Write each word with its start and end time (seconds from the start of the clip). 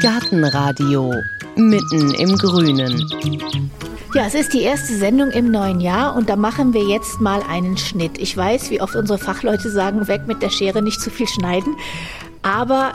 Gartenradio 0.00 1.12
mitten 1.56 2.14
im 2.14 2.36
Grünen. 2.36 3.10
Ja, 4.14 4.26
es 4.26 4.34
ist 4.34 4.52
die 4.54 4.62
erste 4.62 4.96
Sendung 4.96 5.30
im 5.30 5.50
neuen 5.50 5.80
Jahr 5.80 6.16
und 6.16 6.28
da 6.28 6.36
machen 6.36 6.72
wir 6.72 6.82
jetzt 6.82 7.20
mal 7.20 7.42
einen 7.48 7.76
Schnitt. 7.76 8.18
Ich 8.18 8.36
weiß, 8.36 8.70
wie 8.70 8.80
oft 8.80 8.96
unsere 8.96 9.18
Fachleute 9.18 9.70
sagen, 9.70 10.08
weg 10.08 10.22
mit 10.26 10.42
der 10.42 10.50
Schere, 10.50 10.82
nicht 10.82 11.00
zu 11.00 11.10
viel 11.10 11.28
schneiden. 11.28 11.76
Aber 12.42 12.94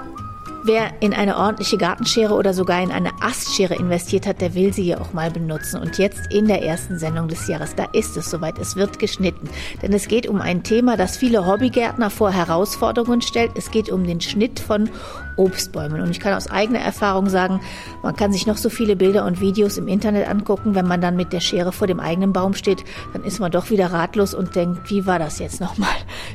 Wer 0.67 0.99
in 0.99 1.13
eine 1.13 1.37
ordentliche 1.37 1.77
Gartenschere 1.77 2.33
oder 2.33 2.51
sogar 2.51 2.81
in 2.81 2.89
eine 2.89 3.11
Astschere 3.21 3.75
investiert 3.75 4.25
hat, 4.25 4.41
der 4.41 4.55
will 4.55 4.73
sie 4.73 4.87
ja 4.87 4.99
auch 4.99 5.13
mal 5.13 5.29
benutzen. 5.29 5.79
Und 5.79 5.99
jetzt 5.99 6.33
in 6.33 6.47
der 6.47 6.63
ersten 6.63 6.97
Sendung 6.97 7.27
des 7.27 7.47
Jahres, 7.47 7.75
da 7.75 7.85
ist 7.93 8.17
es 8.17 8.31
soweit, 8.31 8.57
es 8.57 8.75
wird 8.75 8.97
geschnitten. 8.97 9.47
Denn 9.83 9.93
es 9.93 10.07
geht 10.07 10.25
um 10.25 10.41
ein 10.41 10.63
Thema, 10.63 10.97
das 10.97 11.17
viele 11.17 11.45
Hobbygärtner 11.45 12.09
vor 12.09 12.31
Herausforderungen 12.31 13.21
stellt. 13.21 13.51
Es 13.55 13.69
geht 13.69 13.91
um 13.91 14.07
den 14.07 14.21
Schnitt 14.21 14.59
von 14.59 14.89
Obstbäumen. 15.37 16.01
Und 16.01 16.09
ich 16.09 16.19
kann 16.19 16.33
aus 16.33 16.49
eigener 16.49 16.79
Erfahrung 16.79 17.29
sagen, 17.29 17.59
man 18.01 18.15
kann 18.15 18.31
sich 18.31 18.47
noch 18.47 18.57
so 18.57 18.69
viele 18.69 18.95
Bilder 18.95 19.25
und 19.25 19.41
Videos 19.41 19.77
im 19.77 19.87
Internet 19.87 20.27
angucken. 20.27 20.73
Wenn 20.73 20.87
man 20.87 21.01
dann 21.01 21.15
mit 21.15 21.31
der 21.31 21.41
Schere 21.41 21.73
vor 21.73 21.85
dem 21.85 21.99
eigenen 21.99 22.33
Baum 22.33 22.55
steht, 22.55 22.83
dann 23.13 23.23
ist 23.23 23.39
man 23.39 23.51
doch 23.51 23.69
wieder 23.69 23.91
ratlos 23.91 24.33
und 24.33 24.55
denkt, 24.55 24.89
wie 24.89 25.05
war 25.05 25.19
das 25.19 25.37
jetzt 25.37 25.61
nochmal? 25.61 25.89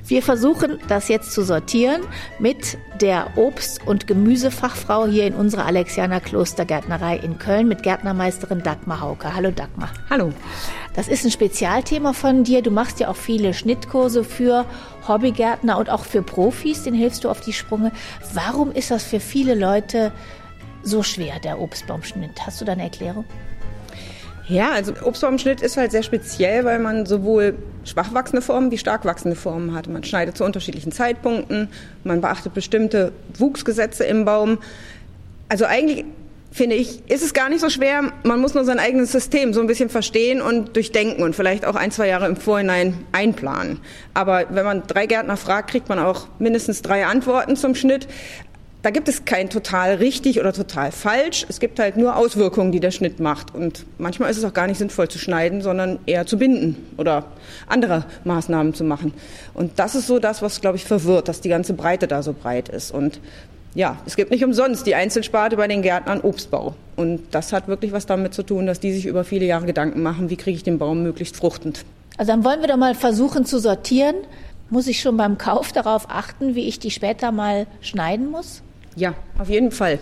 Wir 0.07 0.23
versuchen 0.23 0.79
das 0.87 1.09
jetzt 1.09 1.33
zu 1.33 1.43
sortieren 1.43 2.03
mit 2.39 2.79
der 3.01 3.37
Obst- 3.37 3.87
und 3.87 4.07
Gemüsefachfrau 4.21 5.07
hier 5.07 5.27
in 5.27 5.33
unserer 5.33 5.65
Alexianer 5.65 6.21
Klostergärtnerei 6.21 7.17
in 7.17 7.39
Köln 7.39 7.69
mit 7.69 7.83
Gärtnermeisterin 7.83 8.63
Dagmar 8.63 9.01
Hauke. 9.01 9.35
Hallo 9.35 9.51
Dagmar. 9.51 9.89
Hallo. 10.11 10.31
Das 10.93 11.09
ist 11.09 11.25
ein 11.25 11.31
Spezialthema 11.31 12.13
von 12.13 12.45
dir. 12.45 12.61
Du 12.61 12.71
machst 12.71 13.01
ja 13.01 13.09
auch 13.09 13.17
viele 13.17 13.55
Schnittkurse 13.55 14.23
für 14.23 14.67
Hobbygärtner 15.09 15.79
und 15.79 15.89
auch 15.89 16.05
für 16.05 16.21
Profis. 16.21 16.83
Den 16.83 16.93
hilfst 16.93 17.25
du 17.25 17.31
auf 17.31 17.41
die 17.41 17.55
Sprünge. 17.55 17.93
Warum 18.35 18.73
ist 18.73 18.91
das 18.91 19.05
für 19.05 19.21
viele 19.21 19.55
Leute 19.55 20.13
so 20.83 21.03
schwer, 21.03 21.41
der 21.41 21.59
Obstbaumschnitt? 21.59 22.45
Hast 22.45 22.61
du 22.61 22.67
da 22.67 22.73
eine 22.73 22.83
Erklärung? 22.83 23.25
Ja, 24.49 24.73
also 24.73 24.93
Obstbaumschnitt 25.03 25.61
ist 25.61 25.77
halt 25.77 25.93
sehr 25.93 26.03
speziell, 26.03 26.65
weil 26.65 26.79
man 26.79 27.07
sowohl 27.07 27.57
schwach 27.85 28.13
wachsende 28.13 28.43
Formen 28.43 28.71
wie 28.71 28.79
stark 28.79 29.05
wachsende 29.05 29.37
Formen 29.37 29.75
hat. 29.75 29.89
Man 29.89 30.05
schneidet 30.05 30.37
zu 30.37 30.45
unterschiedlichen 30.45 30.93
Zeitpunkten, 30.93 31.69
man 32.05 32.21
beachtet 32.21 32.55
bestimmte 32.55 33.13
Wuchsgesetze 33.39 34.05
im 34.05 34.25
Baum. 34.25 34.59
Also 35.49 35.65
eigentlich 35.67 36.05
finde 36.53 36.77
ich, 36.77 37.09
ist 37.09 37.23
es 37.23 37.33
gar 37.33 37.49
nicht 37.49 37.61
so 37.61 37.71
schwer. 37.71 38.13
Man 38.25 38.41
muss 38.41 38.55
nur 38.55 38.65
sein 38.65 38.79
eigenes 38.79 39.13
System 39.13 39.55
so 39.55 39.61
ein 39.61 39.67
bisschen 39.67 39.89
verstehen 39.89 40.43
und 40.43 40.75
durchdenken 40.75 41.23
und 41.23 41.35
vielleicht 41.37 41.65
auch 41.65 41.77
ein, 41.77 41.91
zwei 41.91 42.09
Jahre 42.09 42.27
im 42.27 42.37
Vorhinein 42.37 42.95
einplanen. 43.13 43.79
Aber 44.15 44.47
wenn 44.51 44.65
man 44.65 44.83
drei 44.87 45.07
Gärtner 45.07 45.37
fragt, 45.37 45.71
kriegt 45.71 45.89
man 45.89 45.99
auch 45.99 46.27
mindestens 46.39 46.83
drei 46.83 47.07
Antworten 47.07 47.57
zum 47.57 47.75
Schnitt. 47.75 48.09
Da 48.83 48.89
gibt 48.89 49.09
es 49.09 49.27
kein 49.27 49.51
total 49.51 49.97
richtig 49.97 50.41
oder 50.41 50.55
total 50.55 50.91
falsch. 50.91 51.45
Es 51.51 51.61
gibt 51.61 51.79
halt 51.79 51.99
nur 51.99 52.17
Auswirkungen, 52.17 52.73
die 52.73 52.81
der 52.81 52.93
Schnitt 52.93 53.21
macht. 53.21 53.55
Und 53.55 53.85
manchmal 53.99 54.31
ist 54.31 54.39
es 54.39 54.45
auch 54.45 54.55
gar 54.55 54.67
nicht 54.67 54.79
sinnvoll 54.79 55.09
zu 55.09 55.19
schneiden, 55.19 55.61
sondern 55.61 55.99
eher 56.07 56.25
zu 56.25 56.39
binden 56.39 56.77
oder 56.97 57.27
andere 57.67 58.07
Maßnahmen 58.25 58.73
zu 58.73 58.85
machen. 58.85 59.13
Und 59.53 59.79
das 59.79 59.95
ist 59.95 60.07
so 60.07 60.19
das, 60.19 60.41
was, 60.41 60.63
glaube 60.63 60.79
ich, 60.79 60.87
verwirrt, 60.87 61.29
dass 61.29 61.43
die 61.43 61.51
ganze 61.51 61.75
Breite 61.75 62.09
da 62.09 62.23
so 62.23 62.33
breit 62.33 62.71
ist. 62.71 62.91
Und 62.91 63.21
ja, 63.75 63.99
es 64.07 64.17
gibt 64.17 64.31
nicht 64.31 64.45
umsonst 64.45 64.87
die 64.87 64.95
Einzelsparte 64.95 65.57
bei 65.57 65.69
den 65.69 65.83
Gärtnern 65.83 66.23
Obstbau. 66.23 66.75
Und 66.97 67.21
das 67.33 67.53
hat 67.53 67.69
wirklich 67.69 67.93
was 67.93 68.07
damit 68.07 68.33
zu 68.33 68.43
tun, 68.43 68.67
dass 68.67 68.81
die 68.81 68.93
sich 68.93 69.05
über 69.05 69.25
viele 69.25 69.45
Jahre 69.45 69.67
Gedanken 69.67 70.03
machen, 70.03 70.31
wie 70.31 70.37
kriege 70.37 70.57
ich 70.57 70.63
den 70.63 70.79
Baum 70.79 71.03
möglichst 71.03 71.37
fruchtend. 71.37 71.85
Also 72.17 72.33
dann 72.33 72.45
wollen 72.45 72.63
wir 72.63 72.69
doch 72.69 72.79
mal 72.79 72.95
versuchen 72.95 73.45
zu 73.45 73.59
sortieren. 73.59 74.17
Muss 74.71 74.87
ich 74.87 75.01
schon 75.01 75.19
beim 75.19 75.37
Kauf 75.37 75.73
darauf 75.73 76.07
achten, 76.09 76.55
wie 76.55 76.67
ich 76.67 76.79
die 76.79 76.91
später 76.91 77.31
mal 77.31 77.67
schneiden 77.83 78.31
muss? 78.31 78.63
Ja, 78.97 79.15
auf 79.39 79.49
jeden 79.49 79.71
Fall. 79.71 79.99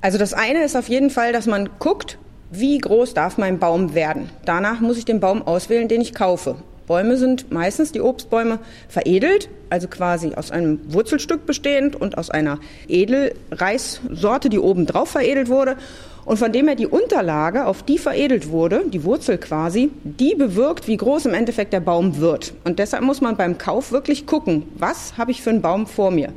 Also 0.00 0.18
das 0.18 0.34
eine 0.34 0.64
ist 0.64 0.76
auf 0.76 0.88
jeden 0.88 1.10
Fall, 1.10 1.32
dass 1.32 1.46
man 1.46 1.68
guckt, 1.78 2.18
wie 2.50 2.78
groß 2.78 3.14
darf 3.14 3.38
mein 3.38 3.58
Baum 3.58 3.94
werden. 3.94 4.28
Danach 4.44 4.80
muss 4.80 4.98
ich 4.98 5.04
den 5.04 5.20
Baum 5.20 5.42
auswählen, 5.42 5.88
den 5.88 6.00
ich 6.00 6.12
kaufe. 6.12 6.56
Bäume 6.86 7.16
sind 7.16 7.50
meistens 7.52 7.92
die 7.92 8.00
Obstbäume 8.00 8.58
veredelt, 8.88 9.48
also 9.70 9.88
quasi 9.88 10.34
aus 10.34 10.50
einem 10.50 10.80
Wurzelstück 10.92 11.46
bestehend 11.46 11.96
und 11.96 12.18
aus 12.18 12.28
einer 12.28 12.58
Edelreissorte, 12.88 14.48
die 14.48 14.58
oben 14.58 14.86
drauf 14.86 15.10
veredelt 15.10 15.48
wurde. 15.48 15.76
Und 16.24 16.38
von 16.38 16.52
dem 16.52 16.68
her 16.68 16.76
die 16.76 16.86
Unterlage, 16.86 17.66
auf 17.66 17.82
die 17.82 17.98
veredelt 17.98 18.48
wurde, 18.48 18.84
die 18.86 19.02
Wurzel 19.04 19.38
quasi, 19.38 19.90
die 20.04 20.34
bewirkt, 20.36 20.86
wie 20.86 20.96
groß 20.96 21.26
im 21.26 21.34
Endeffekt 21.34 21.72
der 21.72 21.80
Baum 21.80 22.18
wird. 22.18 22.54
Und 22.64 22.78
deshalb 22.78 23.02
muss 23.02 23.20
man 23.20 23.36
beim 23.36 23.58
Kauf 23.58 23.90
wirklich 23.90 24.26
gucken, 24.26 24.64
was 24.76 25.18
habe 25.18 25.32
ich 25.32 25.42
für 25.42 25.50
einen 25.50 25.62
Baum 25.62 25.86
vor 25.86 26.12
mir. 26.12 26.32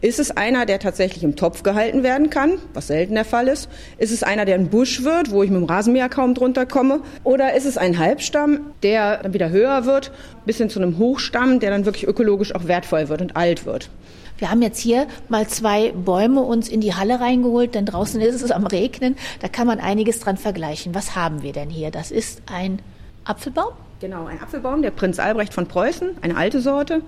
Ist 0.00 0.20
es 0.20 0.30
einer, 0.30 0.64
der 0.64 0.78
tatsächlich 0.78 1.24
im 1.24 1.34
Topf 1.34 1.64
gehalten 1.64 2.04
werden 2.04 2.30
kann, 2.30 2.58
was 2.72 2.86
selten 2.86 3.14
der 3.14 3.24
Fall 3.24 3.48
ist? 3.48 3.68
Ist 3.98 4.12
es 4.12 4.22
einer, 4.22 4.44
der 4.44 4.54
ein 4.54 4.70
Busch 4.70 5.02
wird, 5.02 5.32
wo 5.32 5.42
ich 5.42 5.50
mit 5.50 5.60
dem 5.60 5.66
Rasenmäher 5.66 6.08
kaum 6.08 6.34
drunter 6.34 6.66
komme? 6.66 7.00
Oder 7.24 7.54
ist 7.54 7.66
es 7.66 7.76
ein 7.76 7.98
Halbstamm, 7.98 8.60
der 8.84 9.18
dann 9.18 9.34
wieder 9.34 9.50
höher 9.50 9.86
wird, 9.86 10.12
bis 10.46 10.58
hin 10.58 10.70
zu 10.70 10.80
einem 10.80 10.98
Hochstamm, 10.98 11.58
der 11.58 11.70
dann 11.70 11.84
wirklich 11.84 12.06
ökologisch 12.06 12.54
auch 12.54 12.66
wertvoll 12.66 13.08
wird 13.08 13.22
und 13.22 13.36
alt 13.36 13.66
wird? 13.66 13.90
Wir 14.38 14.50
haben 14.52 14.62
jetzt 14.62 14.78
hier 14.78 15.08
mal 15.28 15.48
zwei 15.48 15.90
Bäume 15.90 16.42
uns 16.42 16.68
in 16.68 16.80
die 16.80 16.94
Halle 16.94 17.20
reingeholt, 17.20 17.74
denn 17.74 17.86
draußen 17.86 18.20
ist 18.20 18.40
es 18.40 18.52
am 18.52 18.66
Regnen. 18.66 19.16
Da 19.40 19.48
kann 19.48 19.66
man 19.66 19.80
einiges 19.80 20.20
dran 20.20 20.36
vergleichen. 20.36 20.94
Was 20.94 21.16
haben 21.16 21.42
wir 21.42 21.52
denn 21.52 21.70
hier? 21.70 21.90
Das 21.90 22.12
ist 22.12 22.42
ein 22.46 22.78
Apfelbaum? 23.24 23.72
Genau, 24.00 24.26
ein 24.26 24.40
Apfelbaum, 24.40 24.82
der 24.82 24.92
Prinz 24.92 25.18
Albrecht 25.18 25.52
von 25.52 25.66
Preußen, 25.66 26.18
eine 26.22 26.36
alte 26.36 26.60
Sorte. 26.60 27.02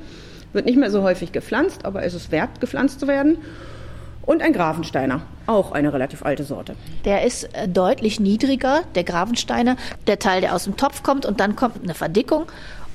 Wird 0.53 0.67
nicht 0.67 0.77
mehr 0.77 0.91
so 0.91 1.03
häufig 1.03 1.31
gepflanzt, 1.31 1.85
aber 1.85 2.03
ist 2.03 2.15
es 2.15 2.33
wert, 2.33 2.61
gepflanzt 2.61 2.99
zu 2.99 3.07
werden. 3.07 3.39
Und 4.23 4.43
ein 4.43 4.53
Grafensteiner, 4.53 5.23
auch 5.47 5.73
eine 5.73 5.93
relativ 5.93 6.25
alte 6.25 6.43
Sorte. 6.43 6.75
Der 7.05 7.25
ist 7.25 7.45
äh, 7.55 7.69
deutlich 7.69 8.19
niedriger, 8.21 8.83
der 8.97 9.05
Grafensteiner, 9.05 9.77
der 10.09 10.19
Teil, 10.19 10.41
der 10.41 10.55
aus 10.55 10.65
dem 10.65 10.77
Topf 10.77 11.03
kommt 11.05 11.27
und 11.27 11.39
dann 11.41 11.57
kommt 11.57 11.83
eine 11.83 11.95
Verdickung 11.95 12.47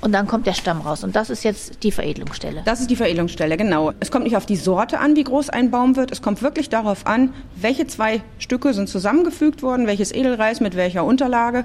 und 0.02 0.12
dann 0.12 0.28
kommt 0.28 0.46
der 0.46 0.54
Stamm 0.54 0.82
raus. 0.82 1.04
Und 1.04 1.16
das 1.16 1.30
ist 1.30 1.44
jetzt 1.44 1.84
die 1.84 1.92
Veredelungsstelle. 1.92 2.62
Das 2.66 2.80
ist 2.80 2.90
die 2.90 2.96
Veredelungsstelle, 2.96 3.58
genau. 3.58 3.92
Es 4.00 4.12
kommt 4.12 4.26
nicht 4.26 4.38
auf 4.38 4.46
die 4.46 4.56
Sorte 4.56 5.00
an, 5.00 5.16
wie 5.16 5.24
groß 5.24 5.50
ein 5.50 5.72
Baum 5.72 5.96
wird. 5.96 6.12
Es 6.12 6.22
kommt 6.22 6.42
wirklich 6.42 6.70
darauf 6.70 7.08
an, 7.08 7.34
welche 7.56 7.88
zwei 7.88 8.22
Stücke 8.38 8.74
sind 8.74 8.88
zusammengefügt 8.90 9.64
worden, 9.64 9.88
welches 9.88 10.12
Edelreis 10.12 10.60
mit 10.60 10.76
welcher 10.76 11.06
Unterlage. 11.06 11.64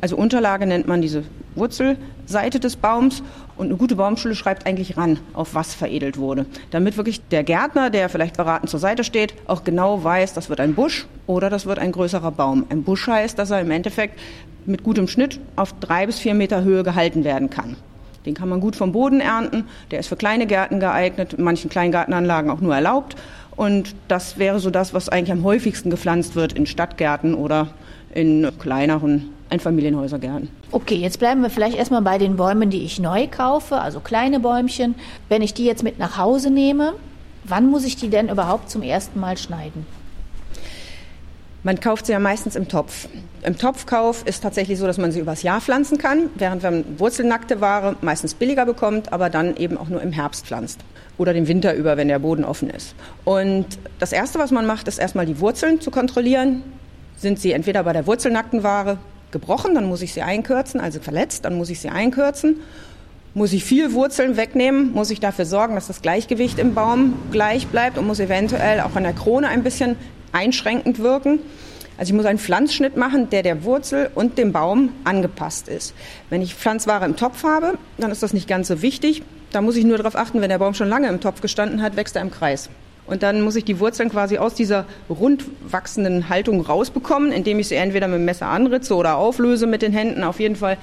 Also 0.00 0.16
Unterlage 0.16 0.66
nennt 0.66 0.86
man 0.86 1.02
diese 1.02 1.24
Wurzelseite 1.56 2.60
des 2.60 2.76
Baums 2.76 3.22
und 3.56 3.66
eine 3.66 3.76
gute 3.76 3.96
Baumschule 3.96 4.36
schreibt 4.36 4.66
eigentlich 4.66 4.96
ran, 4.96 5.18
auf 5.34 5.54
was 5.54 5.74
veredelt 5.74 6.18
wurde. 6.18 6.46
Damit 6.70 6.96
wirklich 6.96 7.20
der 7.28 7.42
Gärtner, 7.42 7.90
der 7.90 8.08
vielleicht 8.08 8.36
beratend 8.36 8.70
zur 8.70 8.78
Seite 8.78 9.02
steht, 9.02 9.34
auch 9.48 9.64
genau 9.64 10.04
weiß, 10.04 10.34
das 10.34 10.48
wird 10.48 10.60
ein 10.60 10.74
Busch 10.74 11.06
oder 11.26 11.50
das 11.50 11.66
wird 11.66 11.80
ein 11.80 11.90
größerer 11.90 12.30
Baum. 12.30 12.66
Ein 12.68 12.84
Busch 12.84 13.08
heißt, 13.08 13.38
dass 13.38 13.50
er 13.50 13.60
im 13.60 13.72
Endeffekt 13.72 14.18
mit 14.68 14.82
gutem 14.82 15.08
Schnitt 15.08 15.40
auf 15.56 15.74
drei 15.80 16.06
bis 16.06 16.18
vier 16.18 16.34
Meter 16.34 16.62
Höhe 16.62 16.82
gehalten 16.82 17.24
werden 17.24 17.50
kann. 17.50 17.76
Den 18.26 18.34
kann 18.34 18.48
man 18.48 18.60
gut 18.60 18.76
vom 18.76 18.92
Boden 18.92 19.20
ernten. 19.20 19.64
Der 19.90 20.00
ist 20.00 20.08
für 20.08 20.16
kleine 20.16 20.46
Gärten 20.46 20.80
geeignet, 20.80 21.34
in 21.34 21.44
manchen 21.44 21.70
Kleingartenanlagen 21.70 22.50
auch 22.50 22.60
nur 22.60 22.74
erlaubt. 22.74 23.16
Und 23.56 23.94
das 24.06 24.38
wäre 24.38 24.60
so 24.60 24.70
das, 24.70 24.94
was 24.94 25.08
eigentlich 25.08 25.32
am 25.32 25.44
häufigsten 25.44 25.90
gepflanzt 25.90 26.36
wird 26.36 26.52
in 26.52 26.66
Stadtgärten 26.66 27.34
oder 27.34 27.68
in 28.14 28.48
kleineren 28.58 29.30
Einfamilienhäusergärten. 29.50 30.48
Okay, 30.70 30.96
jetzt 30.96 31.18
bleiben 31.18 31.42
wir 31.42 31.50
vielleicht 31.50 31.76
erstmal 31.76 32.02
bei 32.02 32.18
den 32.18 32.36
Bäumen, 32.36 32.70
die 32.70 32.82
ich 32.82 33.00
neu 33.00 33.26
kaufe, 33.26 33.80
also 33.80 34.00
kleine 34.00 34.40
Bäumchen. 34.40 34.94
Wenn 35.28 35.42
ich 35.42 35.54
die 35.54 35.64
jetzt 35.64 35.82
mit 35.82 35.98
nach 35.98 36.18
Hause 36.18 36.50
nehme, 36.50 36.92
wann 37.44 37.70
muss 37.70 37.84
ich 37.84 37.96
die 37.96 38.10
denn 38.10 38.28
überhaupt 38.28 38.70
zum 38.70 38.82
ersten 38.82 39.18
Mal 39.18 39.38
schneiden? 39.38 39.86
Man 41.64 41.80
kauft 41.80 42.06
sie 42.06 42.12
ja 42.12 42.20
meistens 42.20 42.54
im 42.54 42.68
Topf. 42.68 43.08
Im 43.42 43.58
Topfkauf 43.58 44.24
ist 44.26 44.42
tatsächlich 44.42 44.78
so, 44.78 44.86
dass 44.86 44.96
man 44.96 45.10
sie 45.10 45.18
übers 45.18 45.42
Jahr 45.42 45.60
pflanzen 45.60 45.98
kann, 45.98 46.30
während 46.36 46.62
man 46.62 46.84
wurzelnackte 46.98 47.60
Ware 47.60 47.96
meistens 48.00 48.34
billiger 48.34 48.64
bekommt, 48.64 49.12
aber 49.12 49.28
dann 49.28 49.56
eben 49.56 49.76
auch 49.76 49.88
nur 49.88 50.00
im 50.00 50.12
Herbst 50.12 50.46
pflanzt 50.46 50.80
oder 51.18 51.32
den 51.34 51.48
Winter 51.48 51.74
über, 51.74 51.96
wenn 51.96 52.08
der 52.08 52.20
Boden 52.20 52.44
offen 52.44 52.70
ist. 52.70 52.94
Und 53.24 53.66
das 53.98 54.12
Erste, 54.12 54.38
was 54.38 54.52
man 54.52 54.66
macht, 54.66 54.86
ist 54.86 54.98
erstmal 54.98 55.26
die 55.26 55.40
Wurzeln 55.40 55.80
zu 55.80 55.90
kontrollieren. 55.90 56.62
Sind 57.16 57.40
sie 57.40 57.50
entweder 57.50 57.82
bei 57.82 57.92
der 57.92 58.06
wurzelnackten 58.06 58.62
Ware 58.62 58.98
gebrochen, 59.32 59.74
dann 59.74 59.86
muss 59.86 60.02
ich 60.02 60.14
sie 60.14 60.22
einkürzen, 60.22 60.80
also 60.80 61.00
verletzt, 61.00 61.44
dann 61.44 61.56
muss 61.56 61.70
ich 61.70 61.80
sie 61.80 61.88
einkürzen. 61.88 62.60
Muss 63.34 63.52
ich 63.52 63.64
viel 63.64 63.92
Wurzeln 63.92 64.36
wegnehmen, 64.36 64.92
muss 64.92 65.10
ich 65.10 65.20
dafür 65.20 65.44
sorgen, 65.44 65.74
dass 65.74 65.88
das 65.88 66.02
Gleichgewicht 66.02 66.58
im 66.58 66.74
Baum 66.74 67.14
gleich 67.30 67.66
bleibt 67.66 67.98
und 67.98 68.06
muss 68.06 68.20
eventuell 68.20 68.80
auch 68.80 68.96
an 68.96 69.02
der 69.02 69.12
Krone 69.12 69.48
ein 69.48 69.62
bisschen 69.62 69.96
einschränkend 70.32 70.98
wirken. 70.98 71.40
Also 71.96 72.10
ich 72.10 72.16
muss 72.16 72.26
einen 72.26 72.38
Pflanzschnitt 72.38 72.96
machen, 72.96 73.28
der 73.30 73.42
der 73.42 73.64
Wurzel 73.64 74.10
und 74.14 74.38
dem 74.38 74.52
Baum 74.52 74.90
angepasst 75.04 75.68
ist. 75.68 75.94
Wenn 76.30 76.42
ich 76.42 76.54
Pflanzware 76.54 77.04
im 77.04 77.16
Topf 77.16 77.42
habe, 77.42 77.76
dann 77.98 78.12
ist 78.12 78.22
das 78.22 78.32
nicht 78.32 78.46
ganz 78.46 78.68
so 78.68 78.82
wichtig. 78.82 79.22
Da 79.50 79.60
muss 79.62 79.76
ich 79.76 79.84
nur 79.84 79.96
darauf 79.96 80.14
achten, 80.14 80.40
wenn 80.40 80.50
der 80.50 80.58
Baum 80.58 80.74
schon 80.74 80.88
lange 80.88 81.08
im 81.08 81.20
Topf 81.20 81.40
gestanden 81.40 81.82
hat, 81.82 81.96
wächst 81.96 82.14
er 82.14 82.22
im 82.22 82.30
Kreis. 82.30 82.70
Und 83.06 83.22
dann 83.22 83.40
muss 83.40 83.56
ich 83.56 83.64
die 83.64 83.80
Wurzeln 83.80 84.10
quasi 84.10 84.38
aus 84.38 84.54
dieser 84.54 84.84
rund 85.08 85.44
wachsenden 85.66 86.28
Haltung 86.28 86.60
rausbekommen, 86.60 87.32
indem 87.32 87.58
ich 87.58 87.68
sie 87.68 87.74
entweder 87.74 88.06
mit 88.06 88.18
dem 88.18 88.26
Messer 88.26 88.46
anritze 88.46 88.94
oder 88.94 89.16
auflöse 89.16 89.66
mit 89.66 89.82
den 89.82 89.92
Händen. 89.92 90.22
Auf 90.22 90.40
jeden 90.40 90.56
Fall 90.56 90.76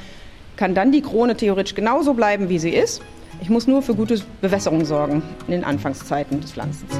kann 0.57 0.73
dann 0.73 0.91
die 0.91 1.01
Krone 1.01 1.37
theoretisch 1.37 1.75
genauso 1.75 2.13
bleiben, 2.13 2.49
wie 2.49 2.59
sie 2.59 2.71
ist. 2.71 3.01
Ich 3.41 3.49
muss 3.49 3.67
nur 3.67 3.81
für 3.81 3.93
gute 3.93 4.19
Bewässerung 4.41 4.85
sorgen 4.85 5.21
in 5.47 5.51
den 5.51 5.63
Anfangszeiten 5.63 6.41
des 6.41 6.53
Pflanzens. 6.53 6.99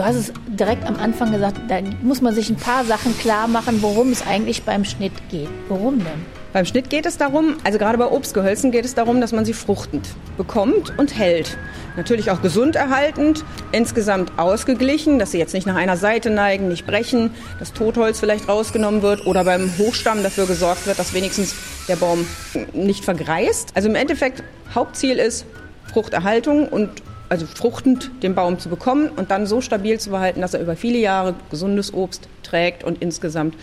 Du 0.00 0.06
hast 0.06 0.16
es 0.16 0.32
direkt 0.46 0.86
am 0.86 0.96
Anfang 0.96 1.30
gesagt, 1.30 1.60
da 1.68 1.78
muss 2.00 2.22
man 2.22 2.34
sich 2.34 2.48
ein 2.48 2.56
paar 2.56 2.86
Sachen 2.86 3.14
klar 3.18 3.46
machen, 3.46 3.82
worum 3.82 4.12
es 4.12 4.26
eigentlich 4.26 4.62
beim 4.62 4.86
Schnitt 4.86 5.12
geht. 5.28 5.50
Worum 5.68 5.98
denn? 5.98 6.24
Beim 6.54 6.64
Schnitt 6.64 6.88
geht 6.88 7.04
es 7.04 7.18
darum, 7.18 7.58
also 7.64 7.76
gerade 7.76 7.98
bei 7.98 8.06
Obstgehölzen 8.06 8.70
geht 8.70 8.86
es 8.86 8.94
darum, 8.94 9.20
dass 9.20 9.32
man 9.32 9.44
sie 9.44 9.52
fruchtend 9.52 10.08
bekommt 10.38 10.98
und 10.98 11.18
hält. 11.18 11.58
Natürlich 11.98 12.30
auch 12.30 12.40
gesund 12.40 12.76
erhaltend, 12.76 13.44
insgesamt 13.72 14.32
ausgeglichen, 14.38 15.18
dass 15.18 15.32
sie 15.32 15.38
jetzt 15.38 15.52
nicht 15.52 15.66
nach 15.66 15.76
einer 15.76 15.98
Seite 15.98 16.30
neigen, 16.30 16.68
nicht 16.68 16.86
brechen, 16.86 17.34
das 17.58 17.74
Totholz 17.74 18.20
vielleicht 18.20 18.48
rausgenommen 18.48 19.02
wird 19.02 19.26
oder 19.26 19.44
beim 19.44 19.70
Hochstamm 19.76 20.22
dafür 20.22 20.46
gesorgt 20.46 20.86
wird, 20.86 20.98
dass 20.98 21.12
wenigstens 21.12 21.54
der 21.88 21.96
Baum 21.96 22.26
nicht 22.72 23.04
vergreist. 23.04 23.72
Also 23.74 23.90
im 23.90 23.96
Endeffekt, 23.96 24.42
Hauptziel 24.74 25.18
ist 25.18 25.44
Fruchterhaltung 25.92 26.68
und 26.68 26.88
also 27.30 27.46
fruchtend 27.46 28.10
den 28.22 28.34
Baum 28.34 28.58
zu 28.58 28.68
bekommen 28.68 29.08
und 29.08 29.30
dann 29.30 29.46
so 29.46 29.60
stabil 29.60 29.98
zu 29.98 30.10
behalten, 30.10 30.42
dass 30.42 30.52
er 30.52 30.60
über 30.60 30.76
viele 30.76 30.98
Jahre 30.98 31.34
gesundes 31.50 31.94
Obst 31.94 32.28
trägt 32.42 32.84
und 32.84 33.00
insgesamt 33.00 33.54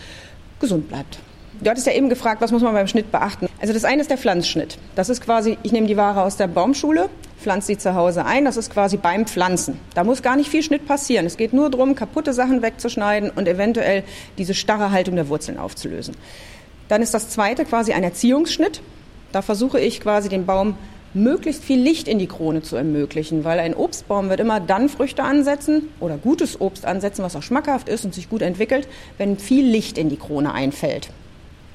gesund 0.58 0.88
bleibt. 0.88 1.20
Du 1.60 1.70
hattest 1.70 1.86
ja 1.86 1.92
eben 1.92 2.08
gefragt, 2.08 2.40
was 2.40 2.52
muss 2.52 2.62
man 2.62 2.72
beim 2.72 2.86
Schnitt 2.86 3.10
beachten? 3.10 3.48
Also 3.60 3.74
das 3.74 3.84
eine 3.84 4.00
ist 4.00 4.10
der 4.10 4.18
Pflanzschnitt. 4.18 4.78
Das 4.94 5.08
ist 5.08 5.20
quasi, 5.20 5.58
ich 5.62 5.72
nehme 5.72 5.86
die 5.86 5.96
Ware 5.96 6.22
aus 6.22 6.36
der 6.36 6.46
Baumschule, 6.46 7.08
pflanze 7.40 7.68
sie 7.68 7.78
zu 7.78 7.94
Hause 7.94 8.24
ein. 8.24 8.44
Das 8.44 8.56
ist 8.56 8.72
quasi 8.72 8.96
beim 8.96 9.26
Pflanzen. 9.26 9.78
Da 9.94 10.04
muss 10.04 10.22
gar 10.22 10.36
nicht 10.36 10.48
viel 10.48 10.62
Schnitt 10.62 10.86
passieren. 10.86 11.26
Es 11.26 11.36
geht 11.36 11.52
nur 11.52 11.68
darum, 11.68 11.94
kaputte 11.94 12.32
Sachen 12.32 12.62
wegzuschneiden 12.62 13.30
und 13.30 13.48
eventuell 13.48 14.04
diese 14.38 14.54
starre 14.54 14.92
Haltung 14.92 15.16
der 15.16 15.28
Wurzeln 15.28 15.58
aufzulösen. 15.58 16.14
Dann 16.88 17.02
ist 17.02 17.12
das 17.12 17.28
zweite 17.28 17.64
quasi 17.64 17.92
ein 17.92 18.04
Erziehungsschnitt. 18.04 18.80
Da 19.32 19.42
versuche 19.42 19.80
ich 19.80 20.00
quasi 20.00 20.28
den 20.28 20.46
Baum 20.46 20.76
möglichst 21.14 21.64
viel 21.64 21.80
Licht 21.80 22.08
in 22.08 22.18
die 22.18 22.26
Krone 22.26 22.62
zu 22.62 22.76
ermöglichen, 22.76 23.44
weil 23.44 23.58
ein 23.58 23.74
Obstbaum 23.74 24.28
wird 24.28 24.40
immer 24.40 24.60
dann 24.60 24.88
Früchte 24.88 25.22
ansetzen 25.22 25.88
oder 26.00 26.16
gutes 26.16 26.60
Obst 26.60 26.84
ansetzen, 26.84 27.22
was 27.22 27.34
auch 27.36 27.42
schmackhaft 27.42 27.88
ist 27.88 28.04
und 28.04 28.14
sich 28.14 28.28
gut 28.28 28.42
entwickelt, 28.42 28.88
wenn 29.16 29.38
viel 29.38 29.64
Licht 29.64 29.98
in 29.98 30.08
die 30.08 30.16
Krone 30.16 30.52
einfällt. 30.52 31.10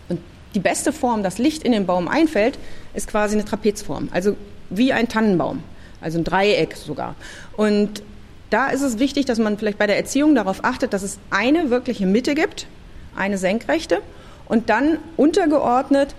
Und 0.09 0.19
die 0.53 0.59
beste 0.59 0.93
Form, 0.93 1.23
dass 1.23 1.37
Licht 1.39 1.63
in 1.63 1.71
den 1.71 1.85
Baum 1.85 2.07
einfällt, 2.07 2.59
ist 2.93 3.07
quasi 3.07 3.35
eine 3.35 3.45
Trapezform, 3.45 4.09
also 4.11 4.35
wie 4.69 4.93
ein 4.93 5.07
Tannenbaum, 5.07 5.63
also 5.99 6.19
ein 6.19 6.23
Dreieck 6.23 6.75
sogar. 6.75 7.15
Und 7.57 8.03
da 8.49 8.67
ist 8.67 8.81
es 8.81 8.99
wichtig, 8.99 9.25
dass 9.25 9.39
man 9.39 9.57
vielleicht 9.57 9.79
bei 9.79 9.87
der 9.87 9.97
Erziehung 9.97 10.35
darauf 10.35 10.63
achtet, 10.63 10.93
dass 10.93 11.01
es 11.01 11.17
eine 11.31 11.71
wirkliche 11.71 12.05
Mitte 12.05 12.35
gibt, 12.35 12.67
eine 13.15 13.39
senkrechte 13.39 14.01
und 14.47 14.69
dann 14.69 14.99
untergeordnet 15.17 16.13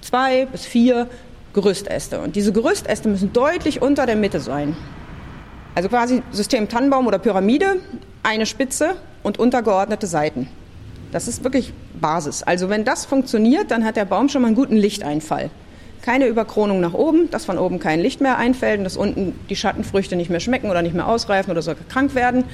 zwei 0.00 0.46
bis 0.46 0.64
vier 0.64 1.08
Gerüstäste. 1.52 2.20
Und 2.20 2.36
diese 2.36 2.52
Gerüstäste 2.52 3.08
müssen 3.08 3.32
deutlich 3.32 3.82
unter 3.82 4.06
der 4.06 4.16
Mitte 4.16 4.40
sein. 4.40 4.76
Also 5.74 5.88
quasi 5.88 6.22
System 6.30 6.68
Tannenbaum 6.68 7.06
oder 7.06 7.18
Pyramide, 7.18 7.76
eine 8.22 8.46
Spitze 8.46 8.96
und 9.22 9.38
untergeordnete 9.38 10.06
Seiten. 10.06 10.48
Das 11.12 11.28
ist 11.28 11.44
wirklich 11.44 11.72
Basis. 12.00 12.42
Also 12.42 12.68
wenn 12.68 12.84
das 12.84 13.04
funktioniert, 13.04 13.70
dann 13.70 13.84
hat 13.84 13.96
der 13.96 14.04
Baum 14.04 14.28
schon 14.28 14.42
mal 14.42 14.48
einen 14.48 14.56
guten 14.56 14.76
Lichteinfall. 14.76 15.50
Keine 16.00 16.26
Überkronung 16.26 16.80
nach 16.80 16.94
oben, 16.94 17.30
dass 17.30 17.44
von 17.44 17.58
oben 17.58 17.78
kein 17.78 18.00
Licht 18.00 18.20
mehr 18.20 18.38
einfällt 18.38 18.78
und 18.78 18.84
dass 18.84 18.96
unten 18.96 19.38
die 19.48 19.56
Schattenfrüchte 19.56 20.16
nicht 20.16 20.30
mehr 20.30 20.40
schmecken 20.40 20.70
oder 20.70 20.82
nicht 20.82 20.94
mehr 20.94 21.06
ausreifen 21.06 21.50
oder 21.50 21.62
sogar 21.62 21.84
krank 21.88 22.14
werden. 22.14 22.44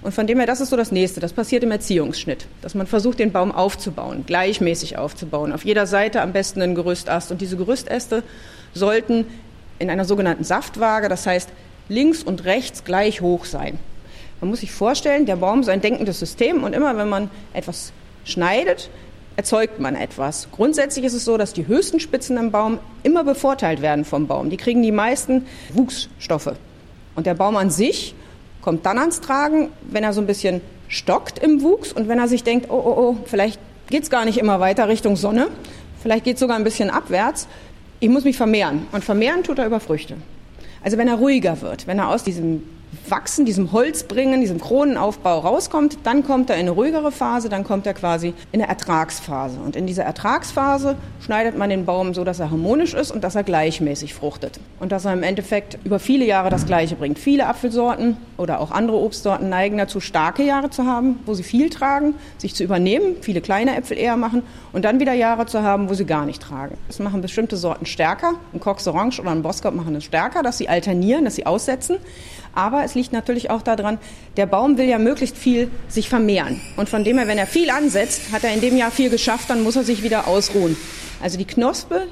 Und 0.00 0.14
von 0.14 0.26
dem 0.26 0.38
her, 0.38 0.46
das 0.46 0.60
ist 0.60 0.70
so 0.70 0.76
das 0.76 0.92
Nächste. 0.92 1.20
Das 1.20 1.32
passiert 1.32 1.64
im 1.64 1.70
Erziehungsschnitt, 1.70 2.46
dass 2.62 2.74
man 2.74 2.86
versucht, 2.86 3.18
den 3.18 3.32
Baum 3.32 3.50
aufzubauen, 3.50 4.24
gleichmäßig 4.26 4.96
aufzubauen. 4.96 5.52
Auf 5.52 5.64
jeder 5.64 5.86
Seite 5.86 6.22
am 6.22 6.32
besten 6.32 6.62
ein 6.62 6.74
Gerüstast. 6.74 7.32
Und 7.32 7.40
diese 7.40 7.56
Gerüstäste 7.56 8.22
sollten 8.74 9.26
in 9.78 9.90
einer 9.90 10.04
sogenannten 10.04 10.44
Saftwaage, 10.44 11.08
das 11.08 11.26
heißt 11.26 11.50
links 11.88 12.22
und 12.22 12.44
rechts 12.44 12.84
gleich 12.84 13.20
hoch 13.20 13.44
sein. 13.44 13.78
Man 14.40 14.50
muss 14.50 14.60
sich 14.60 14.70
vorstellen, 14.70 15.26
der 15.26 15.36
Baum 15.36 15.60
ist 15.60 15.68
ein 15.68 15.80
denkendes 15.80 16.20
System 16.20 16.62
und 16.62 16.72
immer 16.72 16.96
wenn 16.96 17.08
man 17.08 17.30
etwas 17.54 17.92
schneidet, 18.24 18.90
erzeugt 19.36 19.80
man 19.80 19.94
etwas. 19.96 20.48
Grundsätzlich 20.52 21.04
ist 21.04 21.14
es 21.14 21.24
so, 21.24 21.36
dass 21.36 21.52
die 21.52 21.66
höchsten 21.66 22.00
Spitzen 22.00 22.36
im 22.36 22.50
Baum 22.50 22.78
immer 23.02 23.24
bevorteilt 23.24 23.82
werden 23.82 24.04
vom 24.04 24.26
Baum. 24.26 24.50
Die 24.50 24.56
kriegen 24.56 24.82
die 24.82 24.92
meisten 24.92 25.46
Wuchsstoffe. 25.72 26.54
Und 27.14 27.26
der 27.26 27.34
Baum 27.34 27.56
an 27.56 27.70
sich 27.70 28.14
kommt 28.62 28.86
dann 28.86 28.98
ans 28.98 29.20
Tragen, 29.20 29.70
wenn 29.82 30.04
er 30.04 30.12
so 30.12 30.20
ein 30.20 30.26
bisschen 30.26 30.60
stockt 30.88 31.38
im 31.38 31.62
Wuchs 31.62 31.92
und 31.92 32.08
wenn 32.08 32.18
er 32.18 32.28
sich 32.28 32.44
denkt, 32.44 32.70
oh, 32.70 32.74
oh, 32.74 32.94
oh, 32.96 33.16
vielleicht 33.24 33.60
geht 33.88 34.02
es 34.02 34.10
gar 34.10 34.24
nicht 34.24 34.38
immer 34.38 34.60
weiter 34.60 34.88
Richtung 34.88 35.16
Sonne, 35.16 35.48
vielleicht 36.02 36.24
geht 36.24 36.34
es 36.34 36.40
sogar 36.40 36.56
ein 36.56 36.64
bisschen 36.64 36.90
abwärts, 36.90 37.46
ich 38.00 38.08
muss 38.08 38.24
mich 38.24 38.36
vermehren. 38.36 38.86
Und 38.92 39.04
vermehren 39.04 39.42
tut 39.42 39.58
er 39.58 39.66
über 39.66 39.80
Früchte. 39.80 40.16
Also 40.82 40.96
wenn 40.98 41.08
er 41.08 41.16
ruhiger 41.16 41.60
wird, 41.60 41.86
wenn 41.86 41.98
er 41.98 42.08
aus 42.08 42.22
diesem 42.22 42.62
Wachsen, 43.08 43.44
diesem 43.44 43.72
Holzbringen, 43.72 44.40
diesem 44.40 44.60
Kronenaufbau 44.60 45.40
rauskommt, 45.40 45.98
dann 46.04 46.24
kommt 46.24 46.50
er 46.50 46.56
in 46.56 46.62
eine 46.62 46.70
ruhigere 46.70 47.12
Phase, 47.12 47.48
dann 47.48 47.64
kommt 47.64 47.86
er 47.86 47.94
quasi 47.94 48.34
in 48.52 48.60
eine 48.60 48.68
Ertragsphase. 48.68 49.58
Und 49.64 49.76
in 49.76 49.86
dieser 49.86 50.04
Ertragsphase 50.04 50.96
schneidet 51.20 51.56
man 51.56 51.70
den 51.70 51.84
Baum 51.84 52.14
so, 52.14 52.24
dass 52.24 52.40
er 52.40 52.50
harmonisch 52.50 52.94
ist 52.94 53.10
und 53.10 53.24
dass 53.24 53.34
er 53.34 53.42
gleichmäßig 53.42 54.14
fruchtet. 54.14 54.60
Und 54.80 54.92
dass 54.92 55.04
er 55.04 55.12
im 55.12 55.22
Endeffekt 55.22 55.78
über 55.84 55.98
viele 55.98 56.24
Jahre 56.24 56.50
das 56.50 56.66
Gleiche 56.66 56.96
bringt. 56.96 57.18
Viele 57.18 57.46
Apfelsorten 57.46 58.16
oder 58.36 58.60
auch 58.60 58.70
andere 58.70 58.98
Obstsorten 58.98 59.48
neigen 59.48 59.78
dazu, 59.78 60.00
starke 60.00 60.42
Jahre 60.42 60.70
zu 60.70 60.84
haben, 60.84 61.20
wo 61.26 61.34
sie 61.34 61.42
viel 61.42 61.70
tragen, 61.70 62.14
sich 62.38 62.54
zu 62.54 62.64
übernehmen, 62.64 63.16
viele 63.20 63.40
kleine 63.40 63.76
Äpfel 63.76 63.98
eher 63.98 64.16
machen 64.16 64.42
und 64.72 64.84
dann 64.84 65.00
wieder 65.00 65.12
Jahre 65.12 65.46
zu 65.46 65.62
haben, 65.62 65.88
wo 65.88 65.94
sie 65.94 66.06
gar 66.06 66.24
nicht 66.26 66.42
tragen. 66.42 66.76
Das 66.86 66.98
machen 66.98 67.20
bestimmte 67.20 67.56
Sorten 67.56 67.86
stärker. 67.86 68.34
Ein 68.52 68.60
Cox 68.60 68.86
Orange 68.86 69.20
oder 69.20 69.30
ein 69.30 69.42
Boskop 69.42 69.74
machen 69.74 69.94
es 69.94 70.04
stärker, 70.04 70.42
dass 70.42 70.58
sie 70.58 70.68
alternieren, 70.68 71.24
dass 71.24 71.34
sie 71.34 71.46
aussetzen. 71.46 71.98
Aber 72.54 72.77
es 72.84 72.94
liegt 72.94 73.12
natürlich 73.12 73.50
auch 73.50 73.62
daran, 73.62 73.98
der 74.36 74.46
Baum 74.46 74.78
will 74.78 74.88
ja 74.88 74.98
möglichst 74.98 75.36
viel 75.36 75.70
sich 75.88 76.08
vermehren. 76.08 76.60
Und 76.76 76.88
von 76.88 77.04
dem 77.04 77.18
her, 77.18 77.28
wenn 77.28 77.38
er 77.38 77.46
viel 77.46 77.70
ansetzt, 77.70 78.32
hat 78.32 78.44
er 78.44 78.52
in 78.52 78.60
dem 78.60 78.76
Jahr 78.76 78.90
viel 78.90 79.10
geschafft, 79.10 79.50
dann 79.50 79.62
muss 79.62 79.76
er 79.76 79.84
sich 79.84 80.02
wieder 80.02 80.26
ausruhen. 80.28 80.76
Also 81.22 81.38
die 81.38 81.44
Knospe 81.44 82.06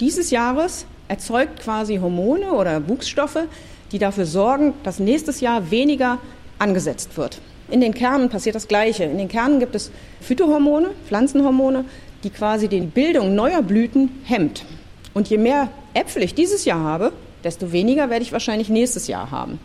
dieses 0.00 0.30
Jahres 0.30 0.86
erzeugt 1.08 1.60
quasi 1.60 1.96
Hormone 1.96 2.52
oder 2.52 2.88
Wuchsstoffe, 2.88 3.44
die 3.92 3.98
dafür 3.98 4.26
sorgen, 4.26 4.74
dass 4.82 4.98
nächstes 4.98 5.40
Jahr 5.40 5.70
weniger 5.70 6.18
angesetzt 6.58 7.16
wird. 7.16 7.40
In 7.70 7.80
den 7.80 7.94
Kernen 7.94 8.28
passiert 8.28 8.54
das 8.54 8.68
Gleiche. 8.68 9.04
In 9.04 9.18
den 9.18 9.28
Kernen 9.28 9.60
gibt 9.60 9.74
es 9.74 9.90
Phytohormone, 10.20 10.90
Pflanzenhormone, 11.06 11.84
die 12.22 12.30
quasi 12.30 12.68
die 12.68 12.80
Bildung 12.80 13.34
neuer 13.34 13.62
Blüten 13.62 14.10
hemmt. 14.24 14.64
Und 15.12 15.28
je 15.28 15.38
mehr 15.38 15.68
Äpfel 15.94 16.22
ich 16.22 16.34
dieses 16.34 16.64
Jahr 16.64 16.80
habe, 16.80 17.12
desto 17.44 17.72
weniger 17.72 18.10
werde 18.10 18.24
ich 18.24 18.32
wahrscheinlich 18.32 18.68
nächstes 18.68 19.06
Jahr 19.06 19.30
haben. 19.30 19.60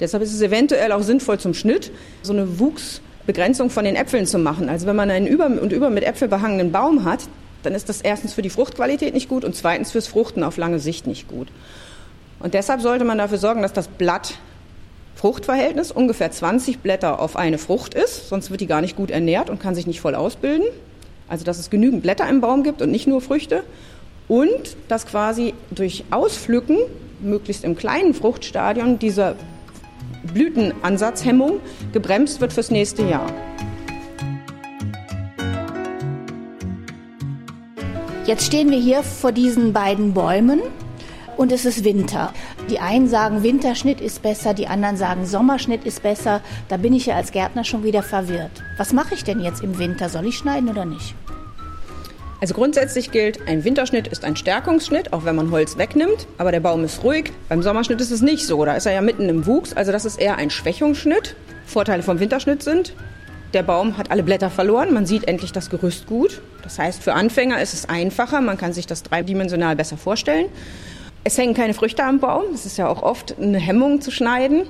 Deshalb 0.00 0.22
ist 0.22 0.32
es 0.32 0.42
eventuell 0.42 0.92
auch 0.92 1.02
sinnvoll 1.02 1.38
zum 1.38 1.54
Schnitt, 1.54 1.92
so 2.22 2.32
eine 2.32 2.58
Wuchsbegrenzung 2.58 3.70
von 3.70 3.84
den 3.84 3.96
Äpfeln 3.96 4.26
zu 4.26 4.38
machen. 4.38 4.68
Also 4.68 4.86
wenn 4.86 4.96
man 4.96 5.10
einen 5.10 5.26
über 5.26 5.46
und 5.46 5.72
über 5.72 5.90
mit 5.90 6.04
Äpfel 6.04 6.28
behangenen 6.28 6.72
Baum 6.72 7.04
hat, 7.04 7.20
dann 7.62 7.74
ist 7.74 7.88
das 7.88 8.00
erstens 8.00 8.34
für 8.34 8.42
die 8.42 8.50
Fruchtqualität 8.50 9.14
nicht 9.14 9.28
gut 9.28 9.44
und 9.44 9.54
zweitens 9.54 9.92
fürs 9.92 10.06
Fruchten 10.06 10.42
auf 10.42 10.56
lange 10.56 10.78
Sicht 10.78 11.06
nicht 11.06 11.28
gut. 11.28 11.48
Und 12.40 12.54
deshalb 12.54 12.80
sollte 12.80 13.04
man 13.04 13.18
dafür 13.18 13.38
sorgen, 13.38 13.62
dass 13.62 13.72
das 13.72 13.88
Blatt 13.88 14.34
Fruchtverhältnis 15.14 15.92
ungefähr 15.92 16.30
20 16.30 16.80
Blätter 16.80 17.20
auf 17.20 17.36
eine 17.36 17.56
Frucht 17.56 17.94
ist, 17.94 18.28
sonst 18.28 18.50
wird 18.50 18.60
die 18.60 18.66
gar 18.66 18.80
nicht 18.80 18.96
gut 18.96 19.10
ernährt 19.10 19.48
und 19.48 19.60
kann 19.60 19.74
sich 19.74 19.86
nicht 19.86 20.00
voll 20.00 20.14
ausbilden. 20.14 20.66
Also 21.28 21.44
dass 21.44 21.58
es 21.58 21.70
genügend 21.70 22.02
Blätter 22.02 22.28
im 22.28 22.40
Baum 22.40 22.62
gibt 22.62 22.82
und 22.82 22.90
nicht 22.90 23.06
nur 23.06 23.20
Früchte. 23.20 23.62
Und 24.28 24.76
dass 24.88 25.06
quasi 25.06 25.54
durch 25.70 26.04
Auspflücken 26.10 26.78
möglichst 27.20 27.64
im 27.64 27.76
kleinen 27.76 28.12
Fruchtstadion 28.12 28.98
dieser 28.98 29.36
Blütenansatzhemmung 30.32 31.60
gebremst 31.92 32.40
wird 32.40 32.52
fürs 32.52 32.70
nächste 32.70 33.02
Jahr. 33.02 33.26
Jetzt 38.26 38.46
stehen 38.46 38.70
wir 38.70 38.78
hier 38.78 39.02
vor 39.02 39.32
diesen 39.32 39.74
beiden 39.74 40.14
Bäumen 40.14 40.60
und 41.36 41.52
es 41.52 41.66
ist 41.66 41.84
Winter. 41.84 42.32
Die 42.70 42.78
einen 42.78 43.06
sagen, 43.06 43.42
Winterschnitt 43.42 44.00
ist 44.00 44.22
besser, 44.22 44.54
die 44.54 44.66
anderen 44.66 44.96
sagen, 44.96 45.26
Sommerschnitt 45.26 45.84
ist 45.84 46.02
besser. 46.02 46.40
Da 46.68 46.78
bin 46.78 46.94
ich 46.94 47.06
ja 47.06 47.16
als 47.16 47.32
Gärtner 47.32 47.64
schon 47.64 47.84
wieder 47.84 48.02
verwirrt. 48.02 48.62
Was 48.78 48.94
mache 48.94 49.14
ich 49.14 49.24
denn 49.24 49.40
jetzt 49.40 49.62
im 49.62 49.78
Winter? 49.78 50.08
Soll 50.08 50.26
ich 50.26 50.38
schneiden 50.38 50.70
oder 50.70 50.86
nicht? 50.86 51.14
Also 52.44 52.52
grundsätzlich 52.52 53.10
gilt, 53.10 53.48
ein 53.48 53.64
Winterschnitt 53.64 54.06
ist 54.06 54.22
ein 54.22 54.36
Stärkungsschnitt, 54.36 55.14
auch 55.14 55.24
wenn 55.24 55.34
man 55.34 55.50
Holz 55.50 55.78
wegnimmt, 55.78 56.26
aber 56.36 56.52
der 56.52 56.60
Baum 56.60 56.84
ist 56.84 57.02
ruhig. 57.02 57.32
Beim 57.48 57.62
Sommerschnitt 57.62 58.02
ist 58.02 58.10
es 58.10 58.20
nicht 58.20 58.46
so, 58.46 58.62
da 58.66 58.74
ist 58.76 58.84
er 58.84 58.92
ja 58.92 59.00
mitten 59.00 59.30
im 59.30 59.46
Wuchs, 59.46 59.72
also 59.72 59.92
das 59.92 60.04
ist 60.04 60.20
eher 60.20 60.36
ein 60.36 60.50
Schwächungsschnitt. 60.50 61.36
Vorteile 61.64 62.02
vom 62.02 62.20
Winterschnitt 62.20 62.62
sind, 62.62 62.92
der 63.54 63.62
Baum 63.62 63.96
hat 63.96 64.10
alle 64.10 64.22
Blätter 64.22 64.50
verloren, 64.50 64.92
man 64.92 65.06
sieht 65.06 65.26
endlich 65.26 65.52
das 65.52 65.70
Gerüst 65.70 66.06
gut. 66.06 66.42
Das 66.62 66.78
heißt, 66.78 67.02
für 67.02 67.14
Anfänger 67.14 67.62
ist 67.62 67.72
es 67.72 67.88
einfacher, 67.88 68.42
man 68.42 68.58
kann 68.58 68.74
sich 68.74 68.86
das 68.86 69.02
dreidimensional 69.02 69.74
besser 69.74 69.96
vorstellen. 69.96 70.50
Es 71.24 71.38
hängen 71.38 71.54
keine 71.54 71.72
Früchte 71.72 72.04
am 72.04 72.20
Baum, 72.20 72.42
das 72.52 72.66
ist 72.66 72.76
ja 72.76 72.88
auch 72.88 73.02
oft 73.02 73.36
eine 73.40 73.56
Hemmung 73.56 74.02
zu 74.02 74.10
schneiden. 74.10 74.64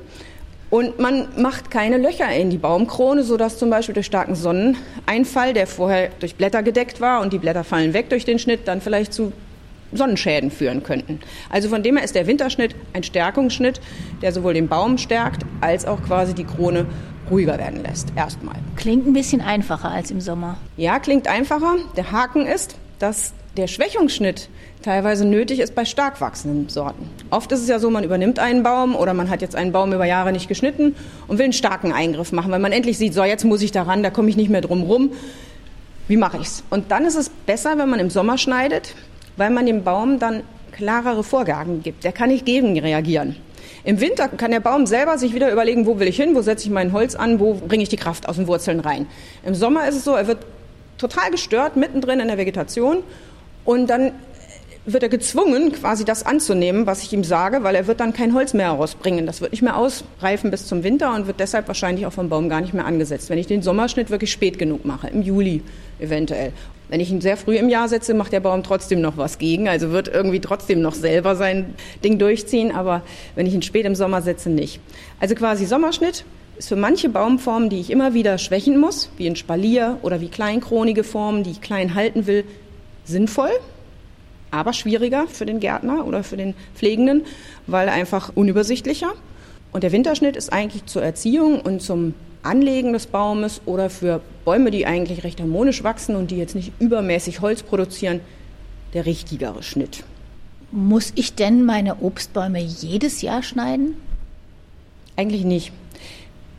Und 0.71 0.99
man 0.99 1.29
macht 1.37 1.71
keine 1.71 1.99
Löcher 1.99 2.31
in 2.35 2.51
die 2.51 2.59
Baumkrone, 2.59 3.23
sodass 3.23 3.59
zum 3.59 3.71
Beispiel 3.71 3.95
durch 3.95 4.07
starken 4.07 4.35
Sonneneinfall, 4.35 5.53
der 5.53 5.67
vorher 5.67 6.11
durch 6.19 6.35
Blätter 6.35 6.63
gedeckt 6.63 7.01
war 7.01 7.21
und 7.21 7.33
die 7.33 7.39
Blätter 7.39 7.65
fallen 7.65 7.93
weg 7.93 8.09
durch 8.11 8.25
den 8.25 8.39
Schnitt, 8.39 8.67
dann 8.67 8.81
vielleicht 8.81 9.13
zu 9.13 9.33
Sonnenschäden 9.93 10.51
führen 10.51 10.83
könnten. 10.83 11.21
Also 11.51 11.69
von 11.69 11.83
dem 11.83 11.97
her 11.97 12.05
ist 12.05 12.15
der 12.15 12.27
Winterschnitt 12.27 12.75
ein 12.93 13.03
Stärkungsschnitt, 13.03 13.81
der 14.23 14.33
sowohl 14.33 14.55
den 14.55 14.69
Baum 14.69 14.99
stärkt 14.99 15.43
als 15.61 15.87
auch 15.87 16.03
quasi 16.03 16.35
die 16.35 16.45
Krone 16.45 16.87
ruhiger 17.31 17.59
werden 17.59 17.83
lässt. 17.83 18.09
Erstmal. 18.17 18.57
Klingt 18.77 19.07
ein 19.07 19.13
bisschen 19.13 19.41
einfacher 19.41 19.91
als 19.91 20.11
im 20.11 20.21
Sommer. 20.21 20.59
Ja, 20.77 20.99
klingt 20.99 21.29
einfacher. 21.29 21.77
Der 21.97 22.13
Haken 22.13 22.47
ist, 22.47 22.77
dass 22.99 23.33
der 23.57 23.67
Schwächungsschnitt 23.67 24.49
teilweise 24.85 25.25
nötig 25.25 25.61
ist 25.61 25.75
bei 25.75 25.85
stark 25.85 26.21
wachsenden 26.21 26.69
Sorten. 26.69 27.09
Oft 27.31 27.51
ist 27.53 27.61
es 27.61 27.69
ja 27.69 27.79
so, 27.79 27.91
man 27.91 28.05
übernimmt 28.05 28.39
einen 28.39 28.63
Baum 28.63 28.95
oder 28.95 29.15
man 29.15 29.31
hat 29.31 29.41
jetzt 29.41 29.57
einen 29.57 29.73
Baum 29.73 29.93
über 29.93 30.05
Jahre 30.05 30.31
nicht 30.31 30.47
geschnitten 30.47 30.95
und 31.27 31.39
will 31.39 31.45
einen 31.45 31.53
starken 31.55 31.93
Eingriff 31.93 32.33
machen, 32.33 32.53
weil 32.53 32.59
man 32.59 32.73
endlich 32.73 32.99
sieht, 32.99 33.15
so 33.15 33.25
jetzt 33.25 33.45
muss 33.45 33.63
ich 33.63 33.73
daran, 33.73 34.03
da 34.03 34.11
komme 34.11 34.29
ich 34.29 34.37
nicht 34.37 34.51
mehr 34.51 34.61
drum 34.61 34.83
rum. 34.83 35.13
Wie 36.07 36.19
mache 36.19 36.37
ich's? 36.37 36.63
Und 36.69 36.91
dann 36.91 37.07
ist 37.07 37.17
es 37.17 37.31
besser, 37.31 37.79
wenn 37.79 37.89
man 37.89 37.99
im 37.99 38.11
Sommer 38.11 38.37
schneidet, 38.37 38.95
weil 39.39 39.51
man 39.51 39.65
dem 39.65 39.85
Baum 39.85 40.19
dann 40.19 40.43
klarere 40.73 41.25
Vorgaben 41.25 41.83
gibt. 41.83 42.05
Der 42.05 42.13
kann 42.13 42.29
nicht 42.29 42.45
gegen 42.45 42.79
reagieren. 42.79 43.37
Im 43.85 44.01
Winter 44.01 44.29
kann 44.29 44.51
der 44.51 44.61
Baum 44.61 44.87
selber 44.87 45.17
sich 45.17 45.35
wieder 45.35 45.51
überlegen, 45.51 45.87
wo 45.87 45.99
will 45.99 46.09
ich 46.09 46.17
hin, 46.17 46.35
wo 46.35 46.43
setze 46.43 46.67
ich 46.67 46.73
mein 46.73 46.93
Holz 46.93 47.15
an, 47.15 47.41
wo 47.41 47.55
bringe 47.55 47.83
ich 47.83 47.89
die 47.89 47.97
Kraft 47.97 48.29
aus 48.29 48.37
den 48.37 48.47
Wurzeln 48.47 48.81
rein. 48.81 49.07
Im 49.47 49.55
Sommer 49.55 49.89
ist 49.89 49.97
es 49.97 50.05
so, 50.05 50.15
er 50.15 50.27
wird 50.27 50.39
total 50.99 51.31
gestört 51.31 51.77
mittendrin 51.77 52.21
in 52.21 52.29
der 52.29 52.37
Vegetation 52.37 52.99
und 53.65 53.89
dann 53.89 54.13
wird 54.87 55.03
er 55.03 55.09
gezwungen, 55.09 55.73
quasi 55.73 56.05
das 56.05 56.27
anzunehmen, 56.27 56.87
was 56.87 57.03
ich 57.03 57.13
ihm 57.13 57.25
sage, 57.25 57.63
weil 57.63 57.75
er 57.75 57.87
wird 57.87 58.01
dann 58.01 58.13
kein 58.13 58.35
Holz 58.35 58.53
mehr 58.53 58.67
herausbringen. 58.67 59.25
Das 59.25 59.41
wird 59.41 59.53
nicht 59.53 59.63
mehr 59.63 59.77
ausreifen 59.77 60.51
bis 60.51 60.67
zum 60.67 60.85
Winter 60.85 61.15
und 61.15 61.27
wird 61.27 61.41
deshalb 61.41 61.69
wahrscheinlich 61.69 62.07
auch 62.07 62.13
vom 62.13 62.29
Baum 62.29 62.49
gar 62.49 62.61
nicht 62.61 62.75
mehr 62.75 62.85
angesetzt. 62.85 63.31
Wenn 63.31 63.39
ich 63.39 63.47
den 63.47 63.63
Sommerschnitt 63.63 64.11
wirklich 64.11 64.31
spät 64.31 64.59
genug 64.59 64.85
mache, 64.85 65.09
im 65.09 65.23
Juli 65.23 65.63
eventuell. 65.99 66.53
Wenn 66.89 67.01
ich 67.01 67.11
ihn 67.11 67.23
sehr 67.23 67.39
früh 67.39 67.57
im 67.57 67.71
Jahr 67.71 67.89
setze, 67.89 68.13
macht 68.13 68.33
der 68.33 68.41
Baum 68.41 68.63
trotzdem 68.63 69.01
noch 69.01 69.17
was 69.17 69.39
gegen, 69.39 69.69
also 69.69 69.91
wird 69.91 70.09
irgendwie 70.09 70.41
trotzdem 70.41 70.83
noch 70.83 70.95
selber 70.95 71.35
sein 71.35 71.75
Ding 72.05 72.19
durchziehen, 72.19 72.73
aber 72.73 73.01
wenn 73.37 73.47
ich 73.47 73.55
ihn 73.55 73.63
spät 73.63 73.87
im 73.87 73.95
Sommer 73.95 74.21
setze, 74.21 74.51
nicht. 74.51 74.81
Also 75.19 75.35
quasi 75.35 75.65
Sommerschnitt 75.65 76.27
ist 76.59 76.69
für 76.69 76.77
manche 76.77 77.09
Baumformen, 77.09 77.71
die 77.71 77.81
ich 77.81 77.91
immer 77.91 78.13
wieder 78.13 78.37
schwächen 78.37 78.79
muss, 78.79 79.09
wie 79.17 79.27
ein 79.27 79.35
Spalier 79.35 79.99
oder 80.03 80.21
wie 80.21 80.29
kleinkronige 80.29 81.05
Formen, 81.05 81.43
die 81.43 81.53
ich 81.53 81.63
klein 81.63 81.95
halten 81.95 82.27
will, 82.27 82.45
sinnvoll, 83.07 83.51
aber 84.55 84.73
schwieriger 84.73 85.27
für 85.27 85.47
den 85.47 85.61
Gärtner 85.61 86.07
oder 86.07 86.23
für 86.23 86.37
den 86.37 86.55
Pflegenden, 86.75 87.23
weil 87.67 87.89
einfach 87.89 88.33
unübersichtlicher. 88.35 89.13
Und 89.73 89.83
der 89.83 89.93
Winterschnitt 89.93 90.37
ist 90.37 90.53
eigentlich 90.53 90.87
zur 90.87 91.03
Erziehung 91.03 91.61
und 91.61 91.83
zum 91.83 92.15
Anlegen 92.43 92.93
des 92.93 93.07
Baumes 93.07 93.61
oder 93.67 93.91
für 93.91 94.21
Bäume, 94.45 94.71
die 94.71 94.87
eigentlich 94.87 95.25
recht 95.25 95.41
harmonisch 95.41 95.83
wachsen 95.83 96.15
und 96.15 96.31
die 96.31 96.37
jetzt 96.37 96.55
nicht 96.55 96.73
übermäßig 96.79 97.41
Holz 97.41 97.63
produzieren, 97.63 98.21
der 98.93 99.07
richtigere 99.07 99.63
Schnitt. 99.63 100.05
Muss 100.71 101.13
ich 101.15 101.35
denn 101.35 101.65
meine 101.65 102.03
Obstbäume 102.03 102.61
jedes 102.61 103.23
Jahr 103.23 103.43
schneiden? 103.43 103.97
Eigentlich 105.17 105.45
nicht. 105.45 105.73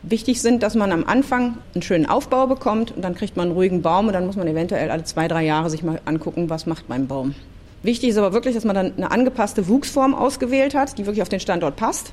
Wichtig 0.02 0.40
sind, 0.40 0.62
dass 0.62 0.74
man 0.74 0.92
am 0.92 1.04
Anfang 1.04 1.58
einen 1.74 1.82
schönen 1.82 2.06
Aufbau 2.06 2.46
bekommt 2.46 2.92
und 2.92 3.02
dann 3.02 3.14
kriegt 3.14 3.36
man 3.36 3.48
einen 3.48 3.56
ruhigen 3.56 3.82
Baum 3.82 4.06
und 4.06 4.12
dann 4.12 4.26
muss 4.26 4.36
man 4.36 4.46
eventuell 4.46 4.90
alle 4.90 5.04
zwei, 5.04 5.26
drei 5.26 5.44
Jahre 5.44 5.70
sich 5.70 5.82
mal 5.82 6.00
angucken, 6.04 6.48
was 6.48 6.66
macht 6.66 6.88
mein 6.88 7.06
Baum. 7.06 7.34
Wichtig 7.82 8.10
ist 8.10 8.18
aber 8.18 8.32
wirklich, 8.32 8.54
dass 8.54 8.64
man 8.64 8.74
dann 8.74 8.92
eine 8.96 9.10
angepasste 9.10 9.68
Wuchsform 9.68 10.14
ausgewählt 10.14 10.74
hat, 10.74 10.98
die 10.98 11.06
wirklich 11.06 11.22
auf 11.22 11.28
den 11.28 11.40
Standort 11.40 11.76
passt 11.76 12.12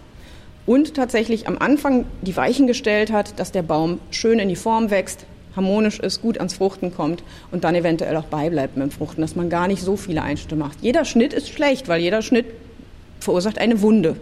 und 0.65 0.93
tatsächlich 0.93 1.47
am 1.47 1.57
Anfang 1.57 2.05
die 2.21 2.35
Weichen 2.35 2.67
gestellt 2.67 3.11
hat, 3.11 3.39
dass 3.39 3.51
der 3.51 3.63
Baum 3.63 3.99
schön 4.11 4.39
in 4.39 4.49
die 4.49 4.55
Form 4.55 4.91
wächst, 4.91 5.25
harmonisch 5.55 5.99
ist, 5.99 6.21
gut 6.21 6.37
ans 6.37 6.53
Fruchten 6.53 6.93
kommt 6.93 7.23
und 7.51 7.63
dann 7.63 7.75
eventuell 7.75 8.15
auch 8.17 8.25
beibleibt 8.25 8.77
mit 8.77 8.87
dem 8.87 8.91
Fruchten, 8.91 9.21
dass 9.21 9.35
man 9.35 9.49
gar 9.49 9.67
nicht 9.67 9.81
so 9.81 9.95
viele 9.97 10.21
Einschnitte 10.21 10.55
macht. 10.55 10.79
Jeder 10.81 11.05
Schnitt 11.05 11.33
ist 11.33 11.49
schlecht, 11.49 11.87
weil 11.87 12.01
jeder 12.01 12.21
Schnitt 12.21 12.45
verursacht 13.19 13.57
eine 13.57 13.81
Wunde. 13.81 14.15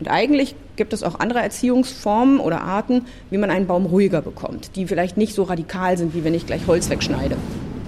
Und 0.00 0.08
eigentlich 0.08 0.56
gibt 0.76 0.92
es 0.92 1.02
auch 1.02 1.20
andere 1.20 1.40
Erziehungsformen 1.40 2.40
oder 2.40 2.62
Arten, 2.62 3.04
wie 3.30 3.38
man 3.38 3.50
einen 3.50 3.66
Baum 3.66 3.86
ruhiger 3.86 4.20
bekommt, 4.20 4.74
die 4.74 4.86
vielleicht 4.86 5.16
nicht 5.16 5.34
so 5.34 5.44
radikal 5.44 5.96
sind, 5.96 6.14
wie 6.14 6.24
wenn 6.24 6.34
ich 6.34 6.46
gleich 6.46 6.66
Holz 6.66 6.90
wegschneide. 6.90 7.36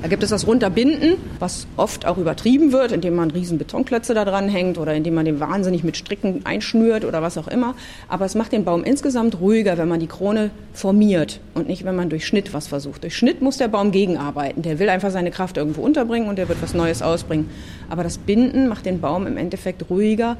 Da 0.04 0.08
gibt 0.08 0.22
es 0.22 0.28
das 0.28 0.46
Runterbinden, 0.46 1.14
was 1.38 1.66
oft 1.78 2.04
auch 2.04 2.18
übertrieben 2.18 2.72
wird, 2.72 2.92
indem 2.92 3.14
man 3.14 3.30
riesen 3.30 3.56
Betonklötze 3.56 4.12
da 4.12 4.26
dran 4.26 4.50
hängt 4.50 4.76
oder 4.76 4.92
indem 4.92 5.14
man 5.14 5.24
den 5.24 5.40
wahnsinnig 5.40 5.82
mit 5.82 5.96
Stricken 5.96 6.44
einschnürt 6.44 7.06
oder 7.06 7.22
was 7.22 7.38
auch 7.38 7.48
immer. 7.48 7.74
Aber 8.06 8.26
es 8.26 8.34
macht 8.34 8.52
den 8.52 8.64
Baum 8.66 8.84
insgesamt 8.84 9.40
ruhiger, 9.40 9.78
wenn 9.78 9.88
man 9.88 10.00
die 10.00 10.06
Krone 10.06 10.50
formiert 10.74 11.40
und 11.54 11.68
nicht, 11.68 11.86
wenn 11.86 11.96
man 11.96 12.10
durch 12.10 12.26
Schnitt 12.26 12.52
was 12.52 12.66
versucht. 12.66 13.02
Durch 13.02 13.16
Schnitt 13.16 13.40
muss 13.40 13.56
der 13.56 13.68
Baum 13.68 13.92
gegenarbeiten. 13.92 14.60
Der 14.60 14.78
will 14.78 14.90
einfach 14.90 15.10
seine 15.10 15.30
Kraft 15.30 15.56
irgendwo 15.56 15.80
unterbringen 15.80 16.28
und 16.28 16.36
der 16.36 16.50
wird 16.50 16.60
was 16.60 16.74
Neues 16.74 17.00
ausbringen. 17.00 17.48
Aber 17.88 18.02
das 18.02 18.18
Binden 18.18 18.68
macht 18.68 18.84
den 18.84 19.00
Baum 19.00 19.26
im 19.26 19.38
Endeffekt 19.38 19.88
ruhiger 19.88 20.36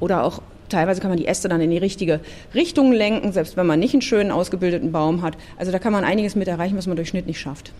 oder 0.00 0.24
auch 0.24 0.42
Teilweise 0.68 1.00
kann 1.00 1.10
man 1.10 1.18
die 1.18 1.28
Äste 1.28 1.48
dann 1.48 1.60
in 1.60 1.70
die 1.70 1.78
richtige 1.78 2.18
Richtung 2.52 2.90
lenken, 2.90 3.30
selbst 3.30 3.56
wenn 3.56 3.68
man 3.68 3.78
nicht 3.78 3.94
einen 3.94 4.02
schönen 4.02 4.32
ausgebildeten 4.32 4.90
Baum 4.90 5.22
hat. 5.22 5.36
Also 5.56 5.70
da 5.70 5.78
kann 5.78 5.92
man 5.92 6.02
einiges 6.02 6.34
mit 6.34 6.48
erreichen, 6.48 6.76
was 6.76 6.88
man 6.88 6.96
durch 6.96 7.10
Schnitt 7.10 7.28
nicht 7.28 7.38
schafft. 7.38 7.70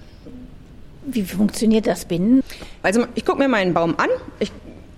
Wie 1.06 1.22
funktioniert 1.22 1.86
das 1.86 2.04
Binden? 2.04 2.42
Also 2.82 3.06
ich 3.14 3.25
gucke 3.25 3.38
mir 3.38 3.48
meinen 3.48 3.75
Baum 3.75 3.94
an. 3.96 4.08
Ich 4.40 4.50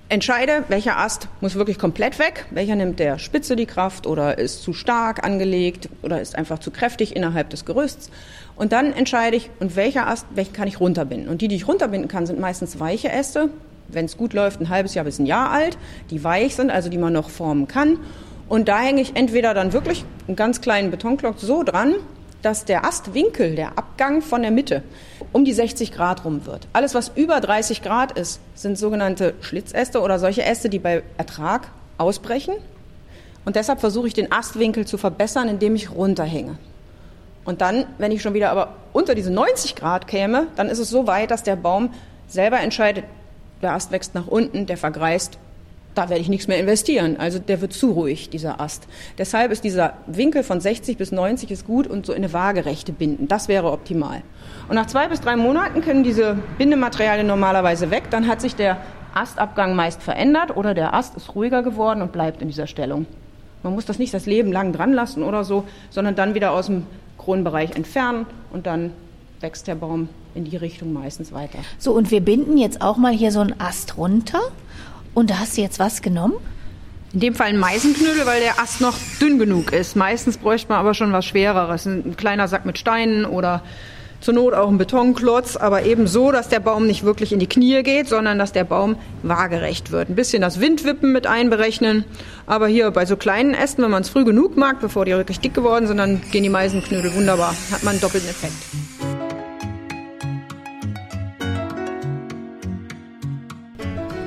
entscheide, 0.08 0.64
welcher 0.68 0.96
Ast 0.96 1.28
muss 1.42 1.54
wirklich 1.54 1.78
komplett 1.78 2.18
weg, 2.18 2.46
welcher 2.50 2.76
nimmt 2.76 2.98
der 2.98 3.18
Spitze 3.18 3.56
die 3.56 3.66
Kraft 3.66 4.06
oder 4.06 4.38
ist 4.38 4.62
zu 4.62 4.72
stark 4.72 5.22
angelegt 5.22 5.90
oder 6.00 6.20
ist 6.22 6.34
einfach 6.34 6.60
zu 6.60 6.70
kräftig 6.70 7.14
innerhalb 7.14 7.50
des 7.50 7.66
Gerüsts. 7.66 8.10
Und 8.56 8.72
dann 8.72 8.94
entscheide 8.94 9.36
ich, 9.36 9.50
und 9.60 9.76
welcher 9.76 10.06
Ast, 10.06 10.26
welchen 10.34 10.54
kann 10.54 10.66
ich 10.66 10.80
runterbinden. 10.80 11.28
Und 11.28 11.42
die, 11.42 11.48
die 11.48 11.56
ich 11.56 11.68
runterbinden 11.68 12.08
kann, 12.08 12.26
sind 12.26 12.40
meistens 12.40 12.80
weiche 12.80 13.10
Äste, 13.10 13.50
wenn 13.88 14.06
es 14.06 14.16
gut 14.16 14.32
läuft, 14.32 14.60
ein 14.60 14.70
halbes 14.70 14.94
Jahr 14.94 15.04
bis 15.04 15.18
ein 15.18 15.26
Jahr 15.26 15.50
alt, 15.50 15.76
die 16.10 16.24
weich 16.24 16.56
sind, 16.56 16.70
also 16.70 16.88
die 16.88 16.98
man 16.98 17.12
noch 17.12 17.28
formen 17.28 17.68
kann. 17.68 17.98
Und 18.48 18.68
da 18.68 18.80
hänge 18.80 19.02
ich 19.02 19.14
entweder 19.14 19.52
dann 19.52 19.74
wirklich 19.74 20.06
einen 20.26 20.36
ganz 20.36 20.62
kleinen 20.62 20.90
Betonklock 20.90 21.38
so 21.38 21.62
dran, 21.62 21.96
dass 22.42 22.64
der 22.64 22.84
Astwinkel, 22.84 23.56
der 23.56 23.78
Abgang 23.78 24.22
von 24.22 24.42
der 24.42 24.50
Mitte, 24.50 24.82
um 25.32 25.44
die 25.44 25.52
60 25.52 25.92
Grad 25.92 26.24
rum 26.24 26.46
wird. 26.46 26.68
Alles, 26.72 26.94
was 26.94 27.12
über 27.14 27.40
30 27.40 27.82
Grad 27.82 28.12
ist, 28.12 28.40
sind 28.54 28.78
sogenannte 28.78 29.34
Schlitzäste 29.40 30.00
oder 30.00 30.18
solche 30.18 30.44
Äste, 30.44 30.68
die 30.68 30.78
bei 30.78 31.02
Ertrag 31.16 31.68
ausbrechen. 31.98 32.54
Und 33.44 33.56
deshalb 33.56 33.80
versuche 33.80 34.06
ich 34.06 34.14
den 34.14 34.30
Astwinkel 34.30 34.86
zu 34.86 34.98
verbessern, 34.98 35.48
indem 35.48 35.74
ich 35.74 35.90
runterhänge. 35.90 36.58
Und 37.44 37.60
dann, 37.60 37.86
wenn 37.96 38.12
ich 38.12 38.22
schon 38.22 38.34
wieder 38.34 38.50
aber 38.50 38.74
unter 38.92 39.14
diese 39.14 39.30
90 39.30 39.74
Grad 39.74 40.06
käme, 40.06 40.48
dann 40.56 40.68
ist 40.68 40.78
es 40.78 40.90
so 40.90 41.06
weit, 41.06 41.30
dass 41.30 41.42
der 41.42 41.56
Baum 41.56 41.90
selber 42.28 42.60
entscheidet, 42.60 43.04
der 43.62 43.72
Ast 43.72 43.90
wächst 43.90 44.14
nach 44.14 44.26
unten, 44.26 44.66
der 44.66 44.76
vergreist 44.76 45.38
da 45.94 46.08
werde 46.08 46.20
ich 46.20 46.28
nichts 46.28 46.46
mehr 46.46 46.58
investieren. 46.58 47.16
Also 47.18 47.38
der 47.38 47.60
wird 47.60 47.72
zu 47.72 47.90
ruhig, 47.90 48.30
dieser 48.30 48.60
Ast. 48.60 48.86
Deshalb 49.18 49.50
ist 49.50 49.64
dieser 49.64 49.94
Winkel 50.06 50.42
von 50.42 50.60
60 50.60 50.96
bis 50.96 51.10
90 51.10 51.50
ist 51.50 51.66
gut 51.66 51.86
und 51.86 52.06
so 52.06 52.12
in 52.12 52.18
eine 52.18 52.32
waagerechte 52.32 52.92
binden. 52.92 53.26
Das 53.26 53.48
wäre 53.48 53.72
optimal. 53.72 54.22
Und 54.68 54.76
nach 54.76 54.86
zwei 54.86 55.08
bis 55.08 55.20
drei 55.20 55.36
Monaten 55.36 55.80
können 55.80 56.04
diese 56.04 56.36
Bindematerialien 56.56 57.26
normalerweise 57.26 57.90
weg. 57.90 58.04
Dann 58.10 58.28
hat 58.28 58.40
sich 58.40 58.54
der 58.54 58.78
Astabgang 59.14 59.74
meist 59.74 60.02
verändert 60.02 60.56
oder 60.56 60.74
der 60.74 60.94
Ast 60.94 61.16
ist 61.16 61.34
ruhiger 61.34 61.62
geworden 61.62 62.02
und 62.02 62.12
bleibt 62.12 62.42
in 62.42 62.48
dieser 62.48 62.66
Stellung. 62.66 63.06
Man 63.62 63.74
muss 63.74 63.86
das 63.86 63.98
nicht 63.98 64.14
das 64.14 64.26
Leben 64.26 64.52
lang 64.52 64.72
dran 64.72 64.92
lassen 64.92 65.22
oder 65.22 65.42
so, 65.42 65.64
sondern 65.90 66.14
dann 66.14 66.34
wieder 66.34 66.52
aus 66.52 66.66
dem 66.66 66.86
Kronenbereich 67.16 67.74
entfernen 67.74 68.26
und 68.52 68.66
dann 68.66 68.92
wächst 69.40 69.66
der 69.66 69.74
Baum 69.74 70.08
in 70.34 70.44
die 70.44 70.56
Richtung 70.56 70.92
meistens 70.92 71.32
weiter. 71.32 71.58
So, 71.78 71.92
und 71.92 72.10
wir 72.10 72.20
binden 72.20 72.56
jetzt 72.58 72.80
auch 72.80 72.96
mal 72.96 73.12
hier 73.12 73.32
so 73.32 73.40
einen 73.40 73.58
Ast 73.60 73.96
runter 73.96 74.40
und 75.18 75.30
da 75.30 75.40
hast 75.40 75.56
du 75.56 75.62
jetzt 75.62 75.80
was 75.80 76.00
genommen? 76.00 76.34
In 77.12 77.18
dem 77.18 77.34
Fall 77.34 77.48
ein 77.48 77.58
Meisenknödel, 77.58 78.24
weil 78.24 78.40
der 78.40 78.60
Ast 78.60 78.80
noch 78.80 78.94
dünn 79.20 79.40
genug 79.40 79.72
ist. 79.72 79.96
Meistens 79.96 80.38
bräuchte 80.38 80.68
man 80.68 80.78
aber 80.78 80.94
schon 80.94 81.12
was 81.12 81.24
Schwereres. 81.24 81.86
Ein 81.86 82.16
kleiner 82.16 82.46
Sack 82.46 82.64
mit 82.64 82.78
Steinen 82.78 83.24
oder 83.24 83.62
zur 84.20 84.34
Not 84.34 84.54
auch 84.54 84.68
ein 84.68 84.78
Betonklotz, 84.78 85.56
aber 85.56 85.82
eben 85.84 86.06
so, 86.06 86.30
dass 86.30 86.48
der 86.48 86.60
Baum 86.60 86.86
nicht 86.86 87.02
wirklich 87.02 87.32
in 87.32 87.40
die 87.40 87.48
Knie 87.48 87.82
geht, 87.82 88.08
sondern 88.08 88.38
dass 88.38 88.52
der 88.52 88.62
Baum 88.62 88.94
waagerecht 89.24 89.90
wird. 89.90 90.08
Ein 90.08 90.14
bisschen 90.14 90.40
das 90.40 90.60
Windwippen 90.60 91.12
mit 91.12 91.26
einberechnen. 91.26 92.04
Aber 92.46 92.68
hier 92.68 92.88
bei 92.92 93.04
so 93.04 93.16
kleinen 93.16 93.54
Ästen, 93.54 93.82
wenn 93.82 93.90
man 93.90 94.02
es 94.02 94.08
früh 94.08 94.24
genug 94.24 94.56
mag, 94.56 94.80
bevor 94.80 95.04
die 95.04 95.12
wirklich 95.12 95.40
dick 95.40 95.54
geworden 95.54 95.88
sind, 95.88 95.96
dann 95.96 96.20
gehen 96.30 96.44
die 96.44 96.48
Meisenknödel 96.48 97.12
wunderbar. 97.14 97.54
Hat 97.72 97.82
man 97.82 97.92
einen 97.92 98.00
doppelten 98.00 98.28
Effekt. 98.30 98.54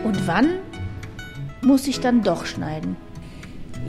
Und 0.03 0.27
wann 0.27 0.49
muss 1.61 1.87
ich 1.87 1.99
dann 1.99 2.23
doch 2.23 2.45
schneiden. 2.45 2.95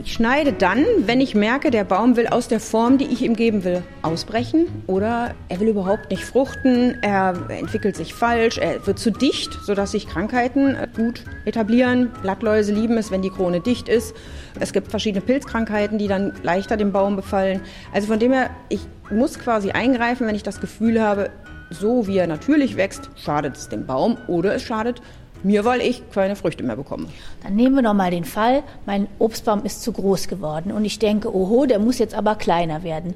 Ich 0.01 0.13
schneide 0.13 0.53
dann, 0.53 0.83
wenn 1.05 1.21
ich 1.21 1.35
merke, 1.35 1.69
der 1.69 1.83
Baum 1.83 2.15
will 2.17 2.27
aus 2.27 2.47
der 2.47 2.59
Form, 2.59 2.97
die 2.97 3.05
ich 3.05 3.21
ihm 3.21 3.35
geben 3.35 3.63
will, 3.63 3.83
ausbrechen 4.01 4.65
oder 4.87 5.35
er 5.49 5.59
will 5.59 5.67
überhaupt 5.67 6.09
nicht 6.09 6.23
fruchten, 6.23 6.97
er 7.01 7.35
entwickelt 7.49 7.95
sich 7.95 8.13
falsch, 8.13 8.57
er 8.57 8.85
wird 8.87 8.97
zu 8.97 9.11
dicht, 9.11 9.53
sodass 9.63 9.91
sich 9.91 10.07
Krankheiten 10.07 10.75
äh, 10.75 10.87
gut 10.95 11.23
etablieren. 11.45 12.09
Blattläuse 12.23 12.73
lieben 12.73 12.97
es, 12.97 13.11
wenn 13.11 13.21
die 13.21 13.29
Krone 13.29 13.61
dicht 13.61 13.87
ist. 13.87 14.15
Es 14.59 14.73
gibt 14.73 14.89
verschiedene 14.89 15.23
Pilzkrankheiten, 15.23 15.99
die 15.99 16.07
dann 16.07 16.33
leichter 16.41 16.75
den 16.75 16.91
Baum 16.91 17.15
befallen. 17.15 17.61
Also 17.93 18.07
von 18.07 18.19
dem 18.19 18.33
her, 18.33 18.49
ich 18.69 18.81
muss 19.11 19.37
quasi 19.37 19.71
eingreifen, 19.71 20.25
wenn 20.25 20.35
ich 20.35 20.43
das 20.43 20.59
Gefühl 20.59 21.01
habe, 21.01 21.29
so 21.69 22.07
wie 22.07 22.17
er 22.17 22.27
natürlich 22.27 22.77
wächst, 22.77 23.09
schadet 23.15 23.57
es 23.57 23.69
dem 23.69 23.85
Baum 23.85 24.17
oder 24.27 24.55
es 24.55 24.63
schadet 24.63 25.01
mir, 25.43 25.65
weil 25.65 25.81
ich 25.81 26.09
keine 26.11 26.35
Früchte 26.35 26.63
mehr 26.63 26.75
bekomme. 26.75 27.07
Dann 27.43 27.55
nehmen 27.55 27.75
wir 27.75 27.81
noch 27.81 27.93
mal 27.93 28.11
den 28.11 28.25
Fall, 28.25 28.63
mein 28.85 29.07
Obstbaum 29.19 29.63
ist 29.63 29.81
zu 29.83 29.91
groß 29.91 30.27
geworden 30.27 30.71
und 30.71 30.85
ich 30.85 30.99
denke, 30.99 31.33
oho, 31.33 31.65
der 31.65 31.79
muss 31.79 31.99
jetzt 31.99 32.15
aber 32.15 32.35
kleiner 32.35 32.83
werden. 32.83 33.13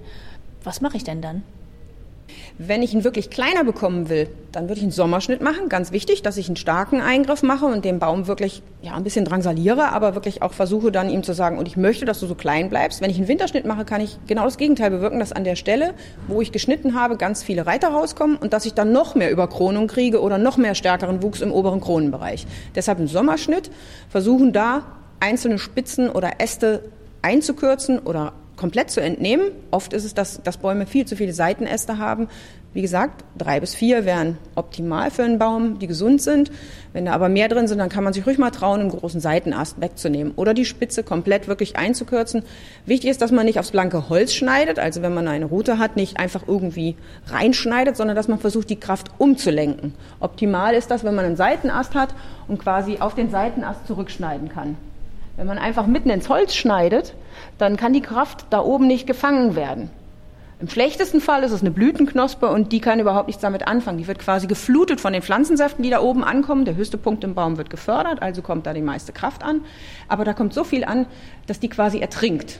Was 0.63 0.81
mache 0.81 0.98
ich 0.98 1.03
denn 1.03 1.22
dann? 1.22 1.43
Wenn 2.60 2.82
ich 2.82 2.94
ihn 2.94 3.04
wirklich 3.04 3.30
kleiner 3.30 3.64
bekommen 3.64 4.10
will, 4.10 4.28
dann 4.52 4.64
würde 4.64 4.80
ich 4.80 4.84
einen 4.84 4.92
Sommerschnitt 4.92 5.42
machen. 5.42 5.70
Ganz 5.70 5.92
wichtig, 5.92 6.24
dass 6.24 6.38
ich 6.38 6.48
einen 6.48 6.56
starken 6.56 7.02
Eingriff 7.02 7.44
mache 7.44 7.68
und 7.68 7.86
den 7.86 8.00
Baum 8.00 8.26
wirklich 8.26 8.64
ja, 8.82 8.96
ein 8.96 9.04
bisschen 9.04 9.26
drangsaliere, 9.26 9.90
aber 9.90 10.16
wirklich 10.16 10.42
auch 10.42 10.54
versuche 10.54 10.92
dann 10.92 11.12
ihm 11.12 11.22
zu 11.22 11.34
sagen, 11.34 11.60
und 11.60 11.68
ich 11.68 11.78
möchte, 11.78 12.06
dass 12.06 12.20
du 12.20 12.26
so 12.26 12.34
klein 12.34 12.70
bleibst. 12.70 13.00
Wenn 13.00 13.12
ich 13.12 13.18
einen 13.18 13.28
Winterschnitt 13.28 13.66
mache, 13.66 13.86
kann 13.86 14.02
ich 14.02 14.18
genau 14.26 14.46
das 14.46 14.58
Gegenteil 14.58 14.90
bewirken, 14.90 15.20
dass 15.20 15.34
an 15.34 15.44
der 15.44 15.56
Stelle, 15.56 15.94
wo 16.28 16.42
ich 16.42 16.52
geschnitten 16.52 16.96
habe, 16.96 17.18
ganz 17.18 17.44
viele 17.44 17.68
Reiter 17.68 17.90
rauskommen 17.90 18.38
und 18.38 18.54
dass 18.54 18.66
ich 18.66 18.74
dann 18.74 18.92
noch 18.92 19.14
mehr 19.14 19.30
Überkronung 19.30 19.86
kriege 19.86 20.20
oder 20.20 20.40
noch 20.40 20.58
mehr 20.58 20.74
stärkeren 20.74 21.22
Wuchs 21.22 21.42
im 21.42 21.52
oberen 21.52 21.80
Kronenbereich. 21.80 22.48
Deshalb 22.74 22.98
ein 22.98 23.08
Sommerschnitt, 23.08 23.70
versuchen 24.10 24.52
da 24.52 24.82
einzelne 25.20 25.60
Spitzen 25.60 26.10
oder 26.10 26.40
Äste 26.40 26.82
einzukürzen 27.22 28.00
oder 28.00 28.34
komplett 28.58 28.90
zu 28.92 29.02
entnehmen. 29.02 29.52
Oft 29.72 29.94
ist 29.94 30.04
es, 30.04 30.14
dass, 30.14 30.42
dass 30.44 30.58
Bäume 30.58 30.86
viel 30.86 31.06
zu 31.06 31.16
viele 31.16 31.32
Seitenäste 31.32 31.98
haben. 31.98 32.28
Wie 32.74 32.82
gesagt, 32.82 33.24
drei 33.38 33.60
bis 33.60 33.74
vier 33.74 34.06
wären 34.06 34.38
optimal 34.54 35.10
für 35.10 35.24
einen 35.24 35.40
Baum, 35.40 35.80
die 35.80 35.88
gesund 35.88 36.22
sind. 36.22 36.52
Wenn 36.94 37.06
da 37.06 37.14
aber 37.14 37.30
mehr 37.30 37.48
drin 37.48 37.68
sind, 37.68 37.80
dann 37.80 37.90
kann 37.90 38.04
man 38.04 38.14
sich 38.14 38.28
ruhig 38.28 38.38
mal 38.38 38.52
trauen, 38.52 38.82
einen 38.82 38.90
großen 38.90 39.22
Seitenast 39.22 39.82
wegzunehmen 39.82 40.34
oder 40.36 40.54
die 40.54 40.66
Spitze 40.66 41.02
komplett 41.02 41.48
wirklich 41.48 41.78
einzukürzen. 41.78 42.44
Wichtig 42.86 43.10
ist, 43.10 43.22
dass 43.22 43.32
man 43.32 43.46
nicht 43.46 43.58
aufs 43.58 43.72
blanke 43.72 44.10
Holz 44.10 44.34
schneidet, 44.34 44.78
also 44.78 45.02
wenn 45.02 45.14
man 45.14 45.28
eine 45.28 45.46
Rute 45.46 45.80
hat, 45.80 45.96
nicht 45.96 46.20
einfach 46.20 46.44
irgendwie 46.48 46.98
reinschneidet, 47.28 47.98
sondern 47.98 48.16
dass 48.16 48.28
man 48.28 48.38
versucht, 48.38 48.70
die 48.70 48.80
Kraft 48.80 49.08
umzulenken. 49.18 49.96
Optimal 50.20 50.76
ist 50.76 50.92
das, 50.92 51.04
wenn 51.04 51.16
man 51.16 51.26
einen 51.26 51.36
Seitenast 51.36 51.96
hat 51.96 52.14
und 52.48 52.60
quasi 52.60 52.98
auf 53.00 53.16
den 53.16 53.32
Seitenast 53.32 53.88
zurückschneiden 53.88 54.50
kann. 54.50 54.78
Wenn 55.38 55.48
man 55.48 55.60
einfach 55.60 55.86
mitten 55.86 56.10
ins 56.10 56.29
Holz 56.29 56.56
schneidet, 56.56 57.13
dann 57.60 57.77
kann 57.77 57.94
die 57.94 58.01
Kraft 58.01 58.48
da 58.50 58.60
oben 58.60 58.88
nicht 58.88 59.06
gefangen 59.06 59.56
werden. 59.56 59.91
Im 60.60 60.67
schlechtesten 60.67 61.22
Fall 61.22 61.44
ist 61.44 61.51
es 61.51 61.62
eine 61.62 61.70
Blütenknospe 61.70 62.48
und 62.48 62.72
die 62.72 62.82
kann 62.82 63.00
überhaupt 63.00 63.27
nichts 63.27 63.44
damit 63.44 63.67
anfangen. 63.67 64.00
Die 64.00 64.08
wird 64.08 64.17
quasi 64.17 64.48
geflutet 64.48 65.00
von 65.00 65.13
den 65.13 65.22
Pflanzensäften, 65.22 65.84
die 65.84 65.91
da 65.91 66.01
oben 66.01 66.24
ankommen. 66.24 66.65
Der 66.65 66.75
höchste 66.75 66.98
Punkt 66.98 67.24
im 67.24 67.36
Baum 67.36 67.58
wird 67.58 67.70
gefördert, 67.70 68.24
also 68.24 68.41
kommt 68.41 68.65
da 68.65 68.74
die 68.74 68.82
meiste 68.82 69.13
Kraft 69.13 69.44
an. 69.44 69.62
Aber 70.08 70.25
da 70.25 70.34
kommt 70.34 70.56
so 70.56 70.63
viel 70.63 70.84
an, 70.84 71.06
dass 71.46 71.60
die 71.60 71.70
quasi 71.70 72.00
ertrinkt 72.00 72.60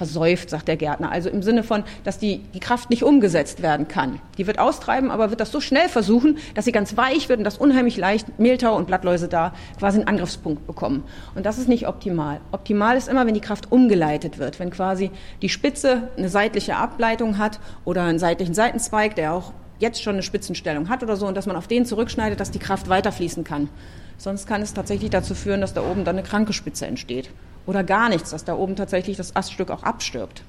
versäuft, 0.00 0.48
sagt 0.48 0.66
der 0.66 0.78
Gärtner. 0.78 1.12
Also 1.12 1.28
im 1.28 1.42
Sinne 1.42 1.62
von, 1.62 1.84
dass 2.04 2.16
die, 2.16 2.38
die 2.54 2.58
Kraft 2.58 2.88
nicht 2.88 3.02
umgesetzt 3.02 3.60
werden 3.60 3.86
kann. 3.86 4.18
Die 4.38 4.46
wird 4.46 4.58
austreiben, 4.58 5.10
aber 5.10 5.28
wird 5.28 5.40
das 5.40 5.52
so 5.52 5.60
schnell 5.60 5.90
versuchen, 5.90 6.38
dass 6.54 6.64
sie 6.64 6.72
ganz 6.72 6.96
weich 6.96 7.28
wird 7.28 7.38
und 7.38 7.44
dass 7.44 7.58
unheimlich 7.58 7.98
leicht 7.98 8.38
Mehltau 8.38 8.74
und 8.76 8.86
Blattläuse 8.86 9.28
da 9.28 9.52
quasi 9.78 9.98
einen 9.98 10.08
Angriffspunkt 10.08 10.66
bekommen. 10.66 11.04
Und 11.34 11.44
das 11.44 11.58
ist 11.58 11.68
nicht 11.68 11.86
optimal. 11.86 12.40
Optimal 12.50 12.96
ist 12.96 13.08
immer, 13.10 13.26
wenn 13.26 13.34
die 13.34 13.42
Kraft 13.42 13.70
umgeleitet 13.70 14.38
wird, 14.38 14.58
wenn 14.58 14.70
quasi 14.70 15.10
die 15.42 15.50
Spitze 15.50 16.08
eine 16.16 16.30
seitliche 16.30 16.76
Ableitung 16.76 17.36
hat 17.36 17.60
oder 17.84 18.04
einen 18.04 18.18
seitlichen 18.18 18.54
Seitenzweig, 18.54 19.16
der 19.16 19.34
auch 19.34 19.52
jetzt 19.80 20.02
schon 20.02 20.14
eine 20.14 20.22
Spitzenstellung 20.22 20.88
hat 20.88 21.02
oder 21.02 21.16
so, 21.16 21.26
und 21.26 21.36
dass 21.36 21.44
man 21.44 21.56
auf 21.56 21.68
den 21.68 21.84
zurückschneidet, 21.84 22.40
dass 22.40 22.50
die 22.50 22.58
Kraft 22.58 22.88
weiterfließen 22.88 23.44
kann. 23.44 23.68
Sonst 24.16 24.46
kann 24.46 24.62
es 24.62 24.72
tatsächlich 24.72 25.10
dazu 25.10 25.34
führen, 25.34 25.60
dass 25.60 25.74
da 25.74 25.82
oben 25.82 26.06
dann 26.06 26.16
eine 26.16 26.26
kranke 26.26 26.54
Spitze 26.54 26.86
entsteht 26.86 27.28
oder 27.66 27.84
gar 27.84 28.08
nichts, 28.08 28.30
dass 28.30 28.44
da 28.44 28.54
oben 28.54 28.76
tatsächlich 28.76 29.16
das 29.16 29.36
Aststück 29.36 29.70
auch 29.70 29.82
abstirbt. 29.82 30.42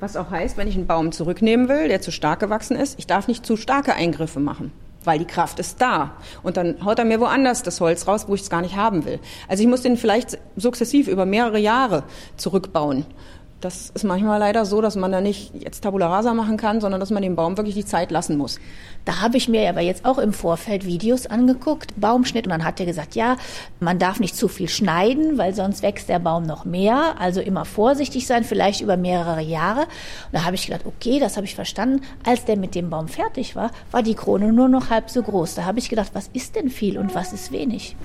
Was 0.00 0.16
auch 0.16 0.30
heißt, 0.30 0.56
wenn 0.56 0.68
ich 0.68 0.74
einen 0.74 0.86
Baum 0.86 1.12
zurücknehmen 1.12 1.68
will, 1.68 1.88
der 1.88 2.00
zu 2.00 2.10
stark 2.10 2.40
gewachsen 2.40 2.76
ist, 2.76 2.98
ich 2.98 3.06
darf 3.06 3.28
nicht 3.28 3.46
zu 3.46 3.56
starke 3.56 3.94
Eingriffe 3.94 4.40
machen, 4.40 4.72
weil 5.04 5.18
die 5.18 5.24
Kraft 5.24 5.58
ist 5.60 5.80
da. 5.80 6.12
Und 6.42 6.56
dann 6.56 6.84
haut 6.84 6.98
er 6.98 7.04
mir 7.04 7.20
woanders 7.20 7.62
das 7.62 7.80
Holz 7.80 8.06
raus, 8.06 8.26
wo 8.28 8.34
ich 8.34 8.42
es 8.42 8.50
gar 8.50 8.60
nicht 8.60 8.76
haben 8.76 9.04
will. 9.04 9.20
Also 9.48 9.62
ich 9.62 9.68
muss 9.68 9.82
den 9.82 9.96
vielleicht 9.96 10.38
sukzessiv 10.56 11.08
über 11.08 11.26
mehrere 11.26 11.58
Jahre 11.58 12.02
zurückbauen 12.36 13.06
das 13.64 13.90
ist 13.94 14.04
manchmal 14.04 14.38
leider 14.38 14.66
so, 14.66 14.80
dass 14.82 14.94
man 14.94 15.10
da 15.10 15.20
nicht 15.20 15.52
jetzt 15.54 15.82
Tabula 15.82 16.08
Rasa 16.08 16.34
machen 16.34 16.56
kann, 16.56 16.80
sondern 16.80 17.00
dass 17.00 17.10
man 17.10 17.22
dem 17.22 17.34
Baum 17.34 17.56
wirklich 17.56 17.74
die 17.74 17.84
Zeit 17.84 18.10
lassen 18.10 18.36
muss. 18.36 18.60
Da 19.04 19.20
habe 19.20 19.36
ich 19.36 19.48
mir 19.48 19.68
aber 19.68 19.80
jetzt 19.80 20.04
auch 20.04 20.18
im 20.18 20.32
Vorfeld 20.32 20.84
Videos 20.84 21.26
angeguckt, 21.26 21.98
Baumschnitt, 21.98 22.46
und 22.46 22.50
dann 22.50 22.64
hat 22.64 22.78
er 22.80 22.86
gesagt, 22.86 23.14
ja, 23.14 23.36
man 23.80 23.98
darf 23.98 24.20
nicht 24.20 24.36
zu 24.36 24.48
viel 24.48 24.68
schneiden, 24.68 25.38
weil 25.38 25.54
sonst 25.54 25.82
wächst 25.82 26.08
der 26.08 26.18
Baum 26.18 26.44
noch 26.44 26.64
mehr. 26.64 27.14
Also 27.18 27.40
immer 27.40 27.64
vorsichtig 27.64 28.26
sein, 28.26 28.44
vielleicht 28.44 28.82
über 28.82 28.96
mehrere 28.96 29.42
Jahre. 29.42 29.80
Und 29.80 30.32
da 30.32 30.44
habe 30.44 30.56
ich 30.56 30.66
gedacht, 30.66 30.84
okay, 30.86 31.18
das 31.18 31.36
habe 31.36 31.46
ich 31.46 31.54
verstanden. 31.54 32.02
Als 32.24 32.44
der 32.44 32.56
mit 32.56 32.74
dem 32.74 32.90
Baum 32.90 33.08
fertig 33.08 33.56
war, 33.56 33.70
war 33.90 34.02
die 34.02 34.14
Krone 34.14 34.52
nur 34.52 34.68
noch 34.68 34.90
halb 34.90 35.10
so 35.10 35.22
groß. 35.22 35.54
Da 35.54 35.64
habe 35.64 35.78
ich 35.78 35.88
gedacht, 35.88 36.10
was 36.12 36.28
ist 36.32 36.54
denn 36.56 36.68
viel 36.68 36.98
und 36.98 37.14
was 37.14 37.32
ist 37.32 37.50
wenig? 37.52 37.96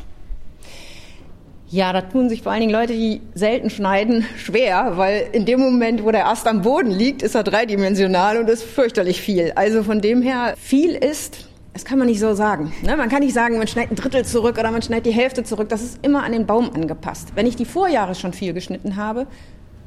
Ja, 1.72 1.94
da 1.94 2.02
tun 2.02 2.30
sich 2.30 2.42
vor 2.42 2.52
allen 2.52 2.62
Dingen 2.62 2.74
Leute, 2.74 2.94
die 2.94 3.22
selten 3.36 3.70
schneiden, 3.70 4.26
schwer, 4.38 4.94
weil 4.96 5.28
in 5.34 5.46
dem 5.46 5.60
Moment, 5.60 6.04
wo 6.04 6.10
der 6.10 6.28
Ast 6.28 6.48
am 6.48 6.64
Boden 6.64 6.90
liegt, 6.90 7.22
ist 7.22 7.36
er 7.36 7.44
dreidimensional 7.44 8.40
und 8.40 8.50
ist 8.50 8.64
fürchterlich 8.64 9.22
viel. 9.22 9.52
Also 9.54 9.84
von 9.84 10.02
dem 10.02 10.24
her, 10.24 10.56
viel 10.58 10.96
ist, 10.96 11.48
das 11.74 11.86
kann 11.86 12.00
man 12.00 12.08
nicht 12.08 12.20
so 12.20 12.34
sagen. 12.34 12.74
Ne? 12.82 12.98
Man 12.98 13.08
kann 13.08 13.20
nicht 13.20 13.36
sagen, 13.36 13.60
man 13.60 13.68
schneidet 13.68 13.92
ein 13.92 13.96
Drittel 13.98 14.26
zurück 14.26 14.58
oder 14.58 14.72
man 14.72 14.82
schneidet 14.82 15.06
die 15.06 15.12
Hälfte 15.12 15.44
zurück. 15.44 15.70
Das 15.70 15.84
ist 15.84 16.04
immer 16.04 16.24
an 16.24 16.32
den 16.32 16.48
Baum 16.48 16.72
angepasst. 16.74 17.34
Wenn 17.36 17.46
ich 17.46 17.56
die 17.56 17.66
Vorjahre 17.66 18.16
schon 18.16 18.34
viel 18.34 18.54
geschnitten 18.54 18.96
habe, 18.96 19.28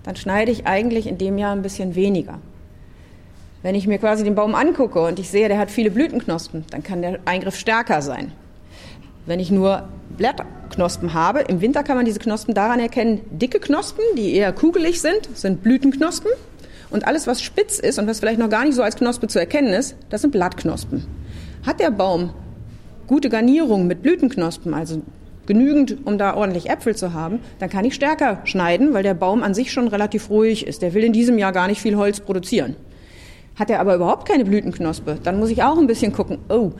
dann 0.04 0.14
schneide 0.14 0.52
ich 0.52 0.68
eigentlich 0.68 1.08
in 1.08 1.18
dem 1.18 1.36
Jahr 1.36 1.50
ein 1.52 1.62
bisschen 1.62 1.96
weniger. 1.96 2.38
Wenn 3.62 3.74
ich 3.74 3.88
mir 3.88 3.98
quasi 3.98 4.22
den 4.22 4.36
Baum 4.36 4.54
angucke 4.54 5.00
und 5.00 5.18
ich 5.18 5.30
sehe, 5.30 5.48
der 5.48 5.58
hat 5.58 5.72
viele 5.72 5.90
Blütenknospen, 5.90 6.64
dann 6.70 6.84
kann 6.84 7.02
der 7.02 7.18
Eingriff 7.24 7.56
stärker 7.56 8.02
sein. 8.02 8.30
Wenn 9.26 9.40
ich 9.40 9.50
nur 9.50 9.88
Blattknospen 10.16 11.14
habe, 11.14 11.40
im 11.40 11.60
Winter 11.60 11.82
kann 11.82 11.96
man 11.96 12.04
diese 12.04 12.18
Knospen 12.18 12.54
daran 12.54 12.80
erkennen, 12.80 13.20
dicke 13.30 13.60
Knospen, 13.60 14.04
die 14.16 14.34
eher 14.34 14.52
kugelig 14.52 15.00
sind, 15.00 15.28
sind 15.34 15.62
Blütenknospen. 15.62 16.30
Und 16.90 17.06
alles, 17.06 17.26
was 17.26 17.40
spitz 17.40 17.78
ist 17.78 17.98
und 17.98 18.06
was 18.06 18.20
vielleicht 18.20 18.38
noch 18.38 18.50
gar 18.50 18.64
nicht 18.64 18.74
so 18.74 18.82
als 18.82 18.96
Knospe 18.96 19.26
zu 19.28 19.38
erkennen 19.38 19.72
ist, 19.72 19.96
das 20.10 20.20
sind 20.20 20.30
Blattknospen. 20.30 21.06
Hat 21.64 21.80
der 21.80 21.90
Baum 21.90 22.30
gute 23.06 23.30
Garnierung 23.30 23.86
mit 23.86 24.02
Blütenknospen, 24.02 24.74
also 24.74 25.02
genügend, 25.46 25.98
um 26.04 26.18
da 26.18 26.34
ordentlich 26.34 26.68
Äpfel 26.70 26.94
zu 26.94 27.12
haben, 27.12 27.40
dann 27.58 27.70
kann 27.70 27.84
ich 27.84 27.94
stärker 27.94 28.40
schneiden, 28.44 28.94
weil 28.94 29.02
der 29.02 29.14
Baum 29.14 29.42
an 29.42 29.54
sich 29.54 29.72
schon 29.72 29.88
relativ 29.88 30.30
ruhig 30.30 30.66
ist. 30.66 30.82
Der 30.82 30.94
will 30.94 31.04
in 31.04 31.12
diesem 31.12 31.38
Jahr 31.38 31.52
gar 31.52 31.68
nicht 31.68 31.80
viel 31.80 31.96
Holz 31.96 32.20
produzieren. 32.20 32.76
Hat 33.56 33.70
er 33.70 33.80
aber 33.80 33.94
überhaupt 33.94 34.26
keine 34.26 34.44
Blütenknospe, 34.44 35.18
dann 35.22 35.38
muss 35.38 35.50
ich 35.50 35.62
auch 35.62 35.78
ein 35.78 35.86
bisschen 35.86 36.12
gucken, 36.12 36.38
oh, 36.48 36.72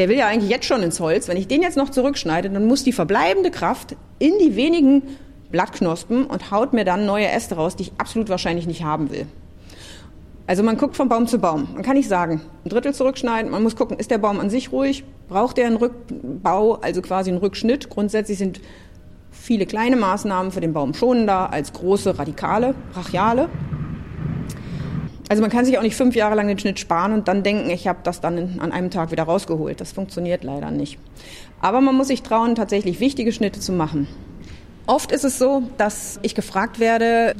der 0.00 0.08
will 0.08 0.16
ja 0.16 0.28
eigentlich 0.28 0.48
jetzt 0.48 0.64
schon 0.64 0.82
ins 0.82 0.98
Holz. 0.98 1.28
Wenn 1.28 1.36
ich 1.36 1.46
den 1.46 1.60
jetzt 1.60 1.76
noch 1.76 1.90
zurückschneide, 1.90 2.48
dann 2.48 2.66
muss 2.66 2.84
die 2.84 2.92
verbleibende 2.92 3.50
Kraft 3.50 3.96
in 4.18 4.32
die 4.40 4.56
wenigen 4.56 5.02
Blattknospen 5.50 6.24
und 6.24 6.50
haut 6.50 6.72
mir 6.72 6.86
dann 6.86 7.04
neue 7.04 7.28
Äste 7.28 7.56
raus, 7.56 7.76
die 7.76 7.82
ich 7.82 7.92
absolut 7.98 8.30
wahrscheinlich 8.30 8.66
nicht 8.66 8.82
haben 8.82 9.10
will. 9.10 9.26
Also 10.46 10.62
man 10.62 10.78
guckt 10.78 10.96
von 10.96 11.10
Baum 11.10 11.26
zu 11.26 11.38
Baum. 11.38 11.68
Man 11.74 11.82
kann 11.82 11.96
nicht 11.96 12.08
sagen, 12.08 12.40
ein 12.64 12.70
Drittel 12.70 12.94
zurückschneiden. 12.94 13.50
Man 13.50 13.62
muss 13.62 13.76
gucken, 13.76 13.98
ist 13.98 14.10
der 14.10 14.16
Baum 14.16 14.40
an 14.40 14.48
sich 14.48 14.72
ruhig? 14.72 15.04
Braucht 15.28 15.58
er 15.58 15.66
einen 15.66 15.76
Rückbau, 15.76 16.76
also 16.76 17.02
quasi 17.02 17.28
einen 17.28 17.38
Rückschnitt? 17.38 17.90
Grundsätzlich 17.90 18.38
sind 18.38 18.62
viele 19.30 19.66
kleine 19.66 19.96
Maßnahmen 19.96 20.50
für 20.50 20.62
den 20.62 20.72
Baum 20.72 20.94
schonender 20.94 21.52
als 21.52 21.74
große 21.74 22.18
radikale, 22.18 22.74
brachiale. 22.94 23.50
Also 25.30 25.42
man 25.42 25.50
kann 25.52 25.64
sich 25.64 25.78
auch 25.78 25.82
nicht 25.82 25.94
fünf 25.94 26.16
Jahre 26.16 26.34
lang 26.34 26.48
den 26.48 26.58
Schnitt 26.58 26.80
sparen 26.80 27.12
und 27.12 27.28
dann 27.28 27.44
denken, 27.44 27.70
ich 27.70 27.86
habe 27.86 28.00
das 28.02 28.20
dann 28.20 28.58
an 28.58 28.72
einem 28.72 28.90
Tag 28.90 29.12
wieder 29.12 29.22
rausgeholt. 29.22 29.80
Das 29.80 29.92
funktioniert 29.92 30.42
leider 30.42 30.72
nicht. 30.72 30.98
Aber 31.60 31.80
man 31.80 31.94
muss 31.94 32.08
sich 32.08 32.22
trauen, 32.22 32.56
tatsächlich 32.56 32.98
wichtige 32.98 33.30
Schnitte 33.30 33.60
zu 33.60 33.70
machen. 33.70 34.08
Oft 34.88 35.12
ist 35.12 35.24
es 35.24 35.38
so, 35.38 35.62
dass 35.76 36.18
ich 36.22 36.34
gefragt 36.34 36.80
werde, 36.80 37.36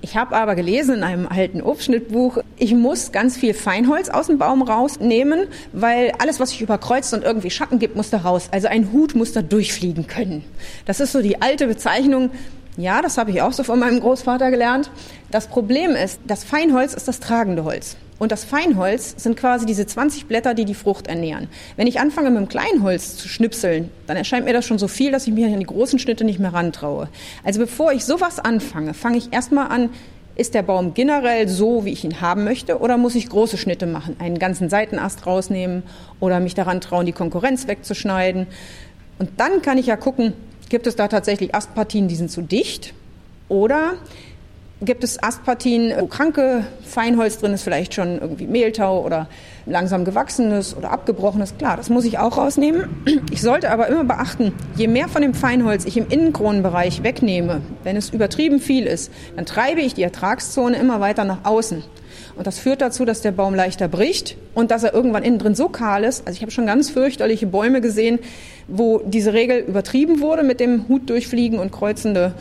ich 0.00 0.16
habe 0.16 0.36
aber 0.36 0.54
gelesen 0.54 0.96
in 0.96 1.02
einem 1.02 1.26
alten 1.26 1.60
Obstschnittbuch, 1.60 2.38
ich 2.56 2.74
muss 2.74 3.12
ganz 3.12 3.36
viel 3.36 3.52
Feinholz 3.52 4.08
aus 4.08 4.28
dem 4.28 4.38
Baum 4.38 4.62
rausnehmen, 4.62 5.46
weil 5.74 6.12
alles, 6.18 6.40
was 6.40 6.48
sich 6.50 6.62
überkreuzt 6.62 7.12
und 7.12 7.24
irgendwie 7.24 7.50
Schatten 7.50 7.78
gibt, 7.78 7.94
muss 7.94 8.08
da 8.08 8.18
raus. 8.18 8.48
Also 8.52 8.68
ein 8.68 8.90
Hut 8.90 9.14
muss 9.14 9.32
da 9.32 9.42
durchfliegen 9.42 10.06
können. 10.06 10.44
Das 10.86 11.00
ist 11.00 11.12
so 11.12 11.20
die 11.20 11.42
alte 11.42 11.66
Bezeichnung 11.66 12.30
ja, 12.76 13.02
das 13.02 13.18
habe 13.18 13.30
ich 13.30 13.40
auch 13.40 13.52
so 13.52 13.62
von 13.62 13.78
meinem 13.78 14.00
Großvater 14.00 14.50
gelernt. 14.50 14.90
Das 15.30 15.46
Problem 15.46 15.92
ist, 15.92 16.20
das 16.26 16.44
Feinholz 16.44 16.94
ist 16.94 17.06
das 17.06 17.20
tragende 17.20 17.64
Holz. 17.64 17.96
Und 18.18 18.32
das 18.32 18.44
Feinholz 18.44 19.14
sind 19.16 19.36
quasi 19.36 19.66
diese 19.66 19.86
20 19.86 20.26
Blätter, 20.26 20.54
die 20.54 20.64
die 20.64 20.74
Frucht 20.74 21.08
ernähren. 21.08 21.48
Wenn 21.76 21.86
ich 21.86 22.00
anfange 22.00 22.30
mit 22.30 22.38
dem 22.38 22.48
Kleinholz 22.48 23.16
zu 23.16 23.28
schnipseln, 23.28 23.90
dann 24.06 24.16
erscheint 24.16 24.44
mir 24.44 24.52
das 24.52 24.64
schon 24.64 24.78
so 24.78 24.88
viel, 24.88 25.10
dass 25.10 25.26
ich 25.26 25.32
mich 25.32 25.44
an 25.44 25.58
die 25.58 25.66
großen 25.66 25.98
Schnitte 25.98 26.24
nicht 26.24 26.38
mehr 26.38 26.54
rantraue. 26.54 27.08
Also 27.42 27.60
bevor 27.60 27.92
ich 27.92 28.04
sowas 28.04 28.38
anfange, 28.38 28.94
fange 28.94 29.18
ich 29.18 29.32
erstmal 29.32 29.68
an, 29.68 29.90
ist 30.36 30.54
der 30.54 30.62
Baum 30.62 30.94
generell 30.94 31.48
so, 31.48 31.84
wie 31.84 31.92
ich 31.92 32.04
ihn 32.04 32.20
haben 32.20 32.44
möchte, 32.44 32.80
oder 32.80 32.98
muss 32.98 33.14
ich 33.14 33.28
große 33.28 33.56
Schnitte 33.56 33.86
machen, 33.86 34.16
einen 34.18 34.38
ganzen 34.38 34.68
Seitenast 34.68 35.26
rausnehmen 35.26 35.84
oder 36.18 36.40
mich 36.40 36.54
daran 36.54 36.80
trauen, 36.80 37.06
die 37.06 37.12
Konkurrenz 37.12 37.68
wegzuschneiden? 37.68 38.46
Und 39.18 39.30
dann 39.36 39.62
kann 39.62 39.78
ich 39.78 39.86
ja 39.86 39.96
gucken, 39.96 40.32
Gibt 40.68 40.86
es 40.86 40.96
da 40.96 41.08
tatsächlich 41.08 41.54
Astpartien, 41.54 42.08
die 42.08 42.16
sind 42.16 42.30
zu 42.30 42.42
dicht? 42.42 42.94
Oder 43.48 43.94
gibt 44.80 45.04
es 45.04 45.22
Astpartien, 45.22 45.92
wo 45.98 46.06
kranke 46.06 46.64
Feinholz 46.82 47.38
drin 47.38 47.52
ist, 47.52 47.62
vielleicht 47.62 47.94
schon 47.94 48.18
irgendwie 48.18 48.46
Mehltau 48.46 49.04
oder 49.04 49.28
langsam 49.66 50.04
gewachsenes 50.04 50.76
oder 50.76 50.90
abgebrochenes? 50.90 51.56
Klar, 51.58 51.76
das 51.76 51.90
muss 51.90 52.04
ich 52.04 52.18
auch 52.18 52.36
rausnehmen. 52.36 52.88
Ich 53.30 53.40
sollte 53.40 53.70
aber 53.70 53.88
immer 53.88 54.04
beachten, 54.04 54.52
je 54.76 54.88
mehr 54.88 55.08
von 55.08 55.22
dem 55.22 55.34
Feinholz 55.34 55.84
ich 55.84 55.96
im 55.96 56.08
Innenkronenbereich 56.08 57.02
wegnehme, 57.02 57.60
wenn 57.82 57.96
es 57.96 58.10
übertrieben 58.10 58.60
viel 58.60 58.86
ist, 58.86 59.12
dann 59.36 59.46
treibe 59.46 59.80
ich 59.80 59.94
die 59.94 60.02
Ertragszone 60.02 60.76
immer 60.76 61.00
weiter 61.00 61.24
nach 61.24 61.44
außen. 61.44 61.84
Und 62.36 62.46
das 62.46 62.58
führt 62.58 62.80
dazu, 62.80 63.04
dass 63.04 63.20
der 63.20 63.32
Baum 63.32 63.54
leichter 63.54 63.88
bricht 63.88 64.36
und 64.54 64.70
dass 64.70 64.82
er 64.82 64.92
irgendwann 64.92 65.22
innen 65.22 65.38
drin 65.38 65.54
so 65.54 65.68
kahl 65.68 66.04
ist. 66.04 66.26
Also 66.26 66.36
ich 66.36 66.42
habe 66.42 66.50
schon 66.50 66.66
ganz 66.66 66.90
fürchterliche 66.90 67.46
Bäume 67.46 67.80
gesehen, 67.80 68.18
wo 68.66 69.00
diese 69.04 69.32
Regel 69.32 69.58
übertrieben 69.58 70.20
wurde 70.20 70.42
mit 70.42 70.60
dem 70.60 70.88
Hut 70.88 71.08
durchfliegen 71.08 71.58
und 71.58 71.70
kreuzende 71.70 72.34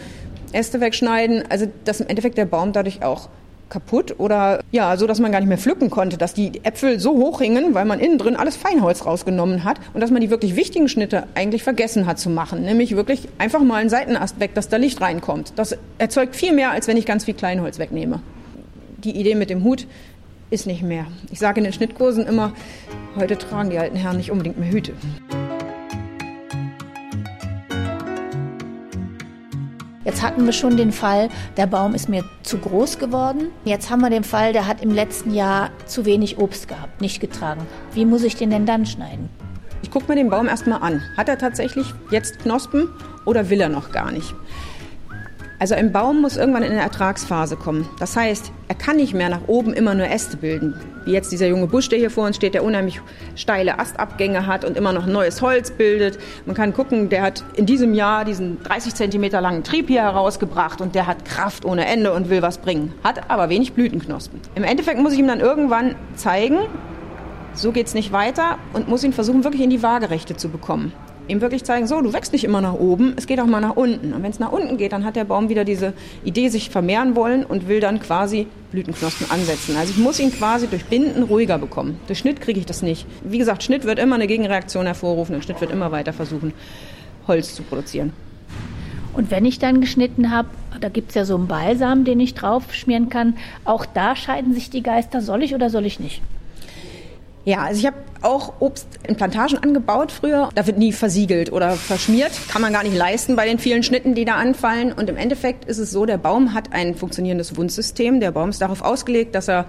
Äste 0.52 0.82
wegschneiden. 0.82 1.44
Also 1.50 1.68
dass 1.86 2.02
im 2.02 2.08
Endeffekt 2.08 2.38
der 2.38 2.46
Baum 2.46 2.74
dadurch 2.74 3.04
auch 3.04 3.30
kaputt 3.74 4.20
oder 4.20 4.62
ja, 4.72 4.96
so 4.98 5.08
dass 5.08 5.20
man 5.20 5.32
gar 5.32 5.40
nicht 5.40 5.50
mehr 5.50 5.58
pflücken 5.58 5.90
konnte, 5.90 6.18
dass 6.18 6.34
die 6.34 6.64
Äpfel 6.64 7.00
so 7.00 7.14
hoch 7.18 7.42
hingen, 7.42 7.74
weil 7.74 7.86
man 7.86 8.00
innen 8.00 8.20
drin 8.20 8.36
alles 8.36 8.56
Feinholz 8.56 9.06
rausgenommen 9.06 9.64
hat 9.64 9.78
und 9.94 10.02
dass 10.02 10.12
man 10.12 10.22
die 10.22 10.30
wirklich 10.30 10.56
wichtigen 10.56 10.88
Schnitte 10.88 11.24
eigentlich 11.34 11.64
vergessen 11.64 12.06
hat 12.06 12.20
zu 12.20 12.30
machen, 12.30 12.62
nämlich 12.62 12.96
wirklich 12.96 13.28
einfach 13.40 13.62
mal 13.62 13.78
einen 13.78 13.90
Seitenast 13.90 14.40
weg, 14.40 14.54
dass 14.54 14.70
da 14.70 14.78
Licht 14.78 15.02
reinkommt. 15.02 15.54
Das 15.56 15.76
erzeugt 15.98 16.36
viel 16.36 16.54
mehr, 16.54 16.72
als 16.72 16.88
wenn 16.88 16.98
ich 16.98 17.06
ganz 17.06 17.26
viel 17.26 17.34
Kleinholz 17.34 17.80
wegnehme. 17.80 18.22
Die 19.04 19.20
Idee 19.20 19.36
mit 19.36 19.50
dem 19.50 19.66
Hut 19.66 19.86
ist 20.50 20.66
nicht 20.66 20.82
mehr. 20.82 21.08
Ich 21.30 21.40
sage 21.40 21.60
in 21.60 21.66
den 21.66 21.74
Schnittkursen 21.74 22.26
immer, 22.26 22.54
heute 23.18 23.38
tragen 23.38 23.70
die 23.70 23.78
alten 23.78 23.98
Herren 23.98 24.16
nicht 24.16 24.32
unbedingt 24.32 24.58
mehr 24.58 24.72
Hüte. 24.72 24.94
Jetzt 30.06 30.22
hatten 30.22 30.46
wir 30.46 30.54
schon 30.54 30.78
den 30.78 30.94
Fall, 30.94 31.28
der 31.58 31.68
Baum 31.68 31.96
ist 31.96 32.08
mir 32.08 32.24
zu 32.44 32.58
groß 32.58 32.98
geworden. 32.98 33.50
Jetzt 33.66 33.90
haben 33.90 34.02
wir 34.02 34.10
den 34.10 34.24
Fall, 34.24 34.54
der 34.54 34.68
hat 34.68 34.82
im 34.82 34.92
letzten 34.92 35.34
Jahr 35.34 35.72
zu 35.86 36.06
wenig 36.06 36.38
Obst 36.38 36.70
gehabt, 36.70 37.02
nicht 37.02 37.20
getragen. 37.20 37.62
Wie 37.94 38.06
muss 38.06 38.24
ich 38.24 38.38
den 38.38 38.52
denn 38.52 38.66
dann 38.66 38.86
schneiden? 38.86 39.28
Ich 39.82 39.92
gucke 39.92 40.08
mir 40.08 40.16
den 40.16 40.30
Baum 40.30 40.48
erstmal 40.48 40.82
an. 40.82 41.02
Hat 41.18 41.28
er 41.28 41.38
tatsächlich 41.38 41.88
jetzt 42.10 42.40
Knospen 42.40 42.88
oder 43.26 43.50
will 43.50 43.60
er 43.60 43.70
noch 43.70 43.92
gar 43.92 44.12
nicht? 44.12 44.34
Also 45.64 45.76
ein 45.76 45.94
Baum 45.94 46.20
muss 46.20 46.36
irgendwann 46.36 46.64
in 46.64 46.74
eine 46.74 46.82
Ertragsphase 46.82 47.56
kommen. 47.56 47.88
Das 47.98 48.18
heißt, 48.18 48.52
er 48.68 48.76
kann 48.76 48.98
nicht 48.98 49.14
mehr 49.14 49.30
nach 49.30 49.48
oben 49.48 49.72
immer 49.72 49.96
nur 49.96 50.10
Äste 50.10 50.36
bilden. 50.36 50.76
Wie 51.06 51.14
jetzt 51.14 51.32
dieser 51.32 51.48
junge 51.48 51.68
Busch, 51.68 51.88
der 51.88 52.00
hier 52.00 52.10
vor 52.10 52.26
uns 52.26 52.36
steht, 52.36 52.54
der 52.54 52.66
unheimlich 52.66 53.00
steile 53.38 53.80
Astabgänge 53.80 54.46
hat 54.46 54.66
und 54.66 54.76
immer 54.76 54.92
noch 54.92 55.06
neues 55.06 55.42
Holz 55.42 55.72
bildet. 55.72 56.20
Man 56.46 56.54
kann 56.54 56.74
gucken, 56.74 57.08
der 57.08 57.22
hat 57.22 57.46
in 57.56 57.66
diesem 57.66 57.94
Jahr 57.94 58.26
diesen 58.26 58.62
30 58.64 58.94
Zentimeter 58.94 59.40
langen 59.40 59.64
Trieb 59.64 59.88
hier 59.88 60.02
herausgebracht 60.02 60.82
und 60.82 60.96
der 60.96 61.08
hat 61.08 61.24
Kraft 61.24 61.64
ohne 61.64 61.86
Ende 61.86 62.12
und 62.12 62.30
will 62.30 62.42
was 62.42 62.58
bringen. 62.58 62.92
Hat 63.02 63.32
aber 63.32 63.48
wenig 63.48 63.72
Blütenknospen. 63.72 64.42
Im 64.56 64.66
Endeffekt 64.66 65.00
muss 65.00 65.14
ich 65.14 65.20
ihm 65.20 65.30
dann 65.30 65.40
irgendwann 65.40 65.96
zeigen, 66.16 66.58
so 67.54 67.72
geht's 67.72 67.94
nicht 67.94 68.12
weiter 68.12 68.58
und 68.74 68.90
muss 68.90 69.02
ihn 69.06 69.14
versuchen, 69.14 69.46
wirklich 69.46 69.62
in 69.62 69.70
die 69.70 69.82
Waagerechte 69.82 70.36
zu 70.36 70.50
bekommen 70.50 70.92
ihm 71.28 71.42
wirklich 71.42 71.64
zeigen, 71.64 71.88
so, 71.88 72.02
du 72.02 72.14
wächst 72.14 72.34
nicht 72.34 72.44
immer 72.44 72.62
nach 72.62 72.74
oben, 72.74 73.14
es 73.16 73.28
geht 73.28 73.40
auch 73.40 73.46
mal 73.46 73.62
nach 73.62 73.76
unten. 73.76 74.14
Und 74.14 74.24
wenn 74.24 74.32
es 74.32 74.40
nach 74.40 74.52
unten 74.52 74.78
geht, 74.78 74.92
dann 74.92 75.06
hat 75.06 75.16
der 75.16 75.24
Baum 75.24 75.50
wieder 75.50 75.66
diese 75.66 75.94
Idee, 76.24 76.50
sich 76.50 76.70
vermehren 76.70 77.16
wollen 77.16 77.46
und 77.46 77.68
will 77.68 77.80
dann 77.80 78.00
quasi 78.00 78.48
Blütenknospen 78.72 79.30
ansetzen. 79.32 79.76
Also 79.78 79.92
ich 79.92 79.98
muss 79.98 80.20
ihn 80.20 80.32
quasi 80.32 80.68
durch 80.68 80.86
Binden 80.86 81.24
ruhiger 81.24 81.58
bekommen. 81.58 82.00
Durch 82.08 82.20
Schnitt 82.20 82.42
kriege 82.42 82.60
ich 82.60 82.66
das 82.66 82.82
nicht. 82.82 83.06
Wie 83.24 83.38
gesagt, 83.38 83.64
Schnitt 83.64 83.86
wird 83.86 84.00
immer 84.00 84.16
eine 84.16 84.28
Gegenreaktion 84.28 84.86
hervorrufen 84.86 85.36
und 85.36 85.44
Schnitt 85.44 85.62
wird 85.62 85.72
immer 85.72 85.92
weiter 85.92 86.14
versuchen, 86.14 86.54
Holz 87.28 87.56
zu 87.56 87.64
produzieren. 87.64 88.14
Und 89.14 89.30
wenn 89.30 89.46
ich 89.46 89.60
dann 89.60 89.80
geschnitten 89.80 90.32
habe, 90.32 90.50
da 90.82 90.90
gibt 90.90 91.10
es 91.10 91.16
ja 91.16 91.24
so 91.24 91.36
einen 91.36 91.48
Balsam, 91.48 92.04
den 92.04 92.20
ich 92.20 92.34
drauf 92.34 92.74
schmieren 92.74 93.10
kann, 93.10 93.38
auch 93.64 93.86
da 93.86 94.16
scheiden 94.16 94.54
sich 94.54 94.70
die 94.70 94.82
Geister, 94.82 95.22
soll 95.22 95.44
ich 95.44 95.54
oder 95.54 95.70
soll 95.70 95.86
ich 95.86 96.00
nicht? 96.00 96.22
Ja, 97.46 97.64
also 97.64 97.80
ich 97.80 97.86
habe 97.86 97.98
auch 98.22 98.54
Obst 98.62 98.88
in 99.06 99.18
Plantagen 99.18 99.58
angebaut 99.58 100.12
früher. 100.14 100.50
Da 100.56 100.66
wird 100.66 100.78
nie 100.78 100.94
versiegelt 100.94 101.52
oder 101.52 101.72
verschmiert. 101.72 102.32
Kann 102.48 102.62
man 102.62 102.72
gar 102.72 102.84
nicht 102.84 102.96
leisten 102.96 103.36
bei 103.36 103.46
den 103.46 103.60
vielen 103.60 103.84
Schnitten, 103.84 104.16
die 104.16 104.24
da 104.24 104.36
anfallen. 104.36 104.94
Und 104.94 105.10
im 105.10 105.18
Endeffekt 105.18 105.66
ist 105.66 105.78
es 105.78 105.92
so, 105.92 106.06
der 106.06 106.18
Baum 106.18 106.54
hat 106.54 106.72
ein 106.72 106.96
funktionierendes 106.96 107.58
Wundsystem. 107.58 108.22
Der 108.22 108.32
Baum 108.32 108.50
ist 108.50 108.62
darauf 108.62 108.82
ausgelegt, 108.82 109.36
dass 109.36 109.50
er 109.50 109.66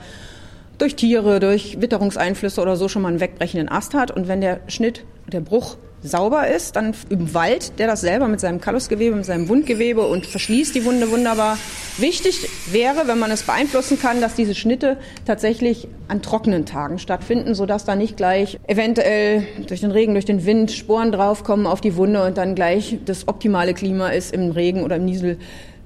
durch 0.78 0.94
Tiere, 0.94 1.40
durch 1.40 1.80
Witterungseinflüsse 1.80 2.60
oder 2.60 2.76
so 2.76 2.88
schon 2.88 3.02
mal 3.02 3.08
einen 3.08 3.20
wegbrechenden 3.20 3.68
Ast 3.68 3.94
hat. 3.94 4.12
Und 4.12 4.28
wenn 4.28 4.40
der 4.40 4.60
Schnitt, 4.68 5.04
der 5.26 5.40
Bruch 5.40 5.76
sauber 6.04 6.48
ist, 6.48 6.76
dann 6.76 6.94
im 7.08 7.34
Wald, 7.34 7.78
der 7.78 7.86
das 7.86 8.02
selber 8.02 8.28
mit 8.28 8.40
seinem 8.40 8.60
Kallusgewebe, 8.60 9.16
mit 9.16 9.24
seinem 9.24 9.48
Wundgewebe 9.48 10.06
und 10.06 10.26
verschließt 10.26 10.74
die 10.74 10.84
Wunde 10.84 11.10
wunderbar. 11.10 11.58
Wichtig 11.98 12.48
wäre, 12.70 13.06
wenn 13.06 13.18
man 13.18 13.30
es 13.30 13.42
beeinflussen 13.42 13.98
kann, 13.98 14.20
dass 14.20 14.34
diese 14.34 14.54
Schnitte 14.54 14.98
tatsächlich 15.24 15.88
an 16.08 16.22
trockenen 16.22 16.66
Tagen 16.66 16.98
stattfinden, 16.98 17.54
sodass 17.54 17.84
da 17.84 17.96
nicht 17.96 18.16
gleich 18.16 18.58
eventuell 18.66 19.46
durch 19.66 19.80
den 19.80 19.90
Regen, 19.90 20.12
durch 20.12 20.26
den 20.26 20.44
Wind 20.44 20.70
Sporen 20.70 21.10
draufkommen 21.10 21.66
auf 21.66 21.80
die 21.80 21.96
Wunde 21.96 22.24
und 22.24 22.36
dann 22.36 22.54
gleich 22.54 22.98
das 23.04 23.26
optimale 23.26 23.74
Klima 23.74 24.08
ist 24.08 24.32
im 24.34 24.50
Regen 24.50 24.82
oder 24.82 24.96
im 24.96 25.04
Niesel 25.04 25.38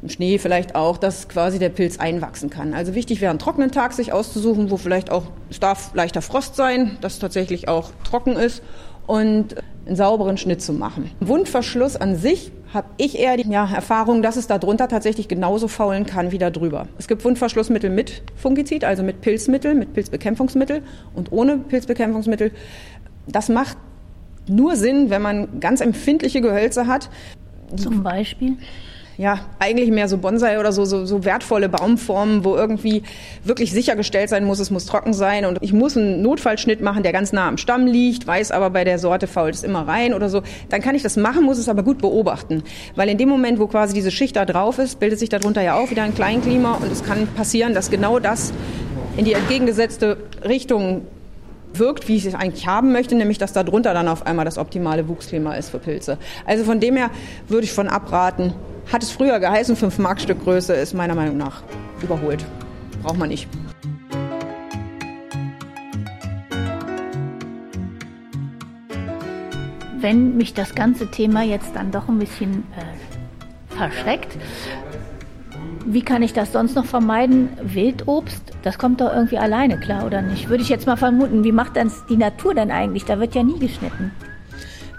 im 0.02 0.08
Schnee 0.08 0.38
vielleicht 0.38 0.74
auch, 0.74 0.96
dass 0.96 1.28
quasi 1.28 1.58
der 1.58 1.70
Pilz 1.70 1.98
einwachsen 1.98 2.50
kann. 2.50 2.72
Also 2.72 2.94
wichtig 2.94 3.20
wäre, 3.20 3.30
einen 3.30 3.40
trockenen 3.40 3.72
Tag 3.72 3.92
sich 3.92 4.12
auszusuchen, 4.12 4.70
wo 4.70 4.76
vielleicht 4.76 5.10
auch, 5.10 5.24
es 5.50 5.58
darf 5.58 5.90
leichter 5.94 6.22
Frost 6.22 6.56
sein, 6.56 6.98
dass 7.00 7.18
tatsächlich 7.18 7.68
auch 7.68 7.90
trocken 8.04 8.36
ist 8.36 8.62
und 9.06 9.56
einen 9.88 9.96
sauberen 9.96 10.36
Schnitt 10.36 10.62
zu 10.62 10.72
machen. 10.72 11.10
Wundverschluss 11.20 11.96
an 11.96 12.16
sich 12.16 12.52
habe 12.72 12.88
ich 12.98 13.18
eher 13.18 13.36
die 13.36 13.48
ja, 13.48 13.68
Erfahrung, 13.72 14.22
dass 14.22 14.36
es 14.36 14.46
darunter 14.46 14.86
tatsächlich 14.88 15.28
genauso 15.28 15.66
faulen 15.66 16.04
kann 16.04 16.30
wie 16.30 16.38
da 16.38 16.50
drüber. 16.50 16.86
Es 16.98 17.08
gibt 17.08 17.24
Wundverschlussmittel 17.24 17.88
mit 17.88 18.22
Fungizid, 18.36 18.84
also 18.84 19.02
mit 19.02 19.22
Pilzmittel, 19.22 19.74
mit 19.74 19.94
Pilzbekämpfungsmittel 19.94 20.82
und 21.14 21.32
ohne 21.32 21.56
Pilzbekämpfungsmittel. 21.56 22.52
Das 23.26 23.48
macht 23.48 23.78
nur 24.46 24.76
Sinn, 24.76 25.10
wenn 25.10 25.22
man 25.22 25.60
ganz 25.60 25.80
empfindliche 25.80 26.40
Gehölze 26.40 26.86
hat. 26.86 27.08
Zum 27.76 28.02
Beispiel? 28.02 28.56
Ja, 29.18 29.40
eigentlich 29.58 29.90
mehr 29.90 30.06
so 30.06 30.16
Bonsai 30.16 30.60
oder 30.60 30.70
so, 30.70 30.84
so, 30.84 31.04
so 31.04 31.24
wertvolle 31.24 31.68
Baumformen, 31.68 32.44
wo 32.44 32.54
irgendwie 32.54 33.02
wirklich 33.42 33.72
sichergestellt 33.72 34.30
sein 34.30 34.44
muss, 34.44 34.60
es 34.60 34.70
muss 34.70 34.86
trocken 34.86 35.12
sein 35.12 35.44
und 35.44 35.58
ich 35.60 35.72
muss 35.72 35.96
einen 35.96 36.22
Notfallschnitt 36.22 36.80
machen, 36.80 37.02
der 37.02 37.12
ganz 37.12 37.32
nah 37.32 37.48
am 37.48 37.58
Stamm 37.58 37.86
liegt, 37.86 38.28
weiß 38.28 38.52
aber 38.52 38.70
bei 38.70 38.84
der 38.84 39.00
Sorte 39.00 39.26
fault 39.26 39.56
es 39.56 39.64
immer 39.64 39.88
rein 39.88 40.14
oder 40.14 40.28
so, 40.28 40.42
dann 40.68 40.80
kann 40.80 40.94
ich 40.94 41.02
das 41.02 41.16
machen, 41.16 41.42
muss 41.42 41.58
es 41.58 41.68
aber 41.68 41.82
gut 41.82 41.98
beobachten. 41.98 42.62
Weil 42.94 43.08
in 43.08 43.18
dem 43.18 43.28
Moment, 43.28 43.58
wo 43.58 43.66
quasi 43.66 43.92
diese 43.92 44.12
Schicht 44.12 44.36
da 44.36 44.44
drauf 44.44 44.78
ist, 44.78 45.00
bildet 45.00 45.18
sich 45.18 45.28
darunter 45.28 45.62
ja 45.62 45.74
auch 45.74 45.90
wieder 45.90 46.04
ein 46.04 46.14
Kleinklima 46.14 46.74
und 46.74 46.92
es 46.92 47.02
kann 47.02 47.26
passieren, 47.26 47.74
dass 47.74 47.90
genau 47.90 48.20
das 48.20 48.52
in 49.16 49.24
die 49.24 49.32
entgegengesetzte 49.32 50.16
Richtung 50.44 51.02
wirkt, 51.74 52.06
wie 52.06 52.16
ich 52.16 52.24
es 52.24 52.36
eigentlich 52.36 52.68
haben 52.68 52.92
möchte, 52.92 53.16
nämlich 53.16 53.38
dass 53.38 53.52
darunter 53.52 53.94
dann 53.94 54.06
auf 54.06 54.26
einmal 54.26 54.44
das 54.44 54.58
optimale 54.58 55.08
Wuchsklima 55.08 55.54
ist 55.54 55.70
für 55.70 55.80
Pilze. 55.80 56.18
Also 56.46 56.62
von 56.62 56.78
dem 56.78 56.96
her 56.96 57.10
würde 57.48 57.64
ich 57.64 57.72
von 57.72 57.88
abraten, 57.88 58.54
hat 58.92 59.02
es 59.02 59.10
früher 59.10 59.38
geheißen, 59.38 59.76
5 59.76 59.98
Mark 59.98 60.20
Stück 60.20 60.42
Größe 60.42 60.74
ist 60.74 60.94
meiner 60.94 61.14
Meinung 61.14 61.36
nach 61.36 61.62
überholt. 62.02 62.44
Braucht 63.02 63.18
man 63.18 63.28
nicht. 63.28 63.48
Wenn 70.00 70.36
mich 70.36 70.54
das 70.54 70.74
ganze 70.74 71.10
Thema 71.10 71.42
jetzt 71.42 71.74
dann 71.74 71.90
doch 71.90 72.08
ein 72.08 72.18
bisschen 72.18 72.64
äh, 72.76 73.74
verschreckt, 73.74 74.38
wie 75.84 76.02
kann 76.02 76.22
ich 76.22 76.32
das 76.32 76.52
sonst 76.52 76.76
noch 76.76 76.84
vermeiden? 76.84 77.48
Wildobst, 77.62 78.42
das 78.62 78.78
kommt 78.78 79.00
doch 79.00 79.12
irgendwie 79.12 79.38
alleine 79.38 79.80
klar, 79.80 80.04
oder 80.04 80.22
nicht? 80.22 80.48
Würde 80.48 80.62
ich 80.62 80.68
jetzt 80.68 80.86
mal 80.86 80.96
vermuten. 80.96 81.44
Wie 81.44 81.52
macht 81.52 81.76
das 81.76 82.04
die 82.08 82.16
Natur 82.16 82.54
denn 82.54 82.70
eigentlich? 82.70 83.06
Da 83.06 83.18
wird 83.18 83.34
ja 83.34 83.42
nie 83.42 83.58
geschnitten. 83.58 84.12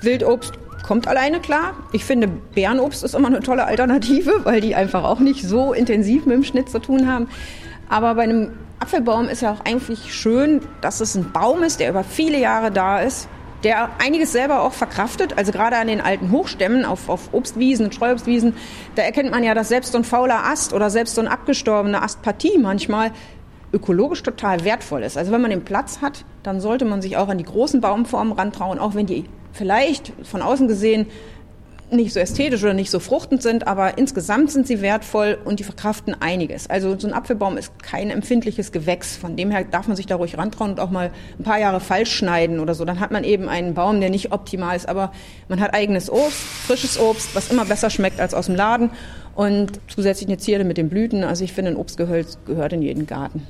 Wildobst 0.02 0.54
kommt 0.90 1.08
alleine 1.08 1.40
klar. 1.40 1.76
Ich 1.92 2.04
finde, 2.04 2.28
Bärenobst 2.28 3.04
ist 3.04 3.14
immer 3.14 3.28
eine 3.28 3.42
tolle 3.42 3.66
Alternative, 3.66 4.32
weil 4.44 4.60
die 4.60 4.74
einfach 4.74 5.04
auch 5.04 5.20
nicht 5.20 5.44
so 5.44 5.72
intensiv 5.72 6.26
mit 6.26 6.36
dem 6.36 6.44
Schnitt 6.44 6.68
zu 6.68 6.80
tun 6.80 7.08
haben. 7.08 7.30
Aber 7.90 8.16
bei 8.16 8.24
einem 8.24 8.54
Apfelbaum 8.80 9.28
ist 9.28 9.44
ja 9.44 9.52
auch 9.52 9.64
eigentlich 9.66 10.12
schön, 10.12 10.62
dass 10.82 11.00
es 11.00 11.14
ein 11.14 11.32
Baum 11.32 11.62
ist, 11.62 11.80
der 11.80 11.92
über 11.92 12.04
viele 12.04 12.40
Jahre 12.40 12.72
da 12.72 13.02
ist, 13.02 13.28
der 13.64 13.90
einiges 14.04 14.32
selber 14.32 14.64
auch 14.64 14.74
verkraftet. 14.74 15.38
Also 15.38 15.52
gerade 15.52 15.78
an 15.78 15.86
den 15.86 16.02
alten 16.02 16.32
Hochstämmen 16.32 16.86
auf, 16.86 17.08
auf 17.08 17.36
Obstwiesen 17.36 17.92
Streuobstwiesen, 17.92 18.56
da 18.96 19.04
erkennt 19.04 19.30
man 19.30 19.44
ja, 19.44 19.54
dass 19.54 19.70
selbst 19.70 19.92
so 19.92 20.00
ein 20.00 20.04
fauler 20.04 20.44
Ast 20.44 20.74
oder 20.74 20.90
selbst 20.90 21.14
so 21.14 21.22
eine 21.22 21.30
abgestorbene 21.30 22.02
Astpartie 22.02 22.58
manchmal 22.58 23.12
ökologisch 23.72 24.24
total 24.24 24.64
wertvoll 24.64 25.04
ist. 25.04 25.20
Also 25.20 25.32
wenn 25.32 25.42
man 25.42 25.52
den 25.52 25.66
Platz 25.66 26.02
hat, 26.02 26.26
dann 26.42 26.60
sollte 26.60 26.86
man 26.86 27.04
sich 27.04 27.16
auch 27.16 27.30
an 27.30 27.38
die 27.38 27.44
großen 27.44 27.80
Baumformen 27.80 28.34
rantrauen, 28.34 28.80
auch 28.80 28.96
wenn 28.96 29.06
die 29.06 29.26
vielleicht 29.54 30.14
von 30.24 30.42
außen 30.42 30.68
gesehen 30.68 31.08
nicht 31.92 32.14
so 32.14 32.20
ästhetisch 32.20 32.64
oder 32.64 32.74
nicht 32.74 32.92
so 32.92 33.00
fruchtend 33.00 33.42
sind, 33.42 33.68
aber 33.68 33.98
insgesamt 33.98 34.52
sind 34.52 34.68
sie 34.68 34.82
wertvoll 34.82 35.38
und 35.44 35.60
die 35.60 35.64
verkraften 35.64 36.16
einiges. 36.20 36.70
Also 36.70 36.98
so 36.98 37.08
ein 37.08 37.14
Apfelbaum 37.14 37.58
ist 37.58 37.82
kein 37.82 38.10
empfindliches 38.10 38.72
Gewächs. 38.72 39.18
Von 39.18 39.36
dem 39.36 39.52
her 39.52 39.64
darf 39.64 39.88
man 39.88 39.98
sich 39.98 40.06
da 40.06 40.16
ruhig 40.16 40.38
rantrauen 40.38 40.72
und 40.72 40.80
auch 40.80 40.92
mal 40.92 41.12
ein 41.38 41.44
paar 41.44 41.60
Jahre 41.60 41.80
falsch 41.80 42.12
schneiden 42.12 42.60
oder 42.60 42.76
so. 42.76 42.86
Dann 42.86 43.00
hat 43.00 43.12
man 43.12 43.24
eben 43.24 43.50
einen 43.50 43.74
Baum, 43.74 44.00
der 44.00 44.10
nicht 44.10 44.32
optimal 44.32 44.76
ist, 44.76 44.88
aber 44.88 45.12
man 45.48 45.60
hat 45.60 45.74
eigenes 45.74 46.12
Obst, 46.12 46.38
frisches 46.38 47.00
Obst, 47.00 47.36
was 47.36 47.52
immer 47.52 47.66
besser 47.66 47.90
schmeckt 47.90 48.20
als 48.20 48.34
aus 48.34 48.46
dem 48.46 48.56
Laden 48.56 48.92
und 49.36 49.80
zusätzlich 49.88 50.30
eine 50.30 50.38
Zierde 50.38 50.66
mit 50.66 50.78
den 50.78 50.90
Blüten. 50.90 51.24
Also 51.24 51.44
ich 51.44 51.54
finde, 51.54 51.72
ein 51.72 51.78
Obstgehölz 51.78 52.38
gehört 52.46 52.74
in 52.74 52.82
jeden 52.82 53.08
Garten. 53.08 53.48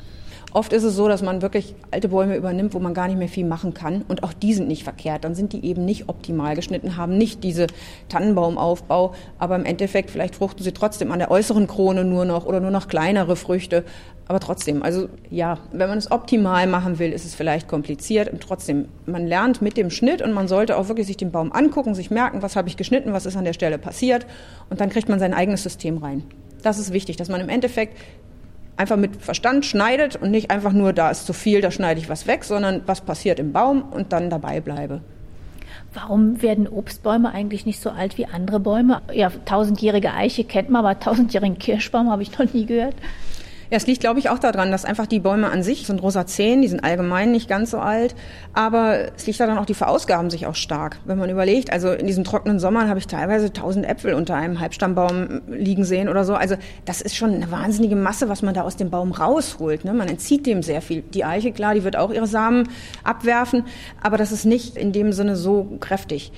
Oft 0.52 0.74
ist 0.74 0.84
es 0.84 0.96
so, 0.96 1.08
dass 1.08 1.22
man 1.22 1.44
wirklich 1.44 1.76
alte 1.92 2.10
Bäume 2.10 2.36
übernimmt, 2.36 2.74
wo 2.74 2.80
man 2.80 2.96
gar 2.96 3.08
nicht 3.08 3.18
mehr 3.18 3.28
viel 3.28 3.46
machen 3.46 3.74
kann. 3.76 4.04
Und 4.08 4.24
auch 4.24 4.34
die 4.34 4.54
sind 4.54 4.68
nicht 4.68 4.84
verkehrt. 4.84 5.24
Dann 5.24 5.36
sind 5.36 5.54
die 5.54 5.64
eben 5.64 5.86
nicht 5.86 6.10
optimal 6.10 6.56
geschnitten, 6.56 6.98
haben 6.98 7.18
nicht 7.18 7.44
diese 7.44 7.68
Tannenbaumaufbau. 8.10 9.14
Aber 9.38 9.56
im 9.56 9.66
Endeffekt, 9.66 10.10
vielleicht 10.10 10.36
fruchten 10.36 10.64
sie 10.64 10.72
trotzdem 10.72 11.12
an 11.12 11.20
der 11.20 11.30
äußeren 11.30 11.68
Krone 11.68 12.04
nur 12.04 12.26
noch 12.26 12.48
oder 12.48 12.60
nur 12.60 12.72
noch 12.72 12.88
kleinere 12.88 13.36
Früchte. 13.36 13.84
Aber 14.28 14.40
trotzdem, 14.40 14.82
also 14.82 15.08
ja, 15.30 15.60
wenn 15.72 15.90
man 15.90 15.98
es 16.00 16.12
optimal 16.12 16.66
machen 16.68 16.98
will, 16.98 17.12
ist 17.12 17.26
es 17.26 17.36
vielleicht 17.36 17.68
kompliziert. 17.68 18.32
Und 18.34 18.42
trotzdem, 18.42 18.88
man 19.06 19.28
lernt 19.28 19.62
mit 19.62 19.78
dem 19.78 19.92
Schnitt 19.92 20.22
und 20.22 20.34
man 20.34 20.48
sollte 20.48 20.78
auch 20.78 20.88
wirklich 20.88 21.06
sich 21.06 21.18
den 21.18 21.32
Baum 21.32 21.52
angucken, 21.52 21.94
sich 21.94 22.10
merken, 22.10 22.42
was 22.42 22.56
habe 22.56 22.70
ich 22.70 22.78
geschnitten, 22.78 23.14
was 23.14 23.28
ist 23.28 23.38
an 23.38 23.46
der 23.46 23.54
Stelle 23.54 23.78
passiert. 23.78 24.26
Und 24.72 24.82
dann 24.82 24.90
kriegt 24.90 25.10
man 25.10 25.20
sein 25.20 25.36
eigenes 25.36 25.62
System 25.62 25.98
rein. 25.98 26.24
Das 26.64 26.80
ist 26.80 26.92
wichtig, 26.92 27.18
dass 27.18 27.30
man 27.30 27.40
im 27.40 27.50
Endeffekt 27.50 27.98
einfach 28.80 28.96
mit 28.96 29.18
Verstand 29.18 29.66
schneidet 29.66 30.16
und 30.16 30.32
nicht 30.32 30.50
einfach 30.50 30.72
nur, 30.72 30.94
da 30.94 31.12
ist 31.12 31.26
zu 31.26 31.34
viel, 31.34 31.62
da 31.62 31.70
schneide 31.70 32.00
ich 32.00 32.10
was 32.10 32.28
weg, 32.28 32.46
sondern 32.46 32.82
was 32.86 33.02
passiert 33.02 33.38
im 33.38 33.52
Baum 33.52 33.84
und 33.84 34.14
dann 34.14 34.30
dabei 34.30 34.62
bleibe. 34.62 35.02
Warum 35.94 36.42
werden 36.42 36.68
Obstbäume 36.68 37.32
eigentlich 37.32 37.66
nicht 37.66 37.82
so 37.82 37.90
alt 37.90 38.18
wie 38.18 38.26
andere 38.26 38.60
Bäume? 38.60 39.02
Ja, 39.14 39.32
tausendjährige 39.46 40.14
Eiche 40.14 40.44
kennt 40.44 40.70
man, 40.70 40.86
aber 40.86 41.00
tausendjährigen 41.00 41.58
Kirschbaum 41.58 42.10
habe 42.10 42.22
ich 42.22 42.38
noch 42.38 42.54
nie 42.54 42.66
gehört. 42.66 42.96
Ja, 43.72 43.78
es 43.78 43.86
liegt, 43.86 44.00
glaube 44.00 44.18
ich, 44.18 44.30
auch 44.30 44.40
daran, 44.40 44.72
dass 44.72 44.84
einfach 44.84 45.06
die 45.06 45.20
Bäume 45.20 45.52
an 45.52 45.62
sich 45.62 45.86
sind 45.86 46.02
Rosazeen, 46.02 46.64
die 46.64 46.68
sind 46.68 46.84
allgemein 46.84 47.32
nicht 47.32 47.48
ganz 47.48 47.70
so 47.70 47.78
alt, 47.78 48.16
aber 48.54 49.14
es 49.16 49.28
liegt 49.28 49.40
daran 49.40 49.60
auch, 49.60 49.66
die 49.68 49.76
verausgaben 49.76 50.32
sich 50.32 50.48
auch 50.48 50.56
stark. 50.56 50.98
Wenn 51.06 51.20
man 51.20 51.30
überlegt, 51.30 51.72
also 51.72 51.92
in 51.92 52.08
diesen 52.08 52.24
trockenen 52.24 52.60
Sommern 52.60 52.90
habe 52.90 52.98
ich 52.98 53.06
teilweise 53.06 53.54
tausend 53.54 53.88
Äpfel 53.88 54.16
unter 54.16 54.34
einem 54.34 54.60
Halbstammbaum 54.60 55.42
liegen 55.48 55.84
sehen 55.84 56.10
oder 56.10 56.26
so. 56.26 56.34
Also 56.34 56.56
das 56.86 57.02
ist 57.02 57.16
schon 57.16 57.32
eine 57.32 57.52
wahnsinnige 57.52 57.96
Masse, 57.96 58.28
was 58.28 58.42
man 58.42 58.56
da 58.56 58.64
aus 58.64 58.76
dem 58.76 58.90
Baum 58.90 59.12
rausholt. 59.12 59.86
Ne? 59.86 59.94
Man 59.94 60.08
entzieht 60.08 60.48
dem 60.48 60.64
sehr 60.64 60.82
viel. 60.82 61.04
Die 61.04 61.24
Eiche, 61.24 61.52
klar, 61.52 61.76
die 61.76 61.84
wird 61.84 61.96
auch 61.96 62.12
ihre 62.12 62.28
Samen 62.28 62.70
abwerfen, 63.04 63.66
aber 64.02 64.18
das 64.18 64.32
ist 64.32 64.46
nicht 64.46 64.78
in 64.78 64.94
dem 64.94 65.14
Sinne 65.14 65.36
so 65.36 65.78
kräftig. 65.80 66.32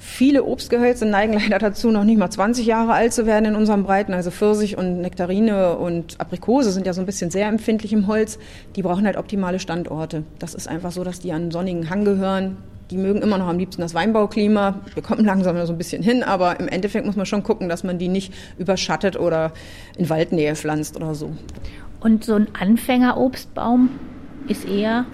Viele 0.00 0.44
Obstgehölze 0.44 1.06
neigen 1.06 1.32
leider 1.32 1.58
dazu, 1.58 1.90
noch 1.90 2.04
nicht 2.04 2.18
mal 2.18 2.30
20 2.30 2.66
Jahre 2.66 2.92
alt 2.92 3.12
zu 3.12 3.26
werden 3.26 3.46
in 3.46 3.56
unserem 3.56 3.84
Breiten. 3.84 4.14
Also 4.14 4.30
Pfirsich 4.30 4.76
und 4.78 5.00
Nektarine 5.00 5.76
und 5.76 6.20
Aprikose 6.20 6.70
sind 6.72 6.86
ja 6.86 6.92
so 6.92 7.00
ein 7.00 7.06
bisschen 7.06 7.30
sehr 7.30 7.48
empfindlich 7.48 7.92
im 7.92 8.06
Holz. 8.06 8.38
Die 8.76 8.82
brauchen 8.82 9.06
halt 9.06 9.16
optimale 9.16 9.58
Standorte. 9.58 10.24
Das 10.38 10.54
ist 10.54 10.68
einfach 10.68 10.92
so, 10.92 11.04
dass 11.04 11.20
die 11.20 11.32
an 11.32 11.42
einen 11.42 11.50
sonnigen 11.50 11.90
Hang 11.90 12.04
gehören. 12.04 12.56
Die 12.90 12.96
mögen 12.96 13.20
immer 13.20 13.36
noch 13.36 13.48
am 13.48 13.58
liebsten 13.58 13.82
das 13.82 13.92
Weinbauklima. 13.92 14.80
Wir 14.94 15.02
kommen 15.02 15.24
langsam 15.24 15.54
so 15.66 15.72
ein 15.72 15.78
bisschen 15.78 16.02
hin, 16.02 16.22
aber 16.22 16.58
im 16.58 16.68
Endeffekt 16.68 17.04
muss 17.04 17.16
man 17.16 17.26
schon 17.26 17.42
gucken, 17.42 17.68
dass 17.68 17.84
man 17.84 17.98
die 17.98 18.08
nicht 18.08 18.32
überschattet 18.56 19.18
oder 19.18 19.52
in 19.98 20.08
Waldnähe 20.08 20.56
pflanzt 20.56 20.96
oder 20.96 21.14
so. 21.14 21.32
Und 22.00 22.24
so 22.24 22.34
ein 22.34 22.48
Anfängerobstbaum 22.58 23.90
ist 24.46 24.66
eher 24.66 25.04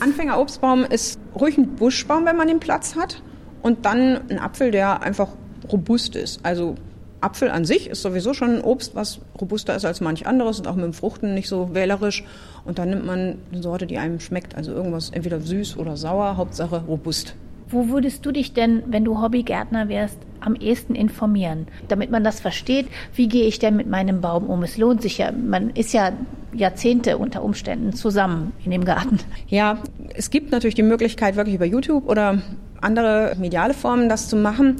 Anfängerobstbaum 0.00 0.84
ist 0.84 1.18
ruhig 1.34 1.56
ein 1.58 1.74
Buschbaum, 1.76 2.26
wenn 2.26 2.36
man 2.36 2.48
den 2.48 2.60
Platz 2.60 2.96
hat. 2.96 3.22
Und 3.66 3.84
dann 3.84 4.20
ein 4.30 4.38
Apfel, 4.38 4.70
der 4.70 5.02
einfach 5.02 5.26
robust 5.72 6.14
ist. 6.14 6.38
Also 6.44 6.76
Apfel 7.20 7.50
an 7.50 7.64
sich 7.64 7.90
ist 7.90 8.00
sowieso 8.00 8.32
schon 8.32 8.58
ein 8.58 8.60
Obst, 8.60 8.94
was 8.94 9.18
robuster 9.40 9.74
ist 9.74 9.84
als 9.84 10.00
manch 10.00 10.24
anderes 10.24 10.60
und 10.60 10.68
auch 10.68 10.76
mit 10.76 10.84
dem 10.84 10.92
Fruchten 10.92 11.34
nicht 11.34 11.48
so 11.48 11.74
wählerisch. 11.74 12.22
Und 12.64 12.78
dann 12.78 12.90
nimmt 12.90 13.04
man 13.04 13.38
eine 13.50 13.62
Sorte, 13.62 13.88
die 13.88 13.98
einem 13.98 14.20
schmeckt. 14.20 14.54
Also 14.54 14.70
irgendwas 14.70 15.10
entweder 15.10 15.40
süß 15.40 15.78
oder 15.78 15.96
sauer, 15.96 16.36
Hauptsache 16.36 16.84
robust. 16.86 17.34
Wo 17.68 17.88
würdest 17.88 18.24
du 18.24 18.30
dich 18.30 18.52
denn, 18.52 18.84
wenn 18.86 19.04
du 19.04 19.20
Hobbygärtner 19.20 19.88
wärst, 19.88 20.18
am 20.38 20.54
ehesten 20.54 20.94
informieren, 20.94 21.66
damit 21.88 22.12
man 22.12 22.22
das 22.22 22.38
versteht? 22.38 22.86
Wie 23.16 23.26
gehe 23.26 23.48
ich 23.48 23.58
denn 23.58 23.74
mit 23.74 23.88
meinem 23.88 24.20
Baum 24.20 24.46
um? 24.46 24.62
Es 24.62 24.76
lohnt 24.76 25.02
sich 25.02 25.18
ja, 25.18 25.32
man 25.32 25.70
ist 25.70 25.92
ja 25.92 26.12
Jahrzehnte 26.52 27.18
unter 27.18 27.42
Umständen 27.42 27.94
zusammen 27.94 28.52
in 28.64 28.70
dem 28.70 28.84
Garten. 28.84 29.18
Ja, 29.48 29.78
es 30.14 30.30
gibt 30.30 30.52
natürlich 30.52 30.76
die 30.76 30.84
Möglichkeit, 30.84 31.34
wirklich 31.34 31.56
über 31.56 31.64
YouTube 31.64 32.08
oder 32.08 32.38
andere 32.80 33.34
mediale 33.38 33.74
Formen 33.74 34.08
das 34.08 34.28
zu 34.28 34.36
machen. 34.36 34.76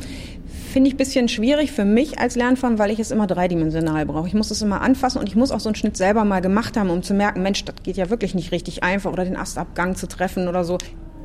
Finde 0.72 0.88
ich 0.88 0.94
ein 0.94 0.98
bisschen 0.98 1.28
schwierig 1.28 1.72
für 1.72 1.84
mich 1.84 2.18
als 2.18 2.36
Lernform, 2.36 2.78
weil 2.78 2.90
ich 2.90 2.98
es 2.98 3.10
immer 3.10 3.26
dreidimensional 3.26 4.04
brauche. 4.04 4.28
Ich 4.28 4.34
muss 4.34 4.50
es 4.50 4.60
immer 4.60 4.82
anfassen 4.82 5.18
und 5.18 5.28
ich 5.28 5.36
muss 5.36 5.50
auch 5.50 5.60
so 5.60 5.68
einen 5.68 5.76
Schnitt 5.76 5.96
selber 5.96 6.24
mal 6.24 6.40
gemacht 6.40 6.76
haben, 6.76 6.90
um 6.90 7.02
zu 7.02 7.14
merken, 7.14 7.42
Mensch, 7.42 7.64
das 7.64 7.76
geht 7.82 7.96
ja 7.96 8.10
wirklich 8.10 8.34
nicht 8.34 8.52
richtig 8.52 8.82
einfach 8.82 9.12
oder 9.12 9.24
den 9.24 9.36
Astabgang 9.36 9.96
zu 9.96 10.06
treffen 10.06 10.48
oder 10.48 10.64
so. 10.64 10.76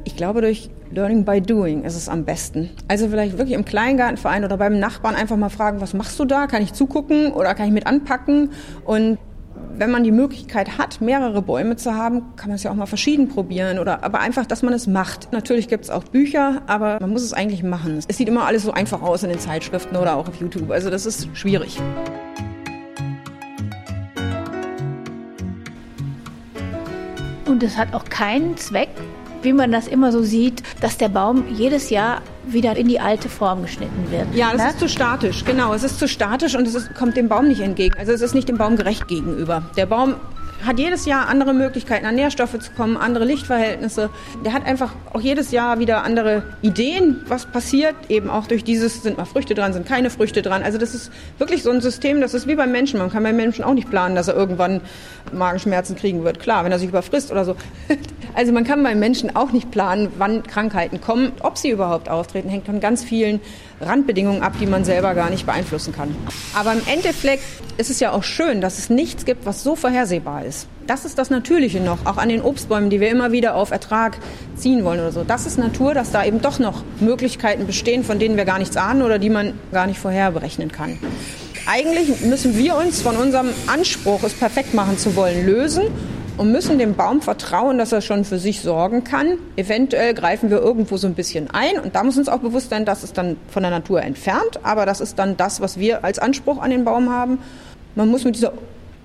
Ich 0.04 0.16
glaube, 0.16 0.42
durch 0.42 0.70
Learning 0.92 1.26
by 1.26 1.42
Doing 1.42 1.84
ist 1.84 1.96
es 1.96 2.10
am 2.10 2.26
besten. 2.26 2.70
Also 2.88 3.08
vielleicht 3.10 3.38
wirklich 3.38 3.56
im 3.56 3.66
Kleingartenverein 3.66 4.44
oder 4.44 4.58
beim 4.58 4.80
Nachbarn 4.80 5.16
einfach 5.16 5.38
mal 5.38 5.50
fragen, 5.50 5.82
was 5.82 5.94
machst 5.94 6.20
du 6.20 6.26
da? 6.26 6.48
Kann 6.48 6.64
ich 6.64 6.74
zugucken 6.74 7.32
oder 7.32 7.54
kann 7.54 7.68
ich 7.68 7.74
mit 7.74 7.86
anpacken? 7.86 8.52
Und 8.84 9.20
wenn 9.78 9.92
man 9.92 10.04
die 10.04 10.12
Möglichkeit 10.12 10.78
hat, 10.78 11.02
mehrere 11.02 11.42
Bäume 11.42 11.76
zu 11.76 11.96
haben, 11.96 12.36
kann 12.36 12.50
man 12.50 12.56
es 12.56 12.64
ja 12.64 12.72
auch 12.72 12.76
mal 12.76 12.86
verschieden 12.86 13.28
probieren 13.30 13.80
oder 13.80 14.04
aber 14.04 14.20
einfach, 14.20 14.46
dass 14.46 14.64
man 14.64 14.74
es 14.74 14.88
macht. 14.88 15.32
Natürlich 15.32 15.68
gibt 15.68 15.86
es 15.86 15.90
auch 15.90 16.04
Bücher, 16.04 16.62
aber 16.68 17.00
man 17.00 17.12
muss 17.12 17.22
es 17.22 17.34
eigentlich 17.34 17.64
machen. 17.64 18.00
Es 18.08 18.18
sieht 18.18 18.28
immer 18.28 18.46
alles 18.46 18.64
so 18.64 18.72
einfach 18.72 19.02
aus 19.02 19.24
in 19.24 19.30
den 19.30 19.40
Zeitschriften 19.40 19.96
oder 19.96 20.16
auch 20.16 20.28
auf 20.28 20.36
YouTube. 20.36 20.72
Also 20.72 20.90
das 20.90 21.06
ist 21.06 21.30
schwierig. 21.34 21.80
Und 27.46 27.64
es 27.64 27.78
hat 27.78 27.94
auch 27.94 28.06
keinen 28.06 28.56
Zweck, 28.58 28.90
wie 29.42 29.54
man 29.54 29.72
das 29.72 29.88
immer 29.88 30.12
so 30.12 30.22
sieht, 30.24 30.64
dass 30.82 30.98
der 30.98 31.10
Baum 31.10 31.44
jedes 31.50 31.90
Jahr 31.90 32.22
wieder 32.46 32.76
in 32.76 32.88
die 32.88 33.00
alte 33.00 33.30
Form 33.30 33.62
geschnitten 33.62 34.10
wird. 34.10 34.34
Ja, 34.34 34.52
das 34.52 34.62
ne? 34.62 34.70
ist 34.70 34.80
zu 34.80 34.90
statisch, 34.90 35.46
genau. 35.46 35.74
Es 35.74 35.84
ist 35.84 36.00
zu 36.00 36.08
statisch 36.08 36.56
und 36.56 36.68
es 36.68 36.76
ist, 36.76 36.96
kommt 36.96 37.18
dem 37.18 37.30
Baum 37.30 37.48
nicht 37.48 37.62
entgegen. 37.62 37.96
Also 37.98 38.12
es 38.12 38.22
ist 38.22 38.34
nicht 38.34 38.50
dem 38.50 38.58
Baum 38.58 38.76
gerecht 38.76 39.08
gegenüber. 39.08 39.64
Der 39.78 39.86
Baum 39.86 40.16
hat 40.66 40.80
jedes 40.80 41.06
Jahr 41.06 41.28
andere 41.28 41.54
Möglichkeiten, 41.54 42.06
an 42.06 42.16
Nährstoffe 42.16 42.58
zu 42.60 42.72
kommen, 42.72 42.98
andere 42.98 43.26
Lichtverhältnisse. 43.26 44.10
Der 44.46 44.54
hat 44.54 44.66
einfach 44.66 44.94
auch 45.14 45.22
jedes 45.22 45.52
Jahr 45.52 45.80
wieder 45.80 46.04
andere 46.04 46.44
Ideen, 46.62 47.22
was 47.28 47.46
passiert. 47.46 47.96
Eben 48.10 48.30
auch 48.30 48.48
durch 48.48 48.64
dieses, 48.64 49.02
sind 49.04 49.18
mal 49.18 49.26
Früchte 49.26 49.54
dran, 49.54 49.74
sind 49.74 49.88
keine 49.88 50.10
Früchte 50.10 50.42
dran. 50.42 50.64
Also 50.64 50.78
das 50.78 50.94
ist 50.94 51.12
wirklich 51.38 51.64
so 51.64 51.72
ein 51.72 51.82
System, 51.82 52.22
das 52.22 52.34
ist 52.34 52.48
wie 52.48 52.56
beim 52.56 52.72
Menschen. 52.72 53.00
Man 53.00 53.10
kann 53.10 53.24
beim 53.24 53.36
Menschen 53.36 53.64
auch 53.64 53.74
nicht 53.74 53.90
planen, 53.90 54.16
dass 54.16 54.28
er 54.28 54.36
irgendwann 54.36 54.82
Magenschmerzen 55.32 55.96
kriegen 55.96 56.24
wird. 56.24 56.40
Klar, 56.40 56.64
wenn 56.64 56.72
er 56.72 56.80
sich 56.80 56.90
überfrisst 56.90 57.32
oder 57.32 57.46
so. 57.46 57.56
Also 58.34 58.52
man 58.52 58.64
kann 58.64 58.82
beim 58.84 59.00
Menschen 59.00 59.36
auch 59.36 59.52
nicht 59.52 59.72
planen, 59.72 60.10
wann 60.18 60.44
Krankheiten 60.44 61.02
kommen. 61.02 61.34
Ob 61.42 61.58
sie 61.58 61.70
überhaupt 61.70 62.10
auftreten, 62.10 62.50
hängt 62.50 62.66
von 62.66 62.80
ganz 62.80 63.04
vielen 63.04 63.42
Randbedingungen 63.80 64.42
ab, 64.42 64.54
die 64.60 64.68
man 64.68 64.86
selber 64.86 65.14
gar 65.16 65.30
nicht 65.30 65.46
beeinflussen 65.46 65.94
kann. 65.94 66.16
Aber 66.56 66.74
im 66.74 66.82
Endeffekt 66.88 67.44
ist 67.78 67.90
es 67.90 68.00
ja 68.00 68.12
auch 68.12 68.24
schön, 68.24 68.62
dass 68.62 68.78
es 68.78 68.90
nichts 68.90 69.26
gibt, 69.26 69.46
was 69.46 69.64
so 69.64 69.76
vorhersehbar 69.76 70.46
ist. 70.46 70.68
Das 70.88 71.06
ist 71.06 71.18
das 71.18 71.30
Natürliche 71.30 71.80
noch, 71.80 72.06
auch 72.06 72.18
an 72.18 72.30
den 72.30 72.42
Obstbäumen, 72.42 72.90
die 72.90 73.00
wir 73.00 73.10
immer 73.10 73.32
wieder 73.32 73.56
auf 73.56 73.72
Ertrag 73.72 74.18
ziehen 74.56 74.84
wollen 74.84 75.00
oder 75.00 75.12
so. 75.12 75.24
Das 75.24 75.46
ist 75.46 75.58
Natur, 75.58 75.94
dass 75.94 76.12
da 76.12 76.24
eben 76.26 76.42
doch 76.42 76.60
noch 76.60 76.84
Möglichkeiten 77.00 77.66
bestehen, 77.66 78.04
von 78.04 78.20
denen 78.20 78.38
wir 78.38 78.46
gar 78.46 78.60
nichts 78.60 78.78
ahnen 78.78 79.02
oder 79.02 79.20
die 79.20 79.30
man 79.30 79.54
gar 79.72 79.88
nicht 79.88 80.00
vorher 80.00 80.32
berechnen 80.32 80.72
kann. 80.72 80.98
Eigentlich 81.68 82.22
müssen 82.22 82.58
wir 82.58 82.76
uns 82.76 83.02
von 83.02 83.16
unserem 83.16 83.50
Anspruch, 83.68 84.24
es 84.24 84.34
perfekt 84.34 84.74
machen 84.74 84.98
zu 84.98 85.16
wollen, 85.16 85.46
lösen 85.46 85.86
und 86.42 86.52
müssen 86.52 86.80
dem 86.80 86.96
Baum 86.96 87.22
vertrauen, 87.22 87.78
dass 87.78 87.92
er 87.92 88.02
schon 88.02 88.26
für 88.26 88.40
sich 88.40 88.62
sorgen 88.62 89.04
kann. 89.04 89.38
Eventuell 89.58 90.16
greifen 90.16 90.50
wir 90.50 90.58
irgendwo 90.58 90.98
so 90.98 91.06
ein 91.06 91.14
bisschen 91.14 91.52
ein 91.52 91.80
und 91.80 91.94
da 91.94 92.04
muss 92.04 92.18
uns 92.18 92.28
auch 92.30 92.40
bewusst 92.40 92.72
sein, 92.72 92.84
dass 92.84 93.04
es 93.04 93.14
dann 93.14 93.38
von 93.48 93.62
der 93.62 93.70
Natur 93.70 94.02
entfernt, 94.02 94.60
aber 94.64 94.88
das 94.88 95.02
ist 95.02 95.20
dann 95.20 95.38
das, 95.38 95.62
was 95.62 95.78
wir 95.78 96.04
als 96.04 96.18
Anspruch 96.18 96.60
an 96.60 96.72
den 96.72 96.84
Baum 96.84 97.12
haben. 97.12 97.38
Man 97.94 98.10
muss 98.10 98.24
mit 98.24 98.38
dieser 98.38 98.54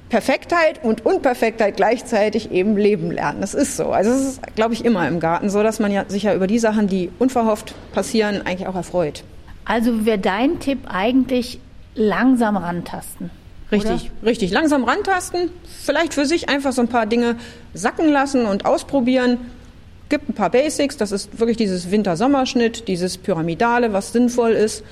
Perfektheit 0.08 0.82
und 0.82 1.04
Unperfektheit 1.04 1.76
gleichzeitig 1.76 2.52
eben 2.52 2.74
leben 2.74 3.10
lernen. 3.10 3.42
Das 3.42 3.52
ist 3.52 3.76
so. 3.76 3.88
Also 3.88 4.12
es 4.12 4.20
ist, 4.22 4.54
glaube 4.54 4.72
ich, 4.72 4.86
immer 4.86 5.06
im 5.06 5.20
Garten 5.20 5.50
so, 5.50 5.62
dass 5.62 5.78
man 5.78 5.92
ja 5.92 6.06
sich 6.08 6.22
ja 6.22 6.32
über 6.32 6.46
die 6.46 6.58
Sachen, 6.58 6.86
die 6.86 7.10
unverhofft 7.18 7.74
passieren, 7.92 8.46
eigentlich 8.46 8.66
auch 8.66 8.76
erfreut. 8.76 9.24
Also 9.66 10.06
wäre 10.06 10.18
dein 10.18 10.58
Tipp 10.58 10.78
eigentlich 10.88 11.60
langsam 11.94 12.56
rantasten. 12.56 13.30
Richtig, 13.72 14.10
oder? 14.20 14.28
richtig. 14.28 14.50
Langsam 14.52 14.84
rantasten, 14.84 15.50
vielleicht 15.82 16.14
für 16.14 16.26
sich 16.26 16.48
einfach 16.48 16.72
so 16.72 16.82
ein 16.82 16.88
paar 16.88 17.06
Dinge 17.06 17.36
sacken 17.74 18.10
lassen 18.10 18.46
und 18.46 18.64
ausprobieren. 18.64 19.38
Gibt 20.08 20.28
ein 20.28 20.34
paar 20.34 20.50
Basics, 20.50 20.96
das 20.96 21.10
ist 21.10 21.40
wirklich 21.40 21.56
dieses 21.56 21.90
Winter-Sommerschnitt, 21.90 22.86
dieses 22.86 23.18
Pyramidale, 23.18 23.92
was 23.92 24.12
sinnvoll 24.12 24.52
ist. 24.52 24.84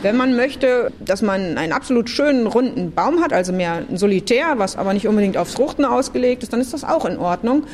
Wenn 0.00 0.16
man 0.16 0.34
möchte, 0.34 0.90
dass 1.04 1.22
man 1.22 1.56
einen 1.58 1.72
absolut 1.72 2.10
schönen 2.10 2.48
runden 2.48 2.90
Baum 2.92 3.20
hat, 3.20 3.32
also 3.32 3.52
mehr 3.52 3.84
ein 3.88 3.98
Solitär, 3.98 4.54
was 4.56 4.76
aber 4.76 4.94
nicht 4.94 5.06
unbedingt 5.06 5.36
aufs 5.36 5.54
Fruchten 5.54 5.84
ausgelegt 5.84 6.42
ist, 6.42 6.52
dann 6.52 6.60
ist 6.60 6.72
das 6.72 6.82
auch 6.82 7.04
in 7.04 7.18
Ordnung. 7.18 7.64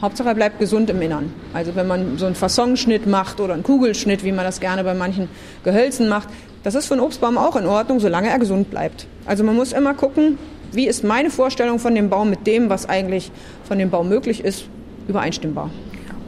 Hauptsache 0.00 0.28
er 0.28 0.34
bleibt 0.34 0.60
gesund 0.60 0.90
im 0.90 1.00
Innern. 1.02 1.32
Also 1.54 1.74
wenn 1.74 1.88
man 1.88 2.18
so 2.18 2.26
einen 2.26 2.34
Fassonschnitt 2.36 3.06
macht 3.06 3.40
oder 3.40 3.54
einen 3.54 3.62
Kugelschnitt, 3.64 4.22
wie 4.22 4.32
man 4.32 4.44
das 4.44 4.60
gerne 4.60 4.84
bei 4.84 4.94
manchen 4.94 5.28
Gehölzen 5.64 6.08
macht, 6.08 6.28
das 6.62 6.76
ist 6.76 6.86
für 6.86 6.94
einen 6.94 7.02
Obstbaum 7.02 7.38
auch 7.38 7.56
in 7.56 7.66
Ordnung, 7.66 7.98
solange 7.98 8.28
er 8.28 8.38
gesund 8.38 8.70
bleibt. 8.70 9.06
Also 9.26 9.44
man 9.44 9.56
muss 9.56 9.72
immer 9.72 9.94
gucken, 9.94 10.38
wie 10.72 10.86
ist 10.86 11.04
meine 11.04 11.30
Vorstellung 11.30 11.78
von 11.78 11.94
dem 11.94 12.08
Baum 12.08 12.30
mit 12.30 12.46
dem, 12.46 12.70
was 12.70 12.88
eigentlich 12.88 13.30
von 13.64 13.78
dem 13.78 13.90
Baum 13.90 14.08
möglich 14.08 14.42
ist, 14.44 14.66
übereinstimmbar. 15.08 15.70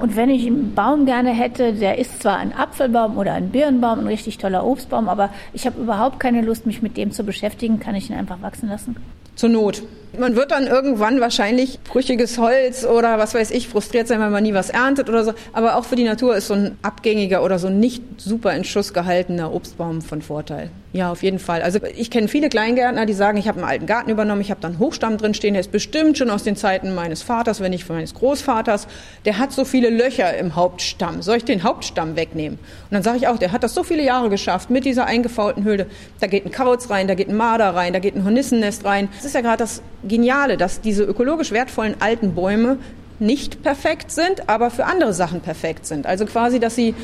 Und 0.00 0.16
wenn 0.16 0.28
ich 0.28 0.46
einen 0.46 0.74
Baum 0.74 1.06
gerne 1.06 1.30
hätte, 1.30 1.72
der 1.72 1.98
ist 1.98 2.22
zwar 2.22 2.36
ein 2.36 2.52
Apfelbaum 2.52 3.16
oder 3.16 3.32
ein 3.32 3.50
Birnbaum, 3.50 4.00
ein 4.00 4.06
richtig 4.06 4.38
toller 4.38 4.66
Obstbaum, 4.66 5.08
aber 5.08 5.30
ich 5.52 5.66
habe 5.66 5.80
überhaupt 5.80 6.20
keine 6.20 6.42
Lust, 6.42 6.66
mich 6.66 6.82
mit 6.82 6.96
dem 6.96 7.12
zu 7.12 7.24
beschäftigen, 7.24 7.78
kann 7.80 7.94
ich 7.94 8.10
ihn 8.10 8.16
einfach 8.16 8.42
wachsen 8.42 8.68
lassen? 8.68 8.96
Zur 9.36 9.50
Not. 9.50 9.82
Man 10.18 10.36
wird 10.36 10.50
dann 10.50 10.66
irgendwann 10.66 11.20
wahrscheinlich 11.20 11.80
brüchiges 11.80 12.38
Holz 12.38 12.84
oder 12.84 13.18
was 13.18 13.34
weiß 13.34 13.50
ich, 13.50 13.68
frustriert 13.68 14.08
sein, 14.08 14.20
weil 14.20 14.30
man 14.30 14.42
nie 14.42 14.54
was 14.54 14.70
erntet 14.70 15.08
oder 15.08 15.24
so. 15.24 15.34
Aber 15.52 15.76
auch 15.76 15.84
für 15.84 15.96
die 15.96 16.04
Natur 16.04 16.36
ist 16.36 16.48
so 16.48 16.54
ein 16.54 16.78
abgängiger 16.82 17.42
oder 17.42 17.58
so 17.58 17.68
nicht 17.68 18.02
super 18.18 18.54
in 18.54 18.64
Schuss 18.64 18.92
gehaltener 18.92 19.52
Obstbaum 19.52 20.02
von 20.02 20.22
Vorteil. 20.22 20.70
Ja, 20.94 21.10
auf 21.10 21.24
jeden 21.24 21.40
Fall. 21.40 21.60
Also 21.62 21.80
ich 21.96 22.08
kenne 22.08 22.28
viele 22.28 22.48
Kleingärtner, 22.48 23.04
die 23.04 23.14
sagen, 23.14 23.36
ich 23.36 23.48
habe 23.48 23.58
einen 23.58 23.68
alten 23.68 23.86
Garten 23.86 24.10
übernommen, 24.10 24.40
ich 24.40 24.52
habe 24.52 24.60
da 24.60 24.68
einen 24.68 24.78
Hochstamm 24.78 25.18
drin 25.18 25.34
stehen, 25.34 25.54
der 25.54 25.60
ist 25.60 25.72
bestimmt 25.72 26.16
schon 26.16 26.30
aus 26.30 26.44
den 26.44 26.54
Zeiten 26.54 26.94
meines 26.94 27.20
Vaters, 27.20 27.60
wenn 27.60 27.72
nicht 27.72 27.88
meines 27.88 28.14
Großvaters. 28.14 28.86
Der 29.24 29.38
hat 29.38 29.50
so 29.50 29.64
viele 29.64 29.90
Löcher 29.90 30.36
im 30.36 30.54
Hauptstamm. 30.54 31.20
Soll 31.20 31.38
ich 31.38 31.44
den 31.44 31.64
Hauptstamm 31.64 32.14
wegnehmen? 32.14 32.60
Und 32.60 32.92
dann 32.92 33.02
sage 33.02 33.16
ich 33.16 33.26
auch, 33.26 33.38
der 33.38 33.50
hat 33.50 33.64
das 33.64 33.74
so 33.74 33.82
viele 33.82 34.04
Jahre 34.04 34.30
geschafft 34.30 34.70
mit 34.70 34.84
dieser 34.84 35.06
eingefaulten 35.06 35.64
Hülde. 35.64 35.86
Da 36.20 36.28
geht 36.28 36.46
ein 36.46 36.52
Kauz 36.52 36.88
rein, 36.90 37.08
da 37.08 37.16
geht 37.16 37.28
ein 37.28 37.36
Marder 37.36 37.74
rein, 37.74 37.92
da 37.92 37.98
geht 37.98 38.14
ein 38.14 38.22
Hornissennest 38.22 38.84
rein. 38.84 39.08
Das 39.16 39.24
ist 39.24 39.34
ja 39.34 39.40
gerade 39.40 39.58
das 39.58 39.82
Geniale, 40.06 40.56
dass 40.56 40.80
diese 40.80 41.04
ökologisch 41.04 41.50
wertvollen 41.52 41.96
alten 42.00 42.34
Bäume 42.34 42.78
nicht 43.18 43.62
perfekt 43.62 44.10
sind, 44.10 44.48
aber 44.48 44.70
für 44.70 44.84
andere 44.84 45.12
Sachen 45.12 45.40
perfekt 45.40 45.86
sind. 45.86 46.06
Also 46.06 46.26
quasi, 46.26 46.60
dass 46.60 46.74
sie 46.74 46.94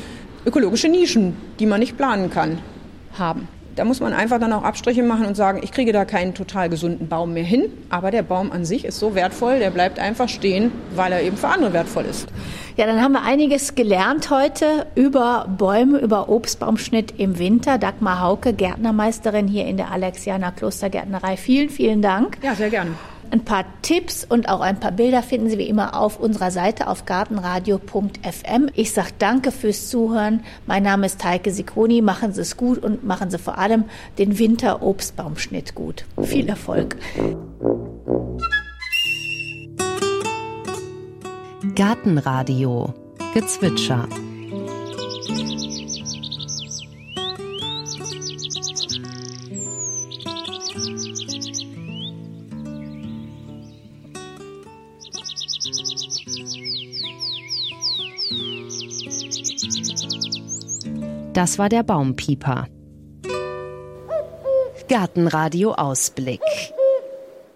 ökologische 0.45 0.87
Nischen, 0.87 1.35
die 1.59 1.65
man 1.65 1.79
nicht 1.79 1.97
planen 1.97 2.29
kann, 2.29 2.59
haben. 3.17 3.47
Da 3.75 3.85
muss 3.85 3.99
man 3.99 4.13
einfach 4.13 4.39
dann 4.39 4.51
auch 4.53 4.63
Abstriche 4.63 5.03
machen 5.03 5.25
und 5.25 5.35
sagen, 5.35 5.61
ich 5.63 5.71
kriege 5.71 5.93
da 5.93 6.05
keinen 6.05 6.33
total 6.33 6.69
gesunden 6.69 7.07
Baum 7.07 7.33
mehr 7.33 7.43
hin, 7.43 7.65
aber 7.89 8.11
der 8.11 8.23
Baum 8.23 8.51
an 8.51 8.65
sich 8.65 8.85
ist 8.85 8.99
so 8.99 9.15
wertvoll, 9.15 9.59
der 9.59 9.69
bleibt 9.69 9.97
einfach 9.97 10.27
stehen, 10.27 10.71
weil 10.95 11.11
er 11.13 11.21
eben 11.21 11.37
für 11.37 11.47
andere 11.47 11.71
wertvoll 11.73 12.05
ist. 12.05 12.27
Ja, 12.77 12.85
dann 12.85 13.01
haben 13.01 13.13
wir 13.13 13.23
einiges 13.23 13.75
gelernt 13.75 14.29
heute 14.29 14.85
über 14.95 15.45
Bäume, 15.57 15.99
über 15.99 16.29
Obstbaumschnitt 16.29 17.19
im 17.19 17.37
Winter. 17.37 17.77
Dagmar 17.77 18.21
Hauke, 18.21 18.53
Gärtnermeisterin 18.53 19.47
hier 19.47 19.65
in 19.65 19.77
der 19.77 19.91
Alexianer 19.91 20.51
Klostergärtnerei. 20.51 21.37
Vielen, 21.37 21.69
vielen 21.69 22.01
Dank. 22.01 22.37
Ja, 22.41 22.55
sehr 22.55 22.69
gerne. 22.69 22.91
Ein 23.31 23.45
paar 23.45 23.63
Tipps 23.81 24.25
und 24.27 24.49
auch 24.49 24.59
ein 24.59 24.77
paar 24.77 24.91
Bilder 24.91 25.23
finden 25.23 25.49
Sie 25.49 25.57
wie 25.57 25.69
immer 25.69 25.97
auf 25.97 26.19
unserer 26.19 26.51
Seite 26.51 26.87
auf 26.87 27.05
gartenradio.fm. 27.05 28.69
Ich 28.75 28.91
sage 28.91 29.11
danke 29.19 29.51
fürs 29.51 29.89
Zuhören. 29.89 30.43
Mein 30.67 30.83
Name 30.83 31.05
ist 31.05 31.23
Heike 31.23 31.51
Sikoni. 31.51 32.01
Machen 32.01 32.33
Sie 32.33 32.41
es 32.41 32.57
gut 32.57 32.79
und 32.79 33.05
machen 33.05 33.31
Sie 33.31 33.39
vor 33.39 33.57
allem 33.57 33.85
den 34.17 34.37
Winter-Obstbaumschnitt 34.37 35.75
gut. 35.75 36.03
Viel 36.21 36.49
Erfolg. 36.49 36.97
Gartenradio 41.73 42.93
Gezwitscher 43.33 44.09
Das 61.41 61.57
war 61.57 61.69
der 61.69 61.81
Baumpieper. 61.81 62.67
Gartenradio 64.87 65.71
Ausblick. 65.73 66.39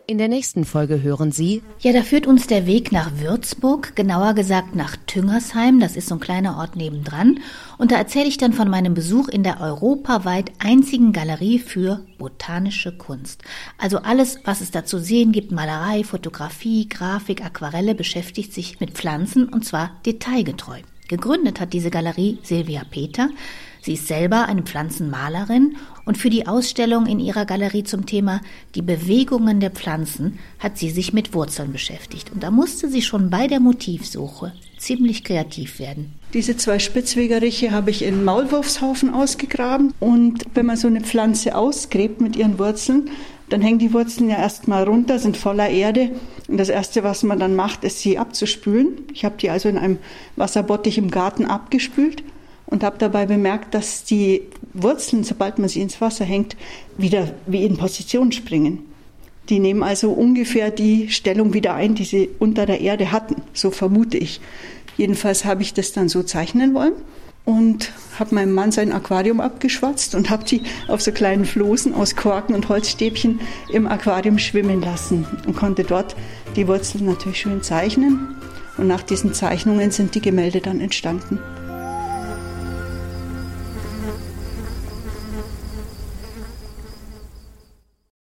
In 0.08 0.18
der 0.18 0.28
nächsten 0.28 0.66
Folge 0.66 1.04
hören 1.04 1.32
Sie. 1.32 1.62
Ja, 1.82 1.94
da 1.94 2.02
führt 2.02 2.26
uns 2.26 2.48
der 2.48 2.66
Weg 2.66 2.92
nach 2.92 3.12
Würzburg, 3.20 3.96
genauer 3.96 4.34
gesagt 4.34 4.76
nach 4.76 4.96
Tüngersheim. 5.06 5.80
Das 5.80 5.96
ist 5.96 6.08
so 6.08 6.16
ein 6.16 6.20
kleiner 6.20 6.58
Ort 6.58 6.76
nebendran. 6.76 7.42
Und 7.78 7.92
da 7.92 7.98
erzähle 7.98 8.26
ich 8.26 8.38
dann 8.38 8.54
von 8.54 8.72
meinem 8.72 8.96
Besuch 8.96 9.28
in 9.28 9.44
der 9.44 9.62
europaweit 9.62 10.52
einzigen 10.58 11.14
Galerie 11.14 11.60
für 11.60 12.08
botanische 12.18 12.98
Kunst. 12.98 13.44
Also 13.78 14.00
alles, 14.00 14.40
was 14.46 14.62
es 14.62 14.72
da 14.72 14.84
zu 14.84 14.98
sehen 14.98 15.32
gibt, 15.32 15.52
Malerei, 15.52 16.04
Fotografie, 16.04 16.90
Grafik, 16.90 17.46
Aquarelle, 17.46 17.94
beschäftigt 17.94 18.52
sich 18.52 18.80
mit 18.80 18.94
Pflanzen 18.94 19.48
und 19.48 19.64
zwar 19.64 20.02
detailgetreu. 20.08 20.80
Gegründet 21.08 21.60
hat 21.60 21.74
diese 21.74 21.92
Galerie 21.92 22.40
Silvia 22.42 22.82
Peter. 22.90 23.30
Sie 23.86 23.94
ist 23.94 24.08
selber 24.08 24.48
eine 24.48 24.64
Pflanzenmalerin 24.64 25.76
und 26.06 26.18
für 26.18 26.32
die 26.32 26.48
Ausstellung 26.48 27.06
in 27.06 27.20
ihrer 27.20 27.46
Galerie 27.46 27.84
zum 27.84 28.08
Thema 28.08 28.42
Die 28.74 28.82
Bewegungen 28.82 29.60
der 29.60 29.70
Pflanzen 29.70 30.40
hat 30.58 30.80
sie 30.80 30.90
sich 30.90 31.14
mit 31.14 31.36
Wurzeln 31.36 31.72
beschäftigt. 31.72 32.32
Und 32.32 32.42
da 32.42 32.50
musste 32.50 32.90
sie 32.90 33.04
schon 33.04 33.30
bei 33.30 33.46
der 33.46 33.60
Motivsuche 33.60 34.54
ziemlich 34.80 35.24
kreativ 35.24 35.78
werden. 35.78 36.16
Diese 36.34 36.58
zwei 36.58 36.80
Spitzwegeriche 36.80 37.70
habe 37.70 37.92
ich 37.92 38.02
in 38.02 38.24
Maulwurfshaufen 38.24 39.14
ausgegraben. 39.14 39.94
Und 40.00 40.46
wenn 40.56 40.66
man 40.66 40.78
so 40.78 40.88
eine 40.88 41.02
Pflanze 41.02 41.56
ausgräbt 41.56 42.22
mit 42.22 42.36
ihren 42.36 42.58
Wurzeln, 42.58 43.12
dann 43.50 43.62
hängen 43.62 43.78
die 43.78 43.94
Wurzeln 43.94 44.32
ja 44.32 44.38
erstmal 44.38 44.86
runter, 44.86 45.20
sind 45.20 45.38
voller 45.38 45.70
Erde. 45.70 46.10
Und 46.48 46.58
das 46.58 46.70
Erste, 46.70 47.04
was 47.04 47.22
man 47.22 47.38
dann 47.38 47.56
macht, 47.56 47.84
ist, 47.84 48.00
sie 48.00 48.18
abzuspülen. 48.18 49.04
Ich 49.14 49.24
habe 49.24 49.38
die 49.40 49.52
also 49.52 49.70
in 49.70 49.78
einem 49.78 50.00
Wasserbottich 50.38 50.98
im 50.98 51.12
Garten 51.12 51.46
abgespült 51.46 52.24
und 52.68 52.84
habe 52.84 52.98
dabei 52.98 53.26
bemerkt, 53.26 53.74
dass 53.74 54.04
die 54.04 54.42
Wurzeln, 54.74 55.24
sobald 55.24 55.60
man 55.60 55.70
sie 55.70 55.82
ins 55.82 56.02
Wasser 56.02 56.26
hängt, 56.26 56.56
wieder 56.98 57.32
wie 57.46 57.64
in 57.64 57.78
Position 57.78 58.32
springen. 58.32 58.80
Die 59.50 59.60
nehmen 59.60 59.84
also 59.84 60.12
ungefähr 60.12 60.72
die 60.72 61.10
Stellung 61.10 61.54
wieder 61.54 61.76
ein, 61.76 61.96
die 61.96 62.06
sie 62.06 62.30
unter 62.40 62.66
der 62.66 62.82
Erde 62.82 63.12
hatten, 63.12 63.44
so 63.54 63.70
vermute 63.70 64.18
ich. 64.18 64.42
Jedenfalls 64.98 65.46
habe 65.46 65.62
ich 65.62 65.74
das 65.74 65.92
dann 65.92 66.10
so 66.10 66.24
zeichnen 66.24 66.74
wollen 66.74 66.94
und 67.44 67.92
habe 68.18 68.34
meinem 68.34 68.54
Mann 68.54 68.72
sein 68.72 68.92
Aquarium 68.92 69.40
abgeschwatzt 69.40 70.16
und 70.16 70.32
habe 70.32 70.44
die 70.46 70.64
auf 70.88 71.02
so 71.02 71.12
kleinen 71.12 71.46
Floßen 71.46 71.94
aus 71.94 72.16
Korken 72.16 72.56
und 72.56 72.70
Holzstäbchen 72.70 73.40
im 73.72 73.88
Aquarium 73.88 74.40
schwimmen 74.40 74.82
lassen 74.82 75.28
und 75.46 75.56
konnte 75.56 75.84
dort 75.84 76.16
die 76.56 76.68
Wurzeln 76.68 77.06
natürlich 77.06 77.42
schön 77.42 77.62
zeichnen. 77.62 78.36
Und 78.78 78.88
nach 78.88 79.04
diesen 79.04 79.34
Zeichnungen 79.34 79.92
sind 79.92 80.16
die 80.16 80.22
Gemälde 80.22 80.60
dann 80.60 80.82
entstanden. 80.82 81.40